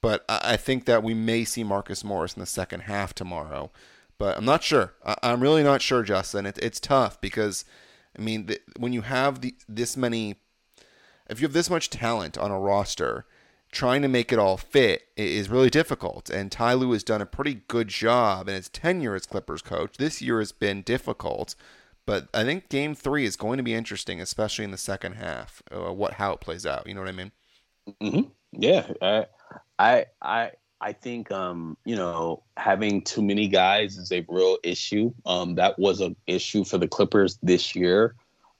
but 0.00 0.24
I, 0.28 0.52
I 0.52 0.56
think 0.56 0.84
that 0.84 1.02
we 1.02 1.14
may 1.14 1.44
see 1.44 1.64
Marcus 1.64 2.04
Morris 2.04 2.34
in 2.34 2.40
the 2.40 2.46
second 2.46 2.80
half 2.80 3.12
tomorrow 3.12 3.72
but 4.22 4.38
I'm 4.38 4.44
not 4.44 4.62
sure. 4.62 4.94
I, 5.04 5.16
am 5.24 5.40
really 5.40 5.64
not 5.64 5.82
sure, 5.82 6.04
Justin. 6.04 6.46
It, 6.46 6.56
it's 6.62 6.78
tough 6.78 7.20
because, 7.20 7.64
I 8.16 8.22
mean, 8.22 8.46
the, 8.46 8.60
when 8.78 8.92
you 8.92 9.00
have 9.00 9.40
the, 9.40 9.56
this 9.68 9.96
many, 9.96 10.36
if 11.28 11.40
you 11.40 11.44
have 11.44 11.52
this 11.52 11.68
much 11.68 11.90
talent 11.90 12.38
on 12.38 12.52
a 12.52 12.60
roster, 12.60 13.26
trying 13.72 14.00
to 14.02 14.06
make 14.06 14.32
it 14.32 14.38
all 14.38 14.56
fit 14.56 15.08
is 15.16 15.48
really 15.48 15.70
difficult. 15.70 16.30
And 16.30 16.52
Ty 16.52 16.74
Lue 16.74 16.92
has 16.92 17.02
done 17.02 17.20
a 17.20 17.26
pretty 17.26 17.62
good 17.66 17.88
job 17.88 18.48
in 18.48 18.54
his 18.54 18.68
tenure 18.68 19.16
as 19.16 19.26
Clippers 19.26 19.60
coach. 19.60 19.96
This 19.96 20.22
year 20.22 20.38
has 20.38 20.52
been 20.52 20.82
difficult, 20.82 21.56
but 22.06 22.28
I 22.32 22.44
think 22.44 22.68
Game 22.68 22.94
Three 22.94 23.24
is 23.24 23.34
going 23.34 23.56
to 23.56 23.64
be 23.64 23.74
interesting, 23.74 24.20
especially 24.20 24.64
in 24.64 24.70
the 24.70 24.78
second 24.78 25.14
half. 25.14 25.64
Uh, 25.68 25.92
what 25.92 26.12
how 26.12 26.34
it 26.34 26.40
plays 26.40 26.64
out. 26.64 26.86
You 26.86 26.94
know 26.94 27.00
what 27.00 27.08
I 27.08 27.12
mean? 27.12 27.32
Mm-hmm. 28.00 28.30
Yeah, 28.52 28.86
I, 29.02 29.26
I, 29.80 30.06
I, 30.22 30.50
I 30.82 30.92
think 30.92 31.30
um, 31.30 31.76
you 31.84 31.94
know 31.94 32.42
having 32.56 33.02
too 33.02 33.22
many 33.22 33.48
guys 33.48 33.96
is 33.96 34.10
a 34.10 34.26
real 34.28 34.58
issue. 34.64 35.12
Um, 35.24 35.54
that 35.54 35.78
was 35.78 36.00
an 36.00 36.16
issue 36.26 36.64
for 36.64 36.76
the 36.76 36.88
Clippers 36.88 37.38
this 37.42 37.74
year, 37.76 38.16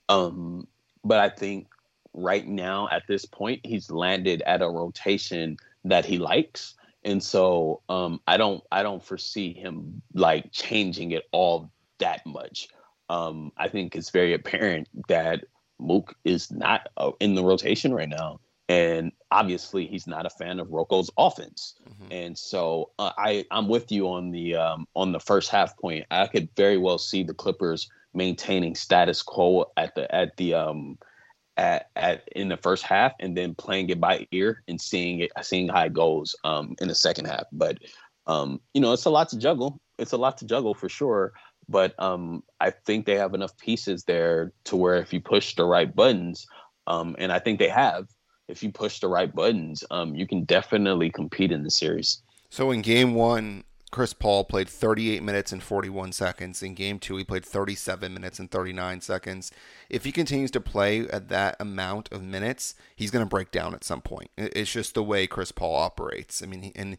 um, 0.08 0.66
but 1.04 1.18
I 1.18 1.28
think 1.28 1.66
right 2.14 2.46
now 2.46 2.88
at 2.90 3.02
this 3.08 3.24
point 3.24 3.60
he's 3.64 3.90
landed 3.90 4.42
at 4.42 4.62
a 4.62 4.68
rotation 4.68 5.56
that 5.84 6.04
he 6.04 6.18
likes, 6.18 6.74
and 7.04 7.22
so 7.22 7.82
um, 7.88 8.20
I 8.28 8.36
don't 8.36 8.62
I 8.70 8.84
don't 8.84 9.02
foresee 9.02 9.52
him 9.52 10.00
like 10.14 10.52
changing 10.52 11.10
it 11.10 11.24
all 11.32 11.72
that 11.98 12.24
much. 12.24 12.68
Um, 13.08 13.52
I 13.56 13.68
think 13.68 13.96
it's 13.96 14.10
very 14.10 14.32
apparent 14.32 14.88
that 15.08 15.44
Mook 15.80 16.14
is 16.24 16.52
not 16.52 16.88
uh, 16.96 17.10
in 17.18 17.34
the 17.34 17.42
rotation 17.42 17.92
right 17.92 18.08
now. 18.08 18.38
And 18.68 19.12
obviously, 19.30 19.86
he's 19.86 20.06
not 20.06 20.24
a 20.24 20.30
fan 20.30 20.60
of 20.60 20.70
Rocco's 20.70 21.10
offense. 21.18 21.74
Mm-hmm. 21.88 22.12
And 22.12 22.38
so 22.38 22.90
uh, 22.98 23.12
I 23.18 23.44
I'm 23.50 23.68
with 23.68 23.90
you 23.92 24.08
on 24.08 24.30
the 24.30 24.56
um, 24.56 24.86
on 24.94 25.12
the 25.12 25.20
first 25.20 25.50
half 25.50 25.76
point. 25.78 26.06
I 26.10 26.26
could 26.26 26.48
very 26.56 26.78
well 26.78 26.98
see 26.98 27.22
the 27.22 27.34
Clippers 27.34 27.90
maintaining 28.14 28.74
status 28.74 29.22
quo 29.22 29.70
at 29.76 29.94
the 29.94 30.12
at 30.14 30.36
the 30.36 30.54
um 30.54 30.98
at, 31.56 31.90
at 31.96 32.28
in 32.34 32.48
the 32.48 32.56
first 32.56 32.84
half 32.84 33.12
and 33.20 33.36
then 33.36 33.54
playing 33.54 33.90
it 33.90 34.00
by 34.00 34.26
ear 34.32 34.62
and 34.68 34.80
seeing 34.80 35.20
it 35.20 35.30
seeing 35.42 35.68
how 35.68 35.84
it 35.84 35.92
goes 35.92 36.34
um 36.44 36.74
in 36.80 36.88
the 36.88 36.94
second 36.94 37.26
half. 37.26 37.44
But 37.52 37.78
um 38.26 38.60
you 38.74 38.80
know 38.80 38.92
it's 38.92 39.04
a 39.04 39.10
lot 39.10 39.28
to 39.30 39.38
juggle. 39.38 39.80
It's 39.98 40.12
a 40.12 40.18
lot 40.18 40.38
to 40.38 40.46
juggle 40.46 40.74
for 40.74 40.88
sure. 40.88 41.32
But 41.68 41.94
um 41.98 42.42
I 42.60 42.70
think 42.70 43.06
they 43.06 43.16
have 43.16 43.34
enough 43.34 43.56
pieces 43.58 44.04
there 44.04 44.52
to 44.64 44.76
where 44.76 44.96
if 44.96 45.12
you 45.12 45.20
push 45.20 45.54
the 45.54 45.64
right 45.64 45.94
buttons, 45.94 46.46
um 46.86 47.16
and 47.18 47.32
I 47.32 47.38
think 47.38 47.58
they 47.58 47.68
have 47.68 48.08
if 48.48 48.62
you 48.62 48.70
push 48.70 49.00
the 49.00 49.08
right 49.08 49.32
buttons, 49.34 49.84
um, 49.90 50.14
you 50.14 50.26
can 50.26 50.44
definitely 50.44 51.10
compete 51.10 51.52
in 51.52 51.62
the 51.62 51.70
series. 51.70 52.22
So 52.50 52.70
in 52.70 52.82
game 52.82 53.14
one, 53.14 53.64
Chris 53.90 54.14
Paul 54.14 54.44
played 54.44 54.68
38 54.68 55.22
minutes 55.22 55.52
and 55.52 55.62
41 55.62 56.12
seconds. 56.12 56.62
In 56.62 56.74
game 56.74 56.98
two, 56.98 57.16
he 57.18 57.24
played 57.24 57.44
37 57.44 58.12
minutes 58.12 58.38
and 58.38 58.50
39 58.50 59.02
seconds. 59.02 59.52
If 59.90 60.04
he 60.04 60.12
continues 60.12 60.50
to 60.52 60.60
play 60.60 61.00
at 61.08 61.28
that 61.28 61.56
amount 61.60 62.10
of 62.10 62.22
minutes, 62.22 62.74
he's 62.96 63.10
going 63.10 63.24
to 63.24 63.28
break 63.28 63.50
down 63.50 63.74
at 63.74 63.84
some 63.84 64.00
point. 64.00 64.30
It's 64.36 64.72
just 64.72 64.94
the 64.94 65.02
way 65.02 65.26
Chris 65.26 65.52
Paul 65.52 65.76
operates. 65.76 66.42
I 66.42 66.46
mean, 66.46 66.72
and 66.74 66.96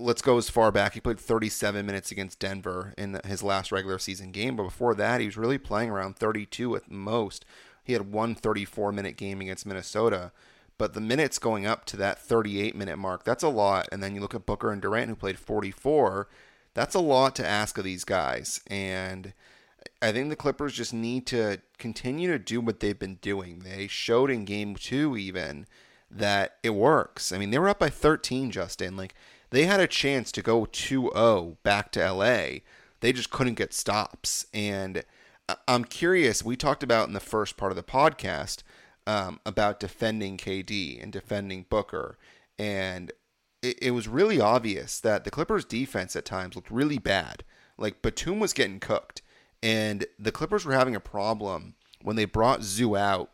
let's 0.00 0.22
go 0.22 0.38
as 0.38 0.48
far 0.48 0.72
back. 0.72 0.94
He 0.94 1.00
played 1.00 1.20
37 1.20 1.84
minutes 1.84 2.10
against 2.10 2.38
Denver 2.38 2.94
in 2.96 3.20
his 3.26 3.42
last 3.42 3.70
regular 3.70 3.98
season 3.98 4.32
game, 4.32 4.56
but 4.56 4.64
before 4.64 4.94
that, 4.94 5.20
he 5.20 5.26
was 5.26 5.36
really 5.36 5.58
playing 5.58 5.90
around 5.90 6.16
32 6.16 6.76
at 6.76 6.90
most. 6.90 7.44
He 7.84 7.92
had 7.92 8.10
one 8.10 8.34
34 8.34 8.90
minute 8.92 9.18
game 9.18 9.42
against 9.42 9.66
Minnesota. 9.66 10.32
But 10.82 10.94
the 10.94 11.00
minutes 11.00 11.38
going 11.38 11.64
up 11.64 11.84
to 11.84 11.96
that 11.98 12.18
38 12.18 12.74
minute 12.74 12.96
mark, 12.96 13.22
that's 13.22 13.44
a 13.44 13.48
lot. 13.48 13.88
And 13.92 14.02
then 14.02 14.16
you 14.16 14.20
look 14.20 14.34
at 14.34 14.46
Booker 14.46 14.72
and 14.72 14.82
Durant, 14.82 15.08
who 15.08 15.14
played 15.14 15.38
44. 15.38 16.26
That's 16.74 16.96
a 16.96 16.98
lot 16.98 17.36
to 17.36 17.46
ask 17.46 17.78
of 17.78 17.84
these 17.84 18.02
guys. 18.02 18.60
And 18.66 19.32
I 20.02 20.10
think 20.10 20.28
the 20.28 20.34
Clippers 20.34 20.72
just 20.72 20.92
need 20.92 21.24
to 21.28 21.60
continue 21.78 22.32
to 22.32 22.38
do 22.40 22.60
what 22.60 22.80
they've 22.80 22.98
been 22.98 23.20
doing. 23.22 23.60
They 23.60 23.86
showed 23.86 24.28
in 24.28 24.44
game 24.44 24.74
two, 24.74 25.16
even, 25.16 25.68
that 26.10 26.56
it 26.64 26.70
works. 26.70 27.30
I 27.30 27.38
mean, 27.38 27.52
they 27.52 27.60
were 27.60 27.68
up 27.68 27.78
by 27.78 27.88
13, 27.88 28.50
Justin. 28.50 28.96
Like, 28.96 29.14
they 29.50 29.66
had 29.66 29.78
a 29.78 29.86
chance 29.86 30.32
to 30.32 30.42
go 30.42 30.64
2 30.64 31.12
0 31.14 31.58
back 31.62 31.92
to 31.92 32.12
LA. 32.12 32.62
They 32.98 33.12
just 33.12 33.30
couldn't 33.30 33.54
get 33.54 33.72
stops. 33.72 34.46
And 34.52 35.04
I'm 35.68 35.84
curious, 35.84 36.44
we 36.44 36.56
talked 36.56 36.82
about 36.82 37.06
in 37.06 37.14
the 37.14 37.20
first 37.20 37.56
part 37.56 37.70
of 37.70 37.76
the 37.76 37.84
podcast 37.84 38.64
um, 39.06 39.40
about 39.44 39.80
defending 39.80 40.36
KD 40.36 41.02
and 41.02 41.12
defending 41.12 41.66
Booker. 41.68 42.18
And 42.58 43.12
it, 43.62 43.78
it, 43.82 43.90
was 43.92 44.08
really 44.08 44.40
obvious 44.40 45.00
that 45.00 45.24
the 45.24 45.30
Clippers' 45.30 45.64
defense 45.64 46.14
at 46.16 46.24
times 46.24 46.54
looked 46.54 46.70
really 46.70 46.98
bad. 46.98 47.44
Like 47.78 48.02
Batum 48.02 48.38
was 48.40 48.52
getting 48.52 48.80
cooked. 48.80 49.22
And 49.62 50.06
the 50.18 50.32
Clippers 50.32 50.64
were 50.64 50.74
having 50.74 50.96
a 50.96 51.00
problem 51.00 51.74
when 52.02 52.16
they 52.16 52.24
brought 52.24 52.62
Zoo 52.62 52.96
out 52.96 53.30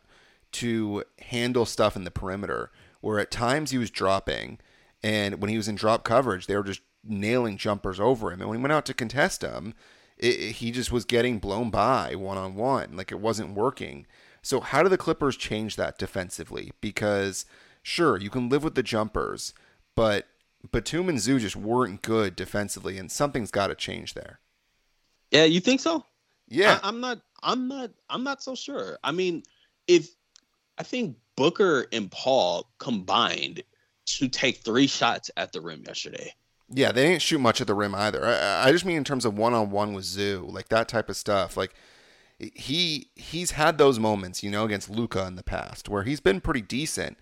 to 0.53 1.03
handle 1.19 1.65
stuff 1.65 1.95
in 1.95 2.03
the 2.03 2.11
perimeter, 2.11 2.71
where 3.01 3.19
at 3.19 3.31
times 3.31 3.71
he 3.71 3.77
was 3.77 3.91
dropping. 3.91 4.59
And 5.03 5.41
when 5.41 5.49
he 5.49 5.57
was 5.57 5.67
in 5.67 5.75
drop 5.75 6.03
coverage, 6.03 6.47
they 6.47 6.55
were 6.55 6.63
just 6.63 6.81
nailing 7.03 7.57
jumpers 7.57 7.99
over 7.99 8.31
him. 8.31 8.41
And 8.41 8.49
when 8.49 8.59
he 8.59 8.61
went 8.61 8.73
out 8.73 8.85
to 8.85 8.93
contest 8.93 9.41
him, 9.41 9.73
it, 10.17 10.53
he 10.53 10.71
just 10.71 10.91
was 10.91 11.05
getting 11.05 11.39
blown 11.39 11.69
by 11.69 12.15
one 12.15 12.37
on 12.37 12.55
one. 12.55 12.95
Like 12.95 13.11
it 13.11 13.19
wasn't 13.19 13.55
working. 13.55 14.05
So 14.41 14.59
how 14.59 14.83
do 14.83 14.89
the 14.89 14.97
Clippers 14.97 15.37
change 15.37 15.75
that 15.75 15.97
defensively? 15.97 16.71
Because 16.81 17.45
sure, 17.83 18.17
you 18.17 18.29
can 18.29 18.49
live 18.49 18.63
with 18.63 18.75
the 18.75 18.83
jumpers, 18.83 19.53
but 19.95 20.27
Batum 20.71 21.09
and 21.09 21.19
Zoo 21.19 21.39
just 21.39 21.55
weren't 21.55 22.01
good 22.01 22.35
defensively, 22.35 22.97
and 22.97 23.11
something's 23.11 23.51
got 23.51 23.67
to 23.67 23.75
change 23.75 24.13
there. 24.13 24.39
Yeah, 25.31 25.45
you 25.45 25.59
think 25.59 25.79
so? 25.79 26.05
Yeah, 26.47 26.79
I, 26.83 26.87
I'm 26.87 26.99
not. 26.99 27.19
I'm 27.43 27.67
not. 27.67 27.91
I'm 28.09 28.23
not 28.23 28.41
so 28.41 28.55
sure. 28.55 28.97
I 29.03 29.11
mean, 29.11 29.43
if 29.87 30.09
I 30.77 30.83
think 30.83 31.17
Booker 31.35 31.85
and 31.91 32.09
Paul 32.11 32.69
combined 32.79 33.63
to 34.05 34.27
take 34.27 34.57
three 34.57 34.87
shots 34.87 35.29
at 35.37 35.51
the 35.51 35.61
rim 35.61 35.83
yesterday. 35.85 36.33
Yeah, 36.71 36.91
they 36.91 37.07
didn't 37.07 37.21
shoot 37.21 37.39
much 37.39 37.61
at 37.61 37.67
the 37.67 37.73
rim 37.73 37.95
either. 37.95 38.25
I, 38.25 38.67
I 38.67 38.71
just 38.71 38.85
mean 38.85 38.97
in 38.97 39.03
terms 39.03 39.25
of 39.25 39.37
one 39.37 39.53
on 39.53 39.71
one 39.71 39.93
with 39.93 40.05
Zoo, 40.05 40.47
like 40.51 40.69
that 40.69 40.87
type 40.87 41.09
of 41.09 41.17
stuff. 41.17 41.57
Like 41.57 41.73
he 42.39 43.09
he's 43.15 43.51
had 43.51 43.77
those 43.77 43.99
moments, 43.99 44.43
you 44.43 44.49
know, 44.49 44.65
against 44.65 44.89
Luka 44.89 45.25
in 45.25 45.35
the 45.35 45.43
past 45.43 45.89
where 45.89 46.03
he's 46.03 46.19
been 46.19 46.41
pretty 46.41 46.61
decent. 46.61 47.17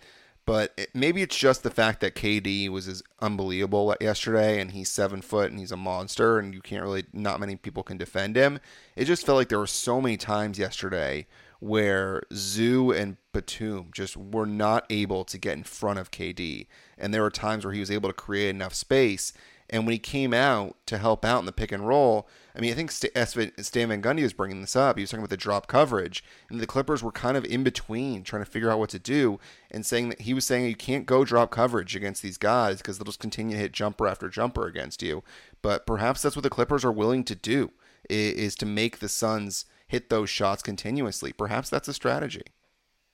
But 0.46 0.74
it, 0.78 0.92
maybe 0.94 1.22
it's 1.22 1.36
just 1.36 1.64
the 1.64 1.70
fact 1.70 2.00
that 2.00 2.16
KD 2.16 2.70
was 2.70 2.88
as 2.88 3.04
unbelievable 3.20 3.94
yesterday, 4.00 4.62
and 4.62 4.72
he's 4.72 4.90
seven 4.90 5.22
foot 5.22 5.52
and 5.52 5.60
he's 5.60 5.74
a 5.74 5.78
monster, 5.78 6.40
and 6.40 6.54
you 6.54 6.62
can't 6.62 6.84
really, 6.84 7.04
not 7.12 7.42
many 7.42 7.58
people 7.58 7.84
can 7.84 7.98
defend 7.98 8.38
him. 8.38 8.62
It 8.96 9.06
just 9.06 9.26
felt 9.26 9.36
like 9.36 9.50
there 9.50 9.60
were 9.60 9.68
so 9.68 10.00
many 10.00 10.16
times 10.16 10.58
yesterday 10.58 11.28
where 11.60 12.24
Zoo 12.34 12.92
and 12.92 13.18
Batum 13.34 13.90
just 13.94 14.16
were 14.16 14.46
not 14.46 14.86
able 14.90 15.26
to 15.26 15.38
get 15.38 15.58
in 15.58 15.64
front 15.64 16.00
of 16.00 16.12
KD, 16.12 16.68
and 16.98 17.14
there 17.14 17.24
were 17.24 17.30
times 17.30 17.66
where 17.66 17.74
he 17.74 17.82
was 17.82 17.92
able 17.92 18.08
to 18.08 18.14
create 18.14 18.50
enough 18.50 18.74
space. 18.74 19.34
And 19.70 19.86
when 19.86 19.92
he 19.92 20.00
came 20.00 20.34
out 20.34 20.78
to 20.86 20.98
help 20.98 21.26
out 21.26 21.40
in 21.40 21.46
the 21.46 21.52
pick 21.52 21.74
and 21.74 21.86
roll, 21.86 22.30
I 22.58 22.62
mean, 22.62 22.72
I 22.72 22.74
think 22.74 22.90
Stan 22.90 23.14
Van 23.14 24.02
Gundy 24.02 24.24
was 24.24 24.34
bringing 24.34 24.62
this 24.62 24.76
up. 24.76 24.98
He 24.98 25.04
was 25.04 25.12
talking 25.12 25.22
about 25.22 25.30
the 25.30 25.38
drop 25.38 25.68
coverage, 25.68 26.24
and 26.50 26.60
the 26.60 26.66
Clippers 26.66 27.04
were 27.04 27.12
kind 27.12 27.38
of 27.38 27.46
in 27.46 27.64
between, 27.64 28.24
trying 28.24 28.44
to 28.44 28.50
figure 28.50 28.72
out 28.72 28.80
what 28.80 28.90
to 28.90 29.00
do, 29.00 29.40
and 29.70 29.86
saying 29.86 30.10
that 30.10 30.22
he 30.22 30.34
was 30.34 30.44
saying 30.44 30.66
you 30.66 30.76
can't 30.76 31.06
go 31.06 31.24
drop 31.24 31.52
coverage 31.52 31.96
against 31.96 32.24
these 32.24 32.40
guys 32.40 32.78
because 32.78 32.98
they'll 32.98 33.06
just 33.06 33.20
continue 33.20 33.56
to 33.56 33.62
hit 33.62 33.74
jumper 33.74 34.08
after 34.08 34.28
jumper 34.28 34.66
against 34.66 35.04
you. 35.04 35.24
But 35.62 35.86
perhaps 35.86 36.24
that's 36.24 36.36
what 36.36 36.42
the 36.42 36.50
Clippers 36.50 36.84
are 36.84 36.92
willing 36.92 37.24
to 37.26 37.36
do 37.36 37.72
is 38.10 38.56
to 38.56 38.66
make 38.66 39.00
the 39.00 39.10
Suns 39.10 39.66
hit 39.88 40.10
those 40.10 40.30
shots 40.30 40.64
continuously. 40.64 41.34
Perhaps 41.34 41.70
that's 41.70 41.88
a 41.88 41.94
strategy. 41.94 42.44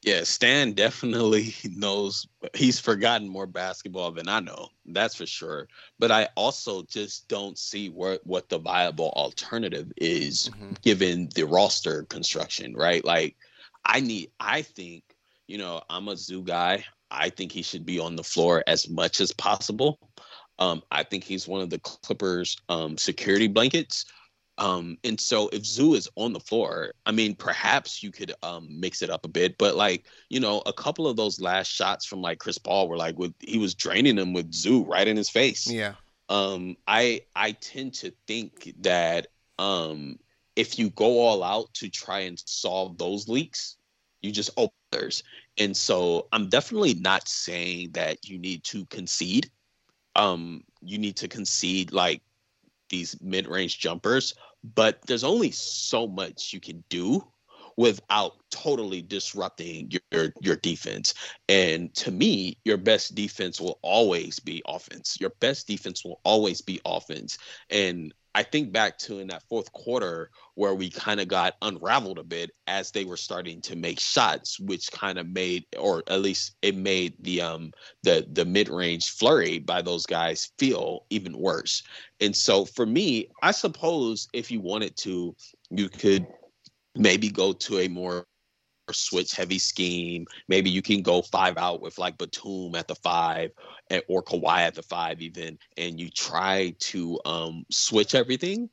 Yeah, 0.03 0.23
Stan 0.23 0.73
definitely 0.73 1.55
knows 1.63 2.27
he's 2.53 2.79
forgotten 2.79 3.29
more 3.29 3.47
basketball 3.47 4.11
than 4.11 4.27
I 4.27 4.41
know. 4.41 4.69
That's 4.85 5.15
for 5.15 5.25
sure. 5.25 5.67
But 5.97 6.11
I 6.11 6.27
also 6.35 6.83
just 6.83 7.27
don't 7.27 7.57
see 7.57 7.89
what 7.89 8.25
what 8.25 8.49
the 8.49 8.59
viable 8.59 9.09
alternative 9.15 9.91
is 9.97 10.49
mm-hmm. 10.49 10.73
given 10.81 11.29
the 11.35 11.45
roster 11.45 12.03
construction, 12.03 12.75
right? 12.75 13.03
Like 13.03 13.35
I 13.85 14.01
need 14.01 14.31
I 14.39 14.61
think 14.61 15.03
you 15.47 15.57
know, 15.57 15.81
I'm 15.89 16.07
a 16.07 16.17
Zoo 16.17 16.41
guy. 16.41 16.83
I 17.11 17.29
think 17.29 17.51
he 17.51 17.61
should 17.61 17.85
be 17.85 17.99
on 17.99 18.15
the 18.15 18.23
floor 18.23 18.63
as 18.67 18.89
much 18.89 19.21
as 19.21 19.31
possible. 19.31 19.99
Um, 20.59 20.81
I 20.91 21.03
think 21.03 21.23
he's 21.23 21.47
one 21.47 21.61
of 21.61 21.69
the 21.69 21.79
Clippers' 21.79 22.57
um, 22.69 22.97
security 22.97 23.47
blankets. 23.47 24.05
Um, 24.57 24.97
and 25.03 25.19
so 25.19 25.49
if 25.49 25.65
Zoo 25.65 25.95
is 25.95 26.07
on 26.15 26.33
the 26.33 26.39
floor, 26.39 26.93
I 27.05 27.11
mean, 27.11 27.35
perhaps 27.35 28.03
you 28.03 28.11
could 28.11 28.33
um, 28.43 28.67
mix 28.69 29.01
it 29.01 29.09
up 29.09 29.25
a 29.25 29.29
bit. 29.29 29.57
But 29.57 29.75
like, 29.75 30.05
you 30.29 30.39
know, 30.39 30.61
a 30.65 30.73
couple 30.73 31.07
of 31.07 31.17
those 31.17 31.41
last 31.41 31.67
shots 31.67 32.05
from 32.05 32.21
like 32.21 32.39
Chris 32.39 32.57
Paul 32.57 32.87
were 32.87 32.97
like 32.97 33.17
with 33.17 33.33
he 33.39 33.57
was 33.57 33.73
draining 33.73 34.15
them 34.15 34.33
with 34.33 34.53
Zoo 34.53 34.83
right 34.83 35.07
in 35.07 35.17
his 35.17 35.29
face. 35.29 35.67
Yeah. 35.67 35.93
Um, 36.29 36.77
I 36.87 37.21
I 37.35 37.53
tend 37.53 37.95
to 37.95 38.13
think 38.27 38.73
that 38.81 39.27
um, 39.57 40.19
if 40.55 40.77
you 40.77 40.91
go 40.91 41.19
all 41.19 41.43
out 41.43 41.73
to 41.75 41.89
try 41.89 42.19
and 42.19 42.41
solve 42.45 42.97
those 42.97 43.27
leaks, 43.27 43.77
you 44.21 44.31
just 44.31 44.51
open 44.55 44.73
others. 44.93 45.23
And 45.57 45.75
so 45.75 46.27
I'm 46.31 46.49
definitely 46.49 46.95
not 46.95 47.27
saying 47.27 47.91
that 47.93 48.27
you 48.27 48.39
need 48.39 48.63
to 48.65 48.85
concede. 48.85 49.49
Um, 50.15 50.63
you 50.81 50.97
need 50.97 51.17
to 51.17 51.27
concede 51.27 51.91
like 51.91 52.21
these 52.89 53.15
mid-range 53.21 53.79
jumpers, 53.79 54.33
but 54.75 54.99
there's 55.07 55.23
only 55.23 55.51
so 55.51 56.07
much 56.07 56.53
you 56.53 56.59
can 56.59 56.83
do 56.89 57.25
without 57.75 58.33
totally 58.51 59.01
disrupting 59.01 59.91
your 60.11 60.33
your 60.41 60.55
defense. 60.55 61.13
And 61.49 61.93
to 61.95 62.11
me, 62.11 62.57
your 62.65 62.77
best 62.77 63.15
defense 63.15 63.59
will 63.59 63.79
always 63.81 64.39
be 64.39 64.61
offense. 64.67 65.17
Your 65.19 65.31
best 65.39 65.67
defense 65.67 66.05
will 66.05 66.19
always 66.23 66.61
be 66.61 66.79
offense. 66.85 67.37
And 67.69 68.13
I 68.35 68.43
think 68.43 68.71
back 68.71 68.97
to 68.99 69.19
in 69.19 69.27
that 69.27 69.43
fourth 69.43 69.71
quarter 69.73 70.31
where 70.55 70.73
we 70.73 70.89
kind 70.89 71.19
of 71.19 71.27
got 71.27 71.55
unraveled 71.61 72.17
a 72.17 72.23
bit 72.23 72.51
as 72.65 72.91
they 72.91 73.05
were 73.05 73.17
starting 73.17 73.61
to 73.61 73.75
make 73.75 73.99
shots, 73.99 74.59
which 74.59 74.91
kind 74.91 75.19
of 75.19 75.27
made, 75.27 75.65
or 75.77 76.03
at 76.07 76.21
least 76.21 76.55
it 76.61 76.75
made 76.75 77.13
the 77.19 77.41
um 77.41 77.71
the 78.01 78.25
the 78.31 78.45
mid 78.45 78.69
range 78.69 79.09
flurry 79.09 79.59
by 79.59 79.81
those 79.81 80.05
guys 80.05 80.51
feel 80.57 81.05
even 81.09 81.37
worse. 81.37 81.83
And 82.21 82.35
so 82.35 82.65
for 82.65 82.85
me, 82.85 83.29
I 83.43 83.51
suppose 83.51 84.27
if 84.33 84.49
you 84.49 84.61
wanted 84.61 84.97
to, 84.97 85.35
you 85.69 85.89
could 85.89 86.25
maybe 86.95 87.29
go 87.29 87.53
to 87.53 87.79
a 87.79 87.87
more 87.87 88.25
switch 88.91 89.33
heavy 89.33 89.59
scheme. 89.59 90.25
Maybe 90.47 90.69
you 90.69 90.81
can 90.81 91.01
go 91.01 91.21
five 91.21 91.57
out 91.57 91.81
with 91.81 91.97
like 91.97 92.17
Batum 92.17 92.75
at 92.75 92.87
the 92.87 92.95
five 92.95 93.51
or 94.07 94.23
Kawhi 94.23 94.59
at 94.59 94.75
the 94.75 94.83
five 94.83 95.21
even, 95.21 95.57
and 95.77 95.99
you 95.99 96.09
try 96.09 96.75
to 96.79 97.19
um, 97.25 97.65
switch 97.69 98.15
everything. 98.15 98.69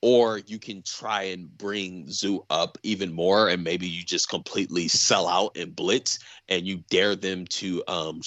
Or 0.00 0.36
you 0.36 0.58
can 0.58 0.82
try 0.82 1.22
and 1.22 1.48
bring 1.56 2.10
Zoo 2.10 2.44
up 2.50 2.76
even 2.82 3.10
more, 3.10 3.48
and 3.48 3.64
maybe 3.64 3.88
you 3.88 4.02
just 4.02 4.28
completely 4.28 4.86
sell 4.86 5.26
out 5.26 5.56
and 5.56 5.74
blitz, 5.74 6.18
and 6.50 6.66
you 6.66 6.84
dare 6.90 7.16
them 7.16 7.46
to 7.46 7.82
um, 7.88 8.20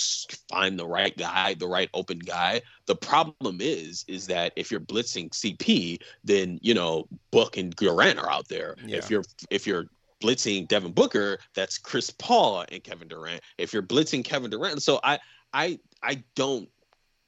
find 0.49 0.79
the 0.79 0.87
right 0.87 1.15
guy, 1.15 1.53
the 1.53 1.67
right 1.67 1.87
open 1.93 2.17
guy. 2.17 2.63
The 2.87 2.95
problem 2.95 3.59
is, 3.61 4.05
is 4.07 4.25
that 4.25 4.53
if 4.55 4.71
you're 4.71 4.79
blitzing 4.79 5.29
CP, 5.29 6.01
then 6.23 6.57
you 6.63 6.73
know 6.73 7.07
Book 7.29 7.57
and 7.57 7.75
Durant 7.75 8.17
are 8.17 8.31
out 8.31 8.47
there. 8.47 8.75
Yeah. 8.83 8.97
If 8.97 9.11
you're 9.11 9.23
if 9.51 9.67
you're 9.67 9.85
blitzing 10.21 10.67
Devin 10.67 10.93
Booker, 10.93 11.39
that's 11.53 11.77
Chris 11.77 12.09
Paul 12.09 12.65
and 12.71 12.83
Kevin 12.83 13.07
Durant. 13.07 13.41
If 13.57 13.73
you're 13.73 13.83
blitzing 13.83 14.23
Kevin 14.23 14.49
Durant, 14.49 14.81
so 14.81 14.99
I 15.03 15.19
I 15.57 15.79
I 16.03 16.23
don't 16.35 16.69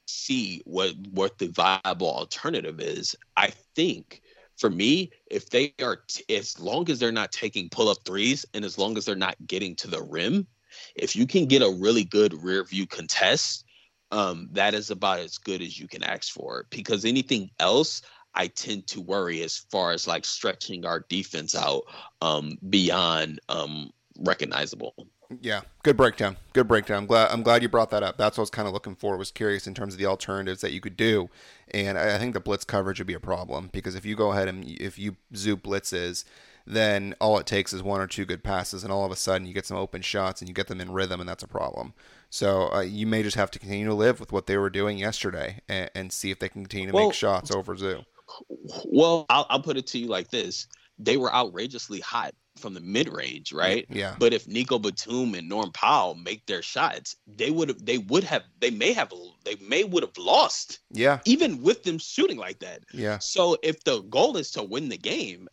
see 0.05 0.61
what 0.65 0.93
what 1.11 1.39
the 1.39 1.47
viable 1.47 2.11
alternative 2.11 2.79
is. 2.79 3.15
I 3.35 3.51
think 3.75 4.21
for 4.55 4.69
me, 4.69 5.09
if 5.31 5.49
they 5.49 5.73
are 5.81 6.03
t- 6.07 6.35
as 6.35 6.59
long 6.59 6.89
as 6.91 6.99
they're 6.99 7.11
not 7.11 7.31
taking 7.31 7.69
pull 7.69 7.89
up 7.89 7.97
threes 8.05 8.45
and 8.53 8.63
as 8.63 8.77
long 8.77 8.97
as 8.97 9.05
they're 9.05 9.15
not 9.15 9.35
getting 9.47 9.75
to 9.77 9.87
the 9.87 10.03
rim, 10.03 10.45
if 10.95 11.15
you 11.15 11.25
can 11.25 11.47
get 11.47 11.63
a 11.63 11.71
really 11.71 12.03
good 12.03 12.33
rear 12.43 12.63
view 12.63 12.85
contest, 12.85 13.65
um, 14.11 14.47
that 14.51 14.75
is 14.75 14.91
about 14.91 15.19
as 15.19 15.39
good 15.39 15.61
as 15.61 15.79
you 15.79 15.87
can 15.87 16.03
ask 16.03 16.31
for. 16.31 16.67
Because 16.69 17.05
anything 17.05 17.49
else, 17.59 18.03
I 18.35 18.47
tend 18.47 18.85
to 18.87 19.01
worry 19.01 19.41
as 19.41 19.57
far 19.71 19.91
as 19.91 20.07
like 20.07 20.25
stretching 20.25 20.85
our 20.85 21.03
defense 21.09 21.55
out 21.55 21.83
um, 22.21 22.59
beyond 22.69 23.39
um, 23.49 23.89
recognizable. 24.19 24.93
Yeah, 25.41 25.61
good 25.83 25.95
breakdown. 25.95 26.37
Good 26.53 26.67
breakdown. 26.67 26.97
I'm 26.97 27.05
glad 27.05 27.31
I'm 27.31 27.43
glad 27.43 27.61
you 27.61 27.69
brought 27.69 27.91
that 27.91 28.01
up. 28.01 28.17
That's 28.17 28.37
what 28.37 28.41
I 28.41 28.43
was 28.43 28.49
kind 28.49 28.67
of 28.67 28.73
looking 28.73 28.95
for. 28.95 29.15
Was 29.15 29.29
curious 29.29 29.67
in 29.67 29.75
terms 29.75 29.93
of 29.93 29.99
the 29.99 30.07
alternatives 30.07 30.61
that 30.61 30.71
you 30.71 30.81
could 30.81 30.97
do, 30.97 31.29
and 31.69 31.99
I, 31.99 32.15
I 32.15 32.17
think 32.17 32.33
the 32.33 32.39
blitz 32.39 32.65
coverage 32.65 32.99
would 32.99 33.07
be 33.07 33.13
a 33.13 33.19
problem 33.19 33.69
because 33.71 33.93
if 33.93 34.05
you 34.05 34.15
go 34.15 34.31
ahead 34.31 34.47
and 34.47 34.65
if 34.65 34.97
you 34.97 35.17
zoo 35.35 35.55
blitzes, 35.55 36.25
then 36.65 37.13
all 37.21 37.37
it 37.37 37.45
takes 37.45 37.73
is 37.73 37.83
one 37.83 38.01
or 38.01 38.07
two 38.07 38.25
good 38.25 38.43
passes, 38.43 38.83
and 38.83 38.91
all 38.91 39.05
of 39.05 39.11
a 39.11 39.15
sudden 39.15 39.45
you 39.45 39.53
get 39.53 39.67
some 39.67 39.77
open 39.77 40.01
shots 40.01 40.41
and 40.41 40.49
you 40.49 40.55
get 40.55 40.67
them 40.67 40.81
in 40.81 40.91
rhythm, 40.91 41.19
and 41.19 41.29
that's 41.29 41.43
a 41.43 41.47
problem. 41.47 41.93
So 42.31 42.71
uh, 42.73 42.81
you 42.81 43.05
may 43.05 43.21
just 43.21 43.37
have 43.37 43.51
to 43.51 43.59
continue 43.59 43.85
to 43.85 43.93
live 43.93 44.19
with 44.19 44.31
what 44.31 44.47
they 44.47 44.57
were 44.57 44.69
doing 44.71 44.97
yesterday 44.97 45.59
and, 45.69 45.91
and 45.93 46.11
see 46.11 46.31
if 46.31 46.39
they 46.39 46.49
can 46.49 46.63
continue 46.63 46.87
to 46.87 46.93
well, 46.93 47.07
make 47.07 47.15
shots 47.15 47.51
over 47.51 47.77
Zoo. 47.77 48.01
Well, 48.85 49.27
I'll, 49.29 49.45
I'll 49.49 49.61
put 49.61 49.77
it 49.77 49.85
to 49.87 49.99
you 49.99 50.07
like 50.07 50.29
this: 50.29 50.65
they 50.97 51.17
were 51.17 51.31
outrageously 51.33 51.99
hot 51.99 52.33
from 52.59 52.73
the 52.73 52.79
mid 52.79 53.11
range, 53.11 53.51
right? 53.51 53.85
Yeah. 53.89 54.15
But 54.19 54.33
if 54.33 54.47
Nico 54.47 54.79
Batum 54.79 55.33
and 55.33 55.49
Norm 55.49 55.71
Powell 55.71 56.15
make 56.15 56.45
their 56.45 56.61
shots, 56.61 57.15
they 57.27 57.51
would 57.51 57.69
have, 57.69 57.85
they 57.85 57.97
would 57.97 58.23
have, 58.23 58.43
they 58.59 58.71
may 58.71 58.93
have, 58.93 59.11
they 59.45 59.55
may 59.55 59.83
would 59.83 60.03
have 60.03 60.17
lost. 60.17 60.79
Yeah. 60.91 61.19
Even 61.25 61.61
with 61.63 61.83
them 61.83 61.97
shooting 61.97 62.37
like 62.37 62.59
that. 62.59 62.83
Yeah. 62.93 63.19
So 63.19 63.57
if 63.63 63.83
the 63.83 64.01
goal 64.01 64.37
is 64.37 64.51
to 64.51 64.63
win 64.63 64.89
the 64.89 64.97
game, 64.97 65.47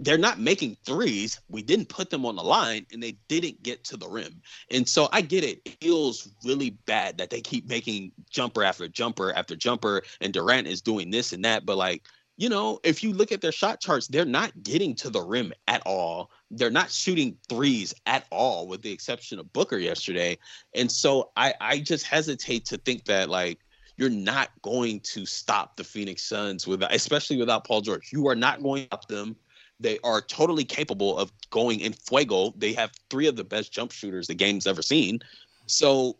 they're 0.00 0.18
not 0.18 0.38
making 0.38 0.76
threes. 0.84 1.40
We 1.48 1.62
didn't 1.62 1.88
put 1.88 2.10
them 2.10 2.24
on 2.24 2.36
the 2.36 2.42
line 2.42 2.86
and 2.92 3.02
they 3.02 3.16
didn't 3.28 3.62
get 3.62 3.84
to 3.84 3.96
the 3.96 4.08
rim. 4.08 4.40
And 4.70 4.88
so 4.88 5.08
I 5.12 5.20
get 5.20 5.44
it. 5.44 5.60
It 5.64 5.76
feels 5.80 6.30
really 6.44 6.70
bad 6.86 7.18
that 7.18 7.30
they 7.30 7.40
keep 7.40 7.68
making 7.68 8.12
jumper 8.30 8.62
after 8.62 8.88
jumper 8.88 9.32
after 9.32 9.56
jumper 9.56 10.02
and 10.20 10.32
Durant 10.32 10.66
is 10.66 10.80
doing 10.80 11.10
this 11.10 11.32
and 11.32 11.44
that. 11.44 11.66
But 11.66 11.76
like, 11.76 12.06
you 12.38 12.48
know, 12.48 12.80
if 12.84 13.02
you 13.02 13.12
look 13.12 13.32
at 13.32 13.42
their 13.42 13.52
shot 13.52 13.80
charts, 13.80 14.08
they're 14.08 14.24
not 14.24 14.62
getting 14.62 14.94
to 14.96 15.10
the 15.10 15.20
rim 15.20 15.52
at 15.66 15.82
all. 15.84 16.30
They're 16.50 16.70
not 16.70 16.90
shooting 16.90 17.36
threes 17.48 17.92
at 18.06 18.24
all, 18.30 18.66
with 18.66 18.80
the 18.80 18.90
exception 18.90 19.38
of 19.38 19.52
Booker 19.52 19.76
yesterday. 19.76 20.38
And 20.74 20.90
so 20.90 21.30
I, 21.36 21.52
I 21.60 21.78
just 21.80 22.06
hesitate 22.06 22.64
to 22.66 22.78
think 22.78 23.04
that 23.04 23.28
like 23.28 23.58
you're 23.96 24.08
not 24.08 24.48
going 24.62 25.00
to 25.00 25.26
stop 25.26 25.76
the 25.76 25.84
Phoenix 25.84 26.22
Suns 26.22 26.66
without, 26.66 26.94
especially 26.94 27.36
without 27.36 27.66
Paul 27.66 27.82
George. 27.82 28.10
You 28.12 28.28
are 28.28 28.36
not 28.36 28.62
going 28.62 28.82
to 28.82 28.86
stop 28.86 29.08
them 29.08 29.36
they 29.80 29.98
are 30.02 30.20
totally 30.20 30.64
capable 30.64 31.16
of 31.18 31.32
going 31.50 31.80
in 31.80 31.92
fuego. 31.92 32.52
They 32.56 32.72
have 32.72 32.90
three 33.10 33.26
of 33.26 33.36
the 33.36 33.44
best 33.44 33.72
jump 33.72 33.92
shooters 33.92 34.26
the 34.26 34.34
game's 34.34 34.66
ever 34.66 34.82
seen. 34.82 35.20
So, 35.66 36.16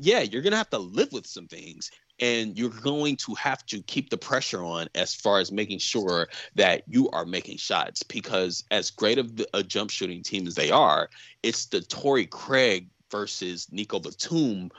yeah, 0.00 0.20
you're 0.20 0.42
going 0.42 0.52
to 0.52 0.58
have 0.58 0.70
to 0.70 0.78
live 0.78 1.12
with 1.12 1.26
some 1.26 1.46
things 1.46 1.90
and 2.20 2.58
you're 2.58 2.70
going 2.70 3.16
to 3.16 3.34
have 3.34 3.64
to 3.66 3.82
keep 3.82 4.10
the 4.10 4.18
pressure 4.18 4.64
on 4.64 4.88
as 4.94 5.14
far 5.14 5.38
as 5.38 5.52
making 5.52 5.78
sure 5.78 6.28
that 6.56 6.82
you 6.86 7.08
are 7.10 7.24
making 7.24 7.56
shots 7.56 8.02
because 8.02 8.64
as 8.70 8.90
great 8.90 9.18
of 9.18 9.40
a 9.54 9.62
jump 9.62 9.90
shooting 9.90 10.22
team 10.22 10.46
as 10.46 10.54
they 10.54 10.70
are, 10.70 11.08
it's 11.42 11.66
the 11.66 11.80
Torrey 11.80 12.26
Craig 12.26 12.88
versus 13.10 13.68
Nico 13.70 13.98
Batum 14.00 14.70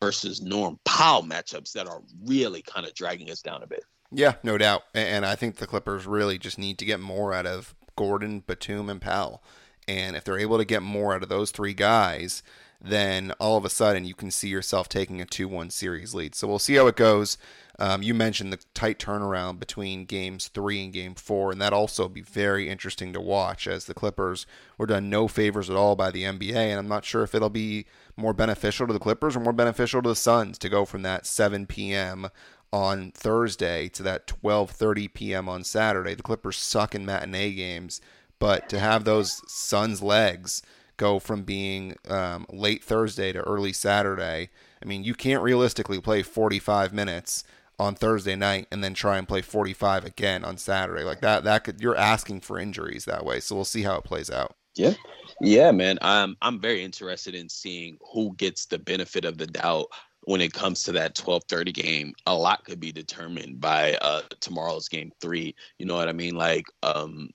versus 0.00 0.40
Norm 0.40 0.78
Powell 0.84 1.22
matchups 1.22 1.72
that 1.72 1.86
are 1.86 2.02
really 2.24 2.62
kind 2.62 2.86
of 2.86 2.94
dragging 2.94 3.30
us 3.30 3.42
down 3.42 3.62
a 3.62 3.66
bit. 3.66 3.84
Yeah, 4.10 4.34
no 4.42 4.58
doubt. 4.58 4.82
And 4.94 5.24
I 5.24 5.36
think 5.36 5.56
the 5.56 5.66
Clippers 5.66 6.06
really 6.06 6.38
just 6.38 6.58
need 6.58 6.78
to 6.78 6.84
get 6.84 7.00
more 7.00 7.32
out 7.32 7.46
of 7.46 7.74
Gordon, 7.96 8.40
Batum, 8.40 8.90
and 8.90 9.00
Powell. 9.00 9.42
And 9.88 10.16
if 10.16 10.24
they're 10.24 10.38
able 10.38 10.58
to 10.58 10.64
get 10.64 10.82
more 10.82 11.14
out 11.14 11.22
of 11.22 11.28
those 11.28 11.50
three 11.50 11.74
guys, 11.74 12.42
then 12.82 13.32
all 13.38 13.56
of 13.56 13.64
a 13.64 13.70
sudden 13.70 14.04
you 14.04 14.14
can 14.14 14.30
see 14.30 14.48
yourself 14.48 14.88
taking 14.88 15.20
a 15.20 15.24
2 15.24 15.46
1 15.46 15.70
series 15.70 16.14
lead. 16.14 16.34
So 16.34 16.48
we'll 16.48 16.58
see 16.58 16.74
how 16.74 16.88
it 16.88 16.96
goes. 16.96 17.38
Um, 17.78 18.02
you 18.02 18.12
mentioned 18.12 18.52
the 18.52 18.60
tight 18.74 18.98
turnaround 18.98 19.58
between 19.58 20.04
games 20.04 20.48
three 20.48 20.84
and 20.84 20.92
game 20.92 21.14
four, 21.14 21.52
and 21.52 21.60
that 21.60 21.72
also 21.72 22.08
be 22.08 22.20
very 22.20 22.68
interesting 22.68 23.12
to 23.12 23.20
watch 23.20 23.66
as 23.66 23.86
the 23.86 23.94
Clippers 23.94 24.46
were 24.76 24.86
done 24.86 25.08
no 25.08 25.26
favors 25.26 25.70
at 25.70 25.76
all 25.76 25.96
by 25.96 26.10
the 26.10 26.24
NBA. 26.24 26.54
And 26.54 26.78
I'm 26.78 26.88
not 26.88 27.04
sure 27.04 27.22
if 27.22 27.34
it'll 27.34 27.50
be 27.50 27.86
more 28.16 28.34
beneficial 28.34 28.86
to 28.86 28.92
the 28.92 28.98
Clippers 28.98 29.36
or 29.36 29.40
more 29.40 29.52
beneficial 29.52 30.02
to 30.02 30.10
the 30.10 30.16
Suns 30.16 30.58
to 30.58 30.68
go 30.68 30.84
from 30.84 31.02
that 31.02 31.26
7 31.26 31.66
p.m 31.66 32.28
on 32.72 33.10
Thursday 33.12 33.86
to 33.90 34.02
that 34.02 34.26
12:30 34.26 35.12
p.m. 35.12 35.48
on 35.48 35.62
Saturday. 35.62 36.14
The 36.14 36.22
Clippers 36.22 36.56
suck 36.56 36.94
in 36.94 37.04
matinee 37.04 37.52
games, 37.52 38.00
but 38.38 38.68
to 38.70 38.78
have 38.78 39.04
those 39.04 39.42
Suns 39.46 40.02
legs 40.02 40.62
go 40.96 41.18
from 41.18 41.42
being 41.42 41.96
um, 42.08 42.46
late 42.50 42.82
Thursday 42.84 43.32
to 43.32 43.40
early 43.40 43.72
Saturday, 43.72 44.50
I 44.82 44.86
mean, 44.86 45.04
you 45.04 45.14
can't 45.14 45.42
realistically 45.42 46.00
play 46.00 46.22
45 46.22 46.92
minutes 46.92 47.44
on 47.78 47.94
Thursday 47.94 48.36
night 48.36 48.68
and 48.70 48.82
then 48.82 48.94
try 48.94 49.18
and 49.18 49.26
play 49.26 49.42
45 49.42 50.04
again 50.04 50.44
on 50.44 50.56
Saturday. 50.56 51.02
Like 51.04 51.20
that 51.20 51.44
that 51.44 51.64
could 51.64 51.80
you're 51.80 51.96
asking 51.96 52.40
for 52.40 52.58
injuries 52.58 53.04
that 53.06 53.24
way. 53.24 53.40
So 53.40 53.54
we'll 53.56 53.64
see 53.64 53.82
how 53.82 53.96
it 53.96 54.04
plays 54.04 54.30
out. 54.30 54.54
Yeah. 54.74 54.94
Yeah, 55.40 55.72
man. 55.72 55.98
I'm 56.02 56.36
I'm 56.42 56.60
very 56.60 56.82
interested 56.82 57.34
in 57.34 57.48
seeing 57.48 57.98
who 58.12 58.34
gets 58.36 58.66
the 58.66 58.78
benefit 58.78 59.24
of 59.24 59.38
the 59.38 59.46
doubt 59.46 59.86
when 60.24 60.40
it 60.40 60.52
comes 60.52 60.84
to 60.84 60.92
that 60.92 61.16
12:30 61.16 61.72
game, 61.72 62.14
a 62.26 62.34
lot 62.34 62.64
could 62.64 62.80
be 62.80 62.92
determined 62.92 63.60
by 63.60 63.94
uh, 63.94 64.22
tomorrow's 64.40 64.88
game 64.88 65.10
three. 65.20 65.54
You 65.78 65.86
know 65.86 65.96
what 65.96 66.08
I 66.08 66.12
mean? 66.12 66.36
Like, 66.36 66.66
um, 66.82 67.30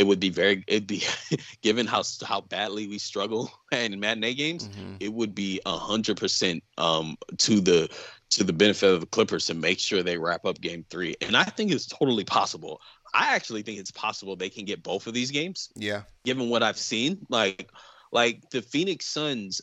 it 0.00 0.06
would 0.06 0.18
be 0.18 0.30
very 0.30 0.64
it'd 0.66 0.86
be 0.86 1.02
given 1.62 1.86
how 1.86 2.02
how 2.24 2.40
badly 2.40 2.88
we 2.88 2.98
struggle 2.98 3.52
in 3.72 4.00
matinee 4.00 4.32
games, 4.32 4.66
mm-hmm. 4.66 4.94
it 4.98 5.12
would 5.12 5.34
be 5.34 5.60
a 5.66 5.76
hundred 5.76 6.16
percent 6.16 6.64
um 6.78 7.18
to 7.36 7.60
the 7.60 7.94
to 8.30 8.42
the 8.42 8.52
benefit 8.52 8.88
of 8.88 9.00
the 9.00 9.06
Clippers 9.06 9.44
to 9.46 9.54
make 9.54 9.78
sure 9.78 10.02
they 10.02 10.16
wrap 10.16 10.46
up 10.46 10.60
game 10.60 10.86
three. 10.88 11.16
And 11.20 11.36
I 11.36 11.44
think 11.44 11.70
it's 11.70 11.86
totally 11.86 12.24
possible. 12.24 12.80
I 13.12 13.34
actually 13.34 13.62
think 13.62 13.78
it's 13.78 13.90
possible 13.90 14.36
they 14.36 14.48
can 14.48 14.64
get 14.64 14.84
both 14.84 15.08
of 15.08 15.14
these 15.14 15.32
games. 15.32 15.68
Yeah. 15.74 16.02
Given 16.24 16.48
what 16.48 16.62
I've 16.62 16.78
seen. 16.78 17.26
Like 17.28 17.68
like 18.10 18.48
the 18.50 18.62
Phoenix 18.62 19.06
Suns, 19.06 19.60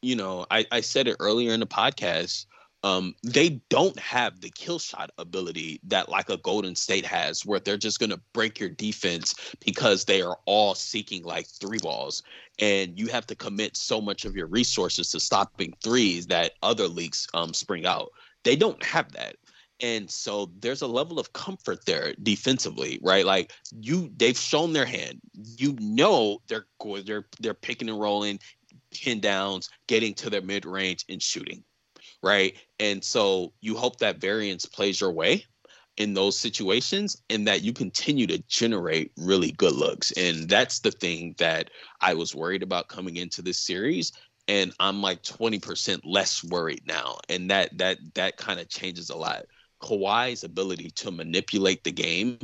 you 0.00 0.16
know, 0.16 0.44
I, 0.50 0.66
I 0.72 0.80
said 0.80 1.06
it 1.06 1.16
earlier 1.20 1.52
in 1.52 1.60
the 1.60 1.66
podcast 1.66 2.46
um, 2.84 3.14
they 3.22 3.60
don't 3.68 3.98
have 3.98 4.40
the 4.40 4.50
kill 4.50 4.78
shot 4.78 5.10
ability 5.18 5.80
that 5.84 6.08
like 6.08 6.28
a 6.30 6.36
Golden 6.38 6.74
State 6.74 7.06
has, 7.06 7.46
where 7.46 7.60
they're 7.60 7.76
just 7.76 8.00
gonna 8.00 8.20
break 8.32 8.58
your 8.58 8.70
defense 8.70 9.34
because 9.64 10.04
they 10.04 10.20
are 10.22 10.38
all 10.46 10.74
seeking 10.74 11.22
like 11.22 11.46
three 11.46 11.78
balls, 11.78 12.22
and 12.58 12.98
you 12.98 13.06
have 13.08 13.26
to 13.28 13.36
commit 13.36 13.76
so 13.76 14.00
much 14.00 14.24
of 14.24 14.36
your 14.36 14.46
resources 14.48 15.10
to 15.10 15.20
stopping 15.20 15.72
threes 15.82 16.26
that 16.26 16.52
other 16.62 16.88
leagues 16.88 17.26
um, 17.34 17.54
spring 17.54 17.86
out. 17.86 18.10
They 18.44 18.56
don't 18.56 18.82
have 18.82 19.12
that. 19.12 19.36
And 19.80 20.08
so 20.08 20.50
there's 20.60 20.82
a 20.82 20.86
level 20.86 21.18
of 21.18 21.32
comfort 21.32 21.86
there 21.86 22.14
defensively, 22.22 23.00
right? 23.02 23.26
Like 23.26 23.52
you, 23.80 24.12
they've 24.16 24.38
shown 24.38 24.72
their 24.72 24.86
hand. 24.86 25.20
You 25.34 25.76
know 25.80 26.40
they're 26.48 26.66
they're 27.04 27.26
they're 27.40 27.54
picking 27.54 27.88
and 27.88 28.00
rolling, 28.00 28.38
pin 28.92 29.20
downs, 29.20 29.70
getting 29.86 30.14
to 30.14 30.30
their 30.30 30.42
mid 30.42 30.64
range 30.64 31.04
and 31.08 31.22
shooting 31.22 31.64
right? 32.22 32.56
And 32.78 33.02
so 33.02 33.52
you 33.60 33.76
hope 33.76 33.98
that 33.98 34.20
variance 34.20 34.66
plays 34.66 35.00
your 35.00 35.12
way 35.12 35.44
in 35.96 36.14
those 36.14 36.38
situations 36.38 37.22
and 37.28 37.46
that 37.46 37.62
you 37.62 37.72
continue 37.72 38.26
to 38.26 38.42
generate 38.48 39.12
really 39.16 39.52
good 39.52 39.74
looks. 39.74 40.10
And 40.12 40.48
that's 40.48 40.80
the 40.80 40.90
thing 40.90 41.34
that 41.38 41.70
I 42.00 42.14
was 42.14 42.34
worried 42.34 42.62
about 42.62 42.88
coming 42.88 43.16
into 43.16 43.42
this 43.42 43.58
series 43.58 44.12
and 44.48 44.72
I'm 44.80 45.02
like 45.02 45.22
20% 45.22 46.00
less 46.04 46.42
worried 46.44 46.82
now. 46.86 47.18
And 47.28 47.50
that 47.50 47.76
that 47.78 47.98
that 48.14 48.36
kind 48.36 48.60
of 48.60 48.68
changes 48.68 49.10
a 49.10 49.16
lot. 49.16 49.44
Kawhi's 49.80 50.44
ability 50.44 50.90
to 50.90 51.10
manipulate 51.10 51.84
the 51.84 51.92
game, 51.92 52.38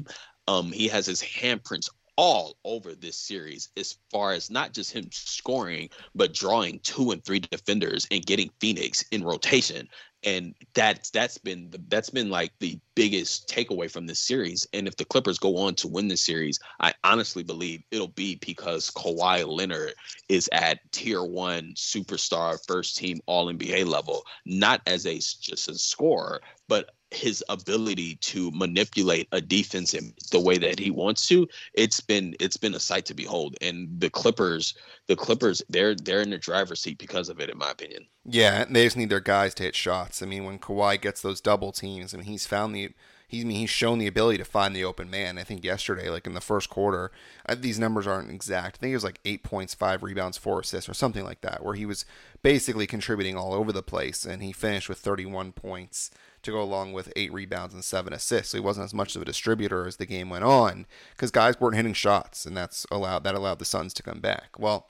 um, 0.47 0.72
he 0.72 0.89
has 0.89 1.07
his 1.07 1.22
handprints 1.22 1.89
all 2.19 2.57
over 2.64 2.97
this 2.97 3.16
series 3.16 3.69
as 3.77 3.97
far 4.11 4.33
as 4.33 4.51
not 4.51 4.75
just 4.75 4.93
him 4.93 5.09
scoring, 5.12 5.89
but 6.16 6.35
drawing 6.35 6.81
two 6.81 7.12
and 7.12 7.25
three 7.25 7.39
defenders 7.39 8.09
and 8.11 8.27
getting 8.27 8.51
Phoenix 8.61 9.05
in 9.12 9.23
rotation. 9.23 9.89
And 10.25 10.53
that's 10.75 11.11
that's 11.11 11.39
been 11.39 11.71
the, 11.71 11.81
that's 11.87 12.11
been 12.11 12.29
like 12.29 12.51
the 12.59 12.77
biggest 12.97 13.49
takeaway 13.49 13.89
from 13.89 14.09
this 14.09 14.19
series. 14.19 14.66
And 14.73 14.89
if 14.89 14.97
the 14.97 15.05
Clippers 15.05 15.39
go 15.39 15.59
on 15.59 15.77
to 15.77 15.87
win 15.87 16.09
this 16.09 16.27
series, 16.27 16.59
I 16.81 16.93
honestly 17.05 17.45
believe 17.45 17.85
it'll 17.93 18.09
be 18.09 18.35
because 18.35 18.91
Kawhi 18.91 19.47
Leonard 19.47 19.95
is 20.29 20.51
at 20.51 20.81
tier 20.91 21.23
one 21.23 21.73
superstar, 21.77 22.59
first 22.66 22.97
team 22.97 23.21
All 23.27 23.47
NBA 23.47 23.87
level, 23.87 24.25
not 24.45 24.81
as 24.89 25.07
a 25.07 25.14
just 25.19 25.69
a 25.69 25.75
scorer, 25.77 26.41
but 26.66 26.91
his 27.11 27.43
ability 27.49 28.17
to 28.17 28.51
manipulate 28.51 29.29
a 29.33 29.41
defense 29.41 29.95
in 29.95 30.13
the 30.31 30.41
way 30.41 30.59
that 30.59 30.79
he 30.79 30.91
wants 30.91 31.27
to 31.29 31.49
it's 31.75 32.01
been 32.01 32.35
it's 32.39 32.57
been 32.57 32.75
a 32.75 32.81
sight 32.81 33.07
to 33.07 33.15
behold. 33.15 33.57
And 33.61 33.89
the 34.01 34.11
clippers 34.11 34.75
the 35.07 35.17
clippers 35.17 35.63
they're 35.69 35.95
they're 35.95 36.21
in 36.21 36.31
the 36.31 36.39
driver's 36.39 36.81
seat 36.81 36.99
because 36.99 37.29
of 37.29 37.41
it 37.41 37.51
in 37.51 37.59
my 37.59 37.71
opinion. 37.71 38.07
Yeah 38.25 38.65
they 38.69 38.85
just 38.85 38.97
need 38.97 39.11
their 39.11 39.21
guys 39.21 39.55
to 39.55 39.63
hit 39.63 39.75
shots. 39.75 40.23
I 40.23 40.27
mean 40.27 40.45
when 40.45 40.59
Kawhi 40.59 41.01
gets 41.01 41.23
those 41.23 41.41
double 41.41 41.73
teams 41.73 42.13
I 42.13 42.19
mean 42.19 42.27
he's 42.27 42.47
found 42.47 42.75
the 42.75 42.91
he's 43.29 43.45
I 43.45 43.47
mean, 43.47 43.59
he's 43.59 43.70
shown 43.70 43.99
the 43.99 44.07
ability 44.07 44.39
to 44.39 44.45
find 44.45 44.74
the 44.74 44.85
open 44.85 45.11
man. 45.11 45.39
I 45.39 45.45
think 45.45 45.62
yesterday, 45.62 46.09
like 46.09 46.26
in 46.26 46.35
the 46.35 46.41
first 46.41 46.70
quarter, 46.70 47.12
I, 47.47 47.55
these 47.55 47.79
numbers 47.79 48.07
aren't 48.07 48.31
exact. 48.31 48.79
I 48.79 48.81
think 48.81 48.93
it 48.93 48.97
was 48.97 49.05
like 49.05 49.20
eight 49.24 49.43
points, 49.45 49.74
five 49.74 50.03
rebounds, 50.03 50.39
four 50.39 50.61
assists, 50.61 50.89
or 50.89 50.95
something 50.95 51.24
like 51.24 51.43
that, 51.43 51.62
where 51.62 51.74
he 51.74 51.87
was 51.87 52.07
basically 52.43 52.87
contributing 52.87 53.37
all 53.37 53.53
over 53.53 53.70
the 53.70 53.83
place, 53.83 54.24
and 54.24 54.43
he 54.43 54.53
finished 54.53 54.89
with 54.89 54.99
31 54.99 55.53
points 55.53 56.11
to 56.43 56.51
go 56.51 56.62
along 56.62 56.93
with 56.93 57.12
eight 57.16 57.33
rebounds 57.33 57.74
and 57.74 57.85
seven 57.85 58.12
assists. 58.12 58.53
So 58.53 58.59
he 58.59 58.64
wasn't 58.64 58.87
as 58.87 58.95
much 58.95 59.14
of 59.14 59.22
a 59.22 59.26
distributor 59.26 59.87
as 59.87 59.97
the 59.97 60.07
game 60.07 60.31
went 60.31 60.45
on 60.45 60.87
because 61.14 61.31
guys 61.31 61.61
weren't 61.61 61.76
hitting 61.76 61.93
shots, 61.93 62.47
and 62.47 62.57
that's 62.57 62.87
allowed 62.91 63.24
that 63.24 63.35
allowed 63.35 63.59
the 63.59 63.64
Suns 63.64 63.93
to 63.95 64.03
come 64.03 64.20
back. 64.20 64.59
Well. 64.59 64.89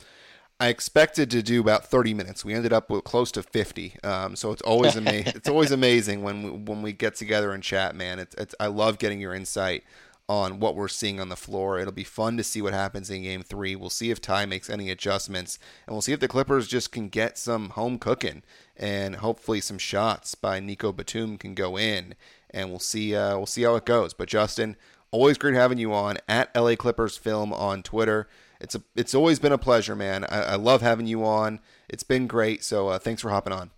I 0.60 0.68
expected 0.68 1.30
to 1.30 1.42
do 1.42 1.60
about 1.60 1.84
30 1.84 2.14
minutes. 2.14 2.44
We 2.44 2.52
ended 2.52 2.72
up 2.72 2.90
with 2.90 3.04
close 3.04 3.30
to 3.32 3.44
50. 3.44 3.96
Um, 4.02 4.34
so 4.34 4.50
it's 4.50 4.62
always 4.62 4.96
amazing. 4.96 5.32
it's 5.36 5.48
always 5.48 5.70
amazing 5.70 6.22
when 6.22 6.42
we, 6.42 6.50
when 6.50 6.82
we 6.82 6.92
get 6.92 7.14
together 7.14 7.52
and 7.52 7.62
chat, 7.62 7.94
man. 7.94 8.18
It's, 8.18 8.34
it's 8.34 8.54
I 8.58 8.66
love 8.66 8.98
getting 8.98 9.20
your 9.20 9.34
insight 9.34 9.84
on 10.28 10.58
what 10.58 10.74
we're 10.74 10.88
seeing 10.88 11.20
on 11.20 11.28
the 11.28 11.36
floor. 11.36 11.78
It'll 11.78 11.92
be 11.92 12.04
fun 12.04 12.36
to 12.36 12.44
see 12.44 12.60
what 12.60 12.74
happens 12.74 13.08
in 13.08 13.22
game 13.22 13.42
three. 13.42 13.76
We'll 13.76 13.88
see 13.88 14.10
if 14.10 14.20
Ty 14.20 14.46
makes 14.46 14.68
any 14.68 14.90
adjustments, 14.90 15.58
and 15.86 15.94
we'll 15.94 16.02
see 16.02 16.12
if 16.12 16.20
the 16.20 16.28
Clippers 16.28 16.66
just 16.66 16.92
can 16.92 17.08
get 17.08 17.38
some 17.38 17.70
home 17.70 17.98
cooking 17.98 18.42
and 18.76 19.16
hopefully 19.16 19.60
some 19.60 19.78
shots 19.78 20.34
by 20.34 20.60
Nico 20.60 20.92
Batum 20.92 21.38
can 21.38 21.54
go 21.54 21.78
in, 21.78 22.14
and 22.50 22.68
we'll 22.68 22.78
see. 22.78 23.14
Uh, 23.14 23.36
we'll 23.36 23.46
see 23.46 23.62
how 23.62 23.76
it 23.76 23.86
goes. 23.86 24.12
But 24.12 24.28
Justin, 24.28 24.76
always 25.12 25.38
great 25.38 25.54
having 25.54 25.78
you 25.78 25.94
on 25.94 26.18
at 26.28 26.54
LA 26.54 26.74
Clippers 26.74 27.16
Film 27.16 27.52
on 27.52 27.82
Twitter. 27.82 28.28
It's 28.60 28.74
a 28.74 28.82
it's 28.96 29.14
always 29.14 29.38
been 29.38 29.52
a 29.52 29.58
pleasure, 29.58 29.94
man. 29.94 30.24
I, 30.24 30.42
I 30.42 30.54
love 30.56 30.82
having 30.82 31.06
you 31.06 31.24
on. 31.24 31.60
It's 31.88 32.02
been 32.02 32.26
great. 32.26 32.64
So 32.64 32.88
uh, 32.88 32.98
thanks 32.98 33.22
for 33.22 33.30
hopping 33.30 33.52
on. 33.52 33.70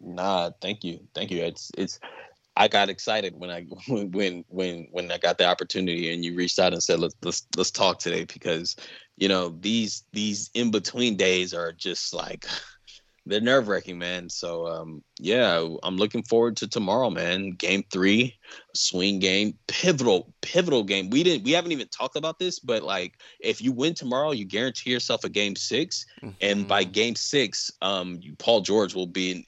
Nah, 0.00 0.50
thank 0.60 0.84
you, 0.84 1.00
thank 1.14 1.30
you. 1.30 1.42
It's 1.42 1.70
it's. 1.76 2.00
I 2.54 2.68
got 2.68 2.90
excited 2.90 3.34
when 3.38 3.50
I 3.50 3.62
when 3.88 4.44
when 4.48 4.88
when 4.90 5.10
I 5.10 5.18
got 5.18 5.38
the 5.38 5.46
opportunity 5.46 6.12
and 6.12 6.24
you 6.24 6.34
reached 6.34 6.58
out 6.58 6.72
and 6.72 6.82
said 6.82 7.00
let's 7.00 7.14
let's 7.22 7.46
let's 7.56 7.70
talk 7.70 7.98
today 7.98 8.24
because 8.24 8.76
you 9.16 9.28
know 9.28 9.56
these 9.60 10.04
these 10.12 10.50
in 10.54 10.70
between 10.70 11.16
days 11.16 11.54
are 11.54 11.72
just 11.72 12.12
like 12.12 12.46
they're 13.24 13.40
nerve 13.40 13.68
wracking, 13.68 13.98
man. 13.98 14.28
So 14.28 14.66
um, 14.66 15.02
yeah, 15.18 15.66
I'm 15.82 15.96
looking 15.96 16.22
forward 16.24 16.56
to 16.58 16.68
tomorrow, 16.68 17.10
man. 17.10 17.50
Game 17.50 17.84
three, 17.90 18.36
swing 18.74 19.18
game, 19.20 19.56
pivotal, 19.68 20.32
pivotal 20.40 20.82
game. 20.82 21.10
We 21.10 21.22
didn't, 21.22 21.44
we 21.44 21.52
haven't 21.52 21.72
even 21.72 21.88
talked 21.88 22.16
about 22.16 22.38
this, 22.38 22.58
but 22.58 22.82
like, 22.82 23.18
if 23.40 23.60
you 23.60 23.72
win 23.72 23.94
tomorrow, 23.94 24.32
you 24.32 24.44
guarantee 24.44 24.90
yourself 24.90 25.24
a 25.24 25.28
game 25.28 25.54
6 25.54 26.06
mm-hmm. 26.22 26.30
and 26.40 26.66
by 26.66 26.82
mm-hmm. 26.82 26.92
game 26.92 27.14
six, 27.14 27.70
um, 27.80 28.20
Paul 28.38 28.60
George 28.60 28.94
will 28.94 29.06
be 29.06 29.30
in, 29.30 29.44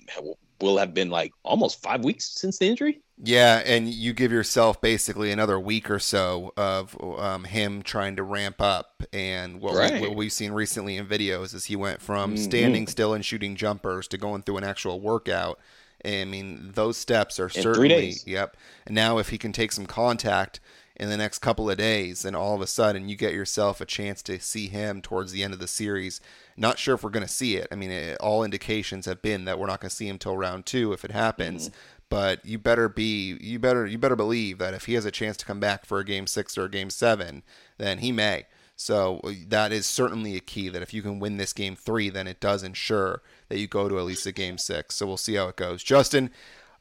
will 0.60 0.78
have 0.78 0.94
been 0.94 1.10
like 1.10 1.32
almost 1.42 1.82
five 1.82 2.04
weeks 2.04 2.24
since 2.24 2.58
the 2.58 2.66
injury. 2.66 3.00
Yeah, 3.22 3.62
and 3.64 3.88
you 3.88 4.12
give 4.12 4.32
yourself 4.32 4.80
basically 4.80 5.30
another 5.30 5.58
week 5.60 5.88
or 5.88 6.00
so 6.00 6.52
of 6.56 6.96
um, 7.18 7.44
him 7.44 7.82
trying 7.82 8.16
to 8.16 8.24
ramp 8.24 8.60
up. 8.60 9.04
And 9.12 9.60
what, 9.60 9.76
right. 9.76 10.00
we, 10.00 10.08
what 10.08 10.16
we've 10.16 10.32
seen 10.32 10.52
recently 10.52 10.96
in 10.96 11.06
videos 11.06 11.54
is 11.54 11.66
he 11.66 11.76
went 11.76 12.00
from 12.00 12.34
mm-hmm. 12.34 12.42
standing 12.42 12.86
still 12.88 13.14
and 13.14 13.24
shooting 13.24 13.54
jumpers 13.54 14.08
to 14.08 14.18
going 14.18 14.42
through 14.42 14.56
an 14.56 14.64
actual 14.64 15.00
workout. 15.00 15.60
I 16.04 16.24
mean, 16.24 16.72
those 16.74 16.96
steps 16.96 17.38
are 17.38 17.46
in 17.46 17.62
certainly 17.62 18.14
yep. 18.26 18.56
And 18.84 18.94
now, 18.94 19.18
if 19.18 19.30
he 19.30 19.38
can 19.38 19.52
take 19.52 19.72
some 19.72 19.86
contact 19.86 20.60
in 20.96 21.08
the 21.08 21.16
next 21.16 21.40
couple 21.40 21.68
of 21.68 21.76
days, 21.76 22.24
and 22.24 22.36
all 22.36 22.54
of 22.54 22.60
a 22.60 22.66
sudden 22.66 23.08
you 23.08 23.16
get 23.16 23.34
yourself 23.34 23.80
a 23.80 23.86
chance 23.86 24.22
to 24.22 24.38
see 24.40 24.68
him 24.68 25.02
towards 25.02 25.32
the 25.32 25.42
end 25.42 25.52
of 25.52 25.60
the 25.60 25.66
series. 25.66 26.20
Not 26.56 26.78
sure 26.78 26.94
if 26.94 27.02
we're 27.02 27.10
going 27.10 27.26
to 27.26 27.32
see 27.32 27.56
it. 27.56 27.66
I 27.72 27.74
mean, 27.74 27.90
it, 27.90 28.16
all 28.18 28.44
indications 28.44 29.06
have 29.06 29.20
been 29.20 29.44
that 29.44 29.58
we're 29.58 29.66
not 29.66 29.80
going 29.80 29.90
to 29.90 29.96
see 29.96 30.06
him 30.06 30.18
till 30.18 30.36
round 30.36 30.66
two 30.66 30.92
if 30.92 31.04
it 31.04 31.10
happens. 31.10 31.68
Mm-hmm 31.68 31.78
but 32.10 32.44
you 32.44 32.58
better 32.58 32.88
be 32.88 33.36
you 33.40 33.58
better 33.58 33.86
you 33.86 33.98
better 33.98 34.14
believe 34.14 34.58
that 34.58 34.74
if 34.74 34.84
he 34.84 34.94
has 34.94 35.04
a 35.04 35.10
chance 35.10 35.36
to 35.36 35.44
come 35.44 35.58
back 35.58 35.84
for 35.84 35.98
a 35.98 36.04
game 36.04 36.28
six 36.28 36.56
or 36.56 36.64
a 36.64 36.70
game 36.70 36.90
seven, 36.90 37.42
then 37.78 37.98
he 37.98 38.12
may. 38.12 38.46
So 38.76 39.20
uh, 39.24 39.32
that 39.48 39.72
is 39.72 39.86
certainly 39.86 40.36
a 40.36 40.40
key 40.40 40.68
that 40.68 40.82
if 40.82 40.92
you 40.92 41.02
can 41.02 41.18
win 41.18 41.36
this 41.36 41.52
game 41.52 41.76
three, 41.76 42.10
then 42.10 42.26
it 42.26 42.40
does 42.40 42.62
ensure 42.62 43.22
that 43.48 43.58
you 43.58 43.66
go 43.66 43.88
to 43.88 43.98
at 43.98 44.04
least 44.04 44.26
a 44.26 44.32
game 44.32 44.58
six. 44.58 44.96
So 44.96 45.06
we'll 45.06 45.16
see 45.16 45.34
how 45.34 45.48
it 45.48 45.56
goes. 45.56 45.82
Justin, 45.82 46.30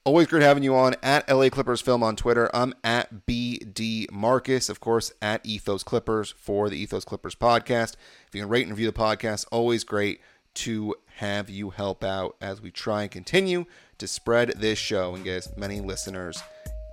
always 0.06 0.28
great 0.28 0.44
having 0.44 0.64
you 0.64 0.76
on 0.76 0.96
at 1.02 1.30
LA 1.30 1.50
Clippers 1.50 1.82
Film 1.82 2.04
on 2.04 2.16
Twitter. 2.16 2.50
I'm 2.54 2.74
at 2.84 3.26
BD 3.26 4.12
Marcus, 4.12 4.70
of 4.70 4.80
course, 4.80 5.14
at 5.22 5.46
Ethos 5.46 5.84
Clippers 5.84 6.34
for 6.38 6.70
the 6.70 6.78
Ethos 6.78 7.06
Clippers 7.06 7.36
podcast. 7.36 7.96
If 8.28 8.36
you 8.36 8.42
can 8.42 8.50
rate 8.50 8.64
and 8.64 8.72
review 8.72 8.88
the 8.88 8.98
podcast, 8.98 9.46
always 9.52 9.84
great 9.84 10.20
to 10.56 10.96
have 11.18 11.50
you 11.50 11.70
help 11.70 12.04
out 12.04 12.36
as 12.42 12.62
we 12.62 12.70
try 12.70 13.04
and 13.04 13.12
continue 13.12 13.66
to 13.98 14.08
spread 14.08 14.54
this 14.58 14.78
show 14.78 15.16
and 15.16 15.24
get 15.24 15.38
as 15.38 15.58
many 15.58 15.80
listeners 15.80 16.42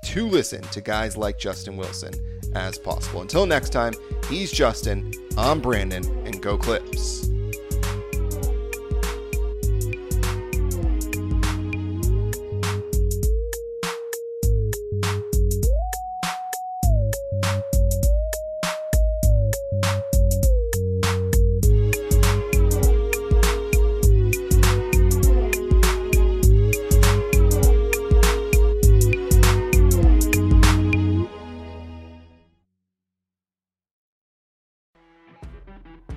to 0.05 0.27
listen 0.27 0.63
to 0.63 0.81
guys 0.81 1.17
like 1.17 1.39
Justin 1.39 1.77
Wilson 1.77 2.15
as 2.55 2.79
possible. 2.79 3.21
Until 3.21 3.45
next 3.45 3.71
time, 3.71 3.93
he's 4.29 4.53
Justin, 4.53 5.13
I'm 5.37 5.61
Brandon, 5.61 6.05
and 6.27 6.41
go 6.41 6.57
Clips. 6.57 7.29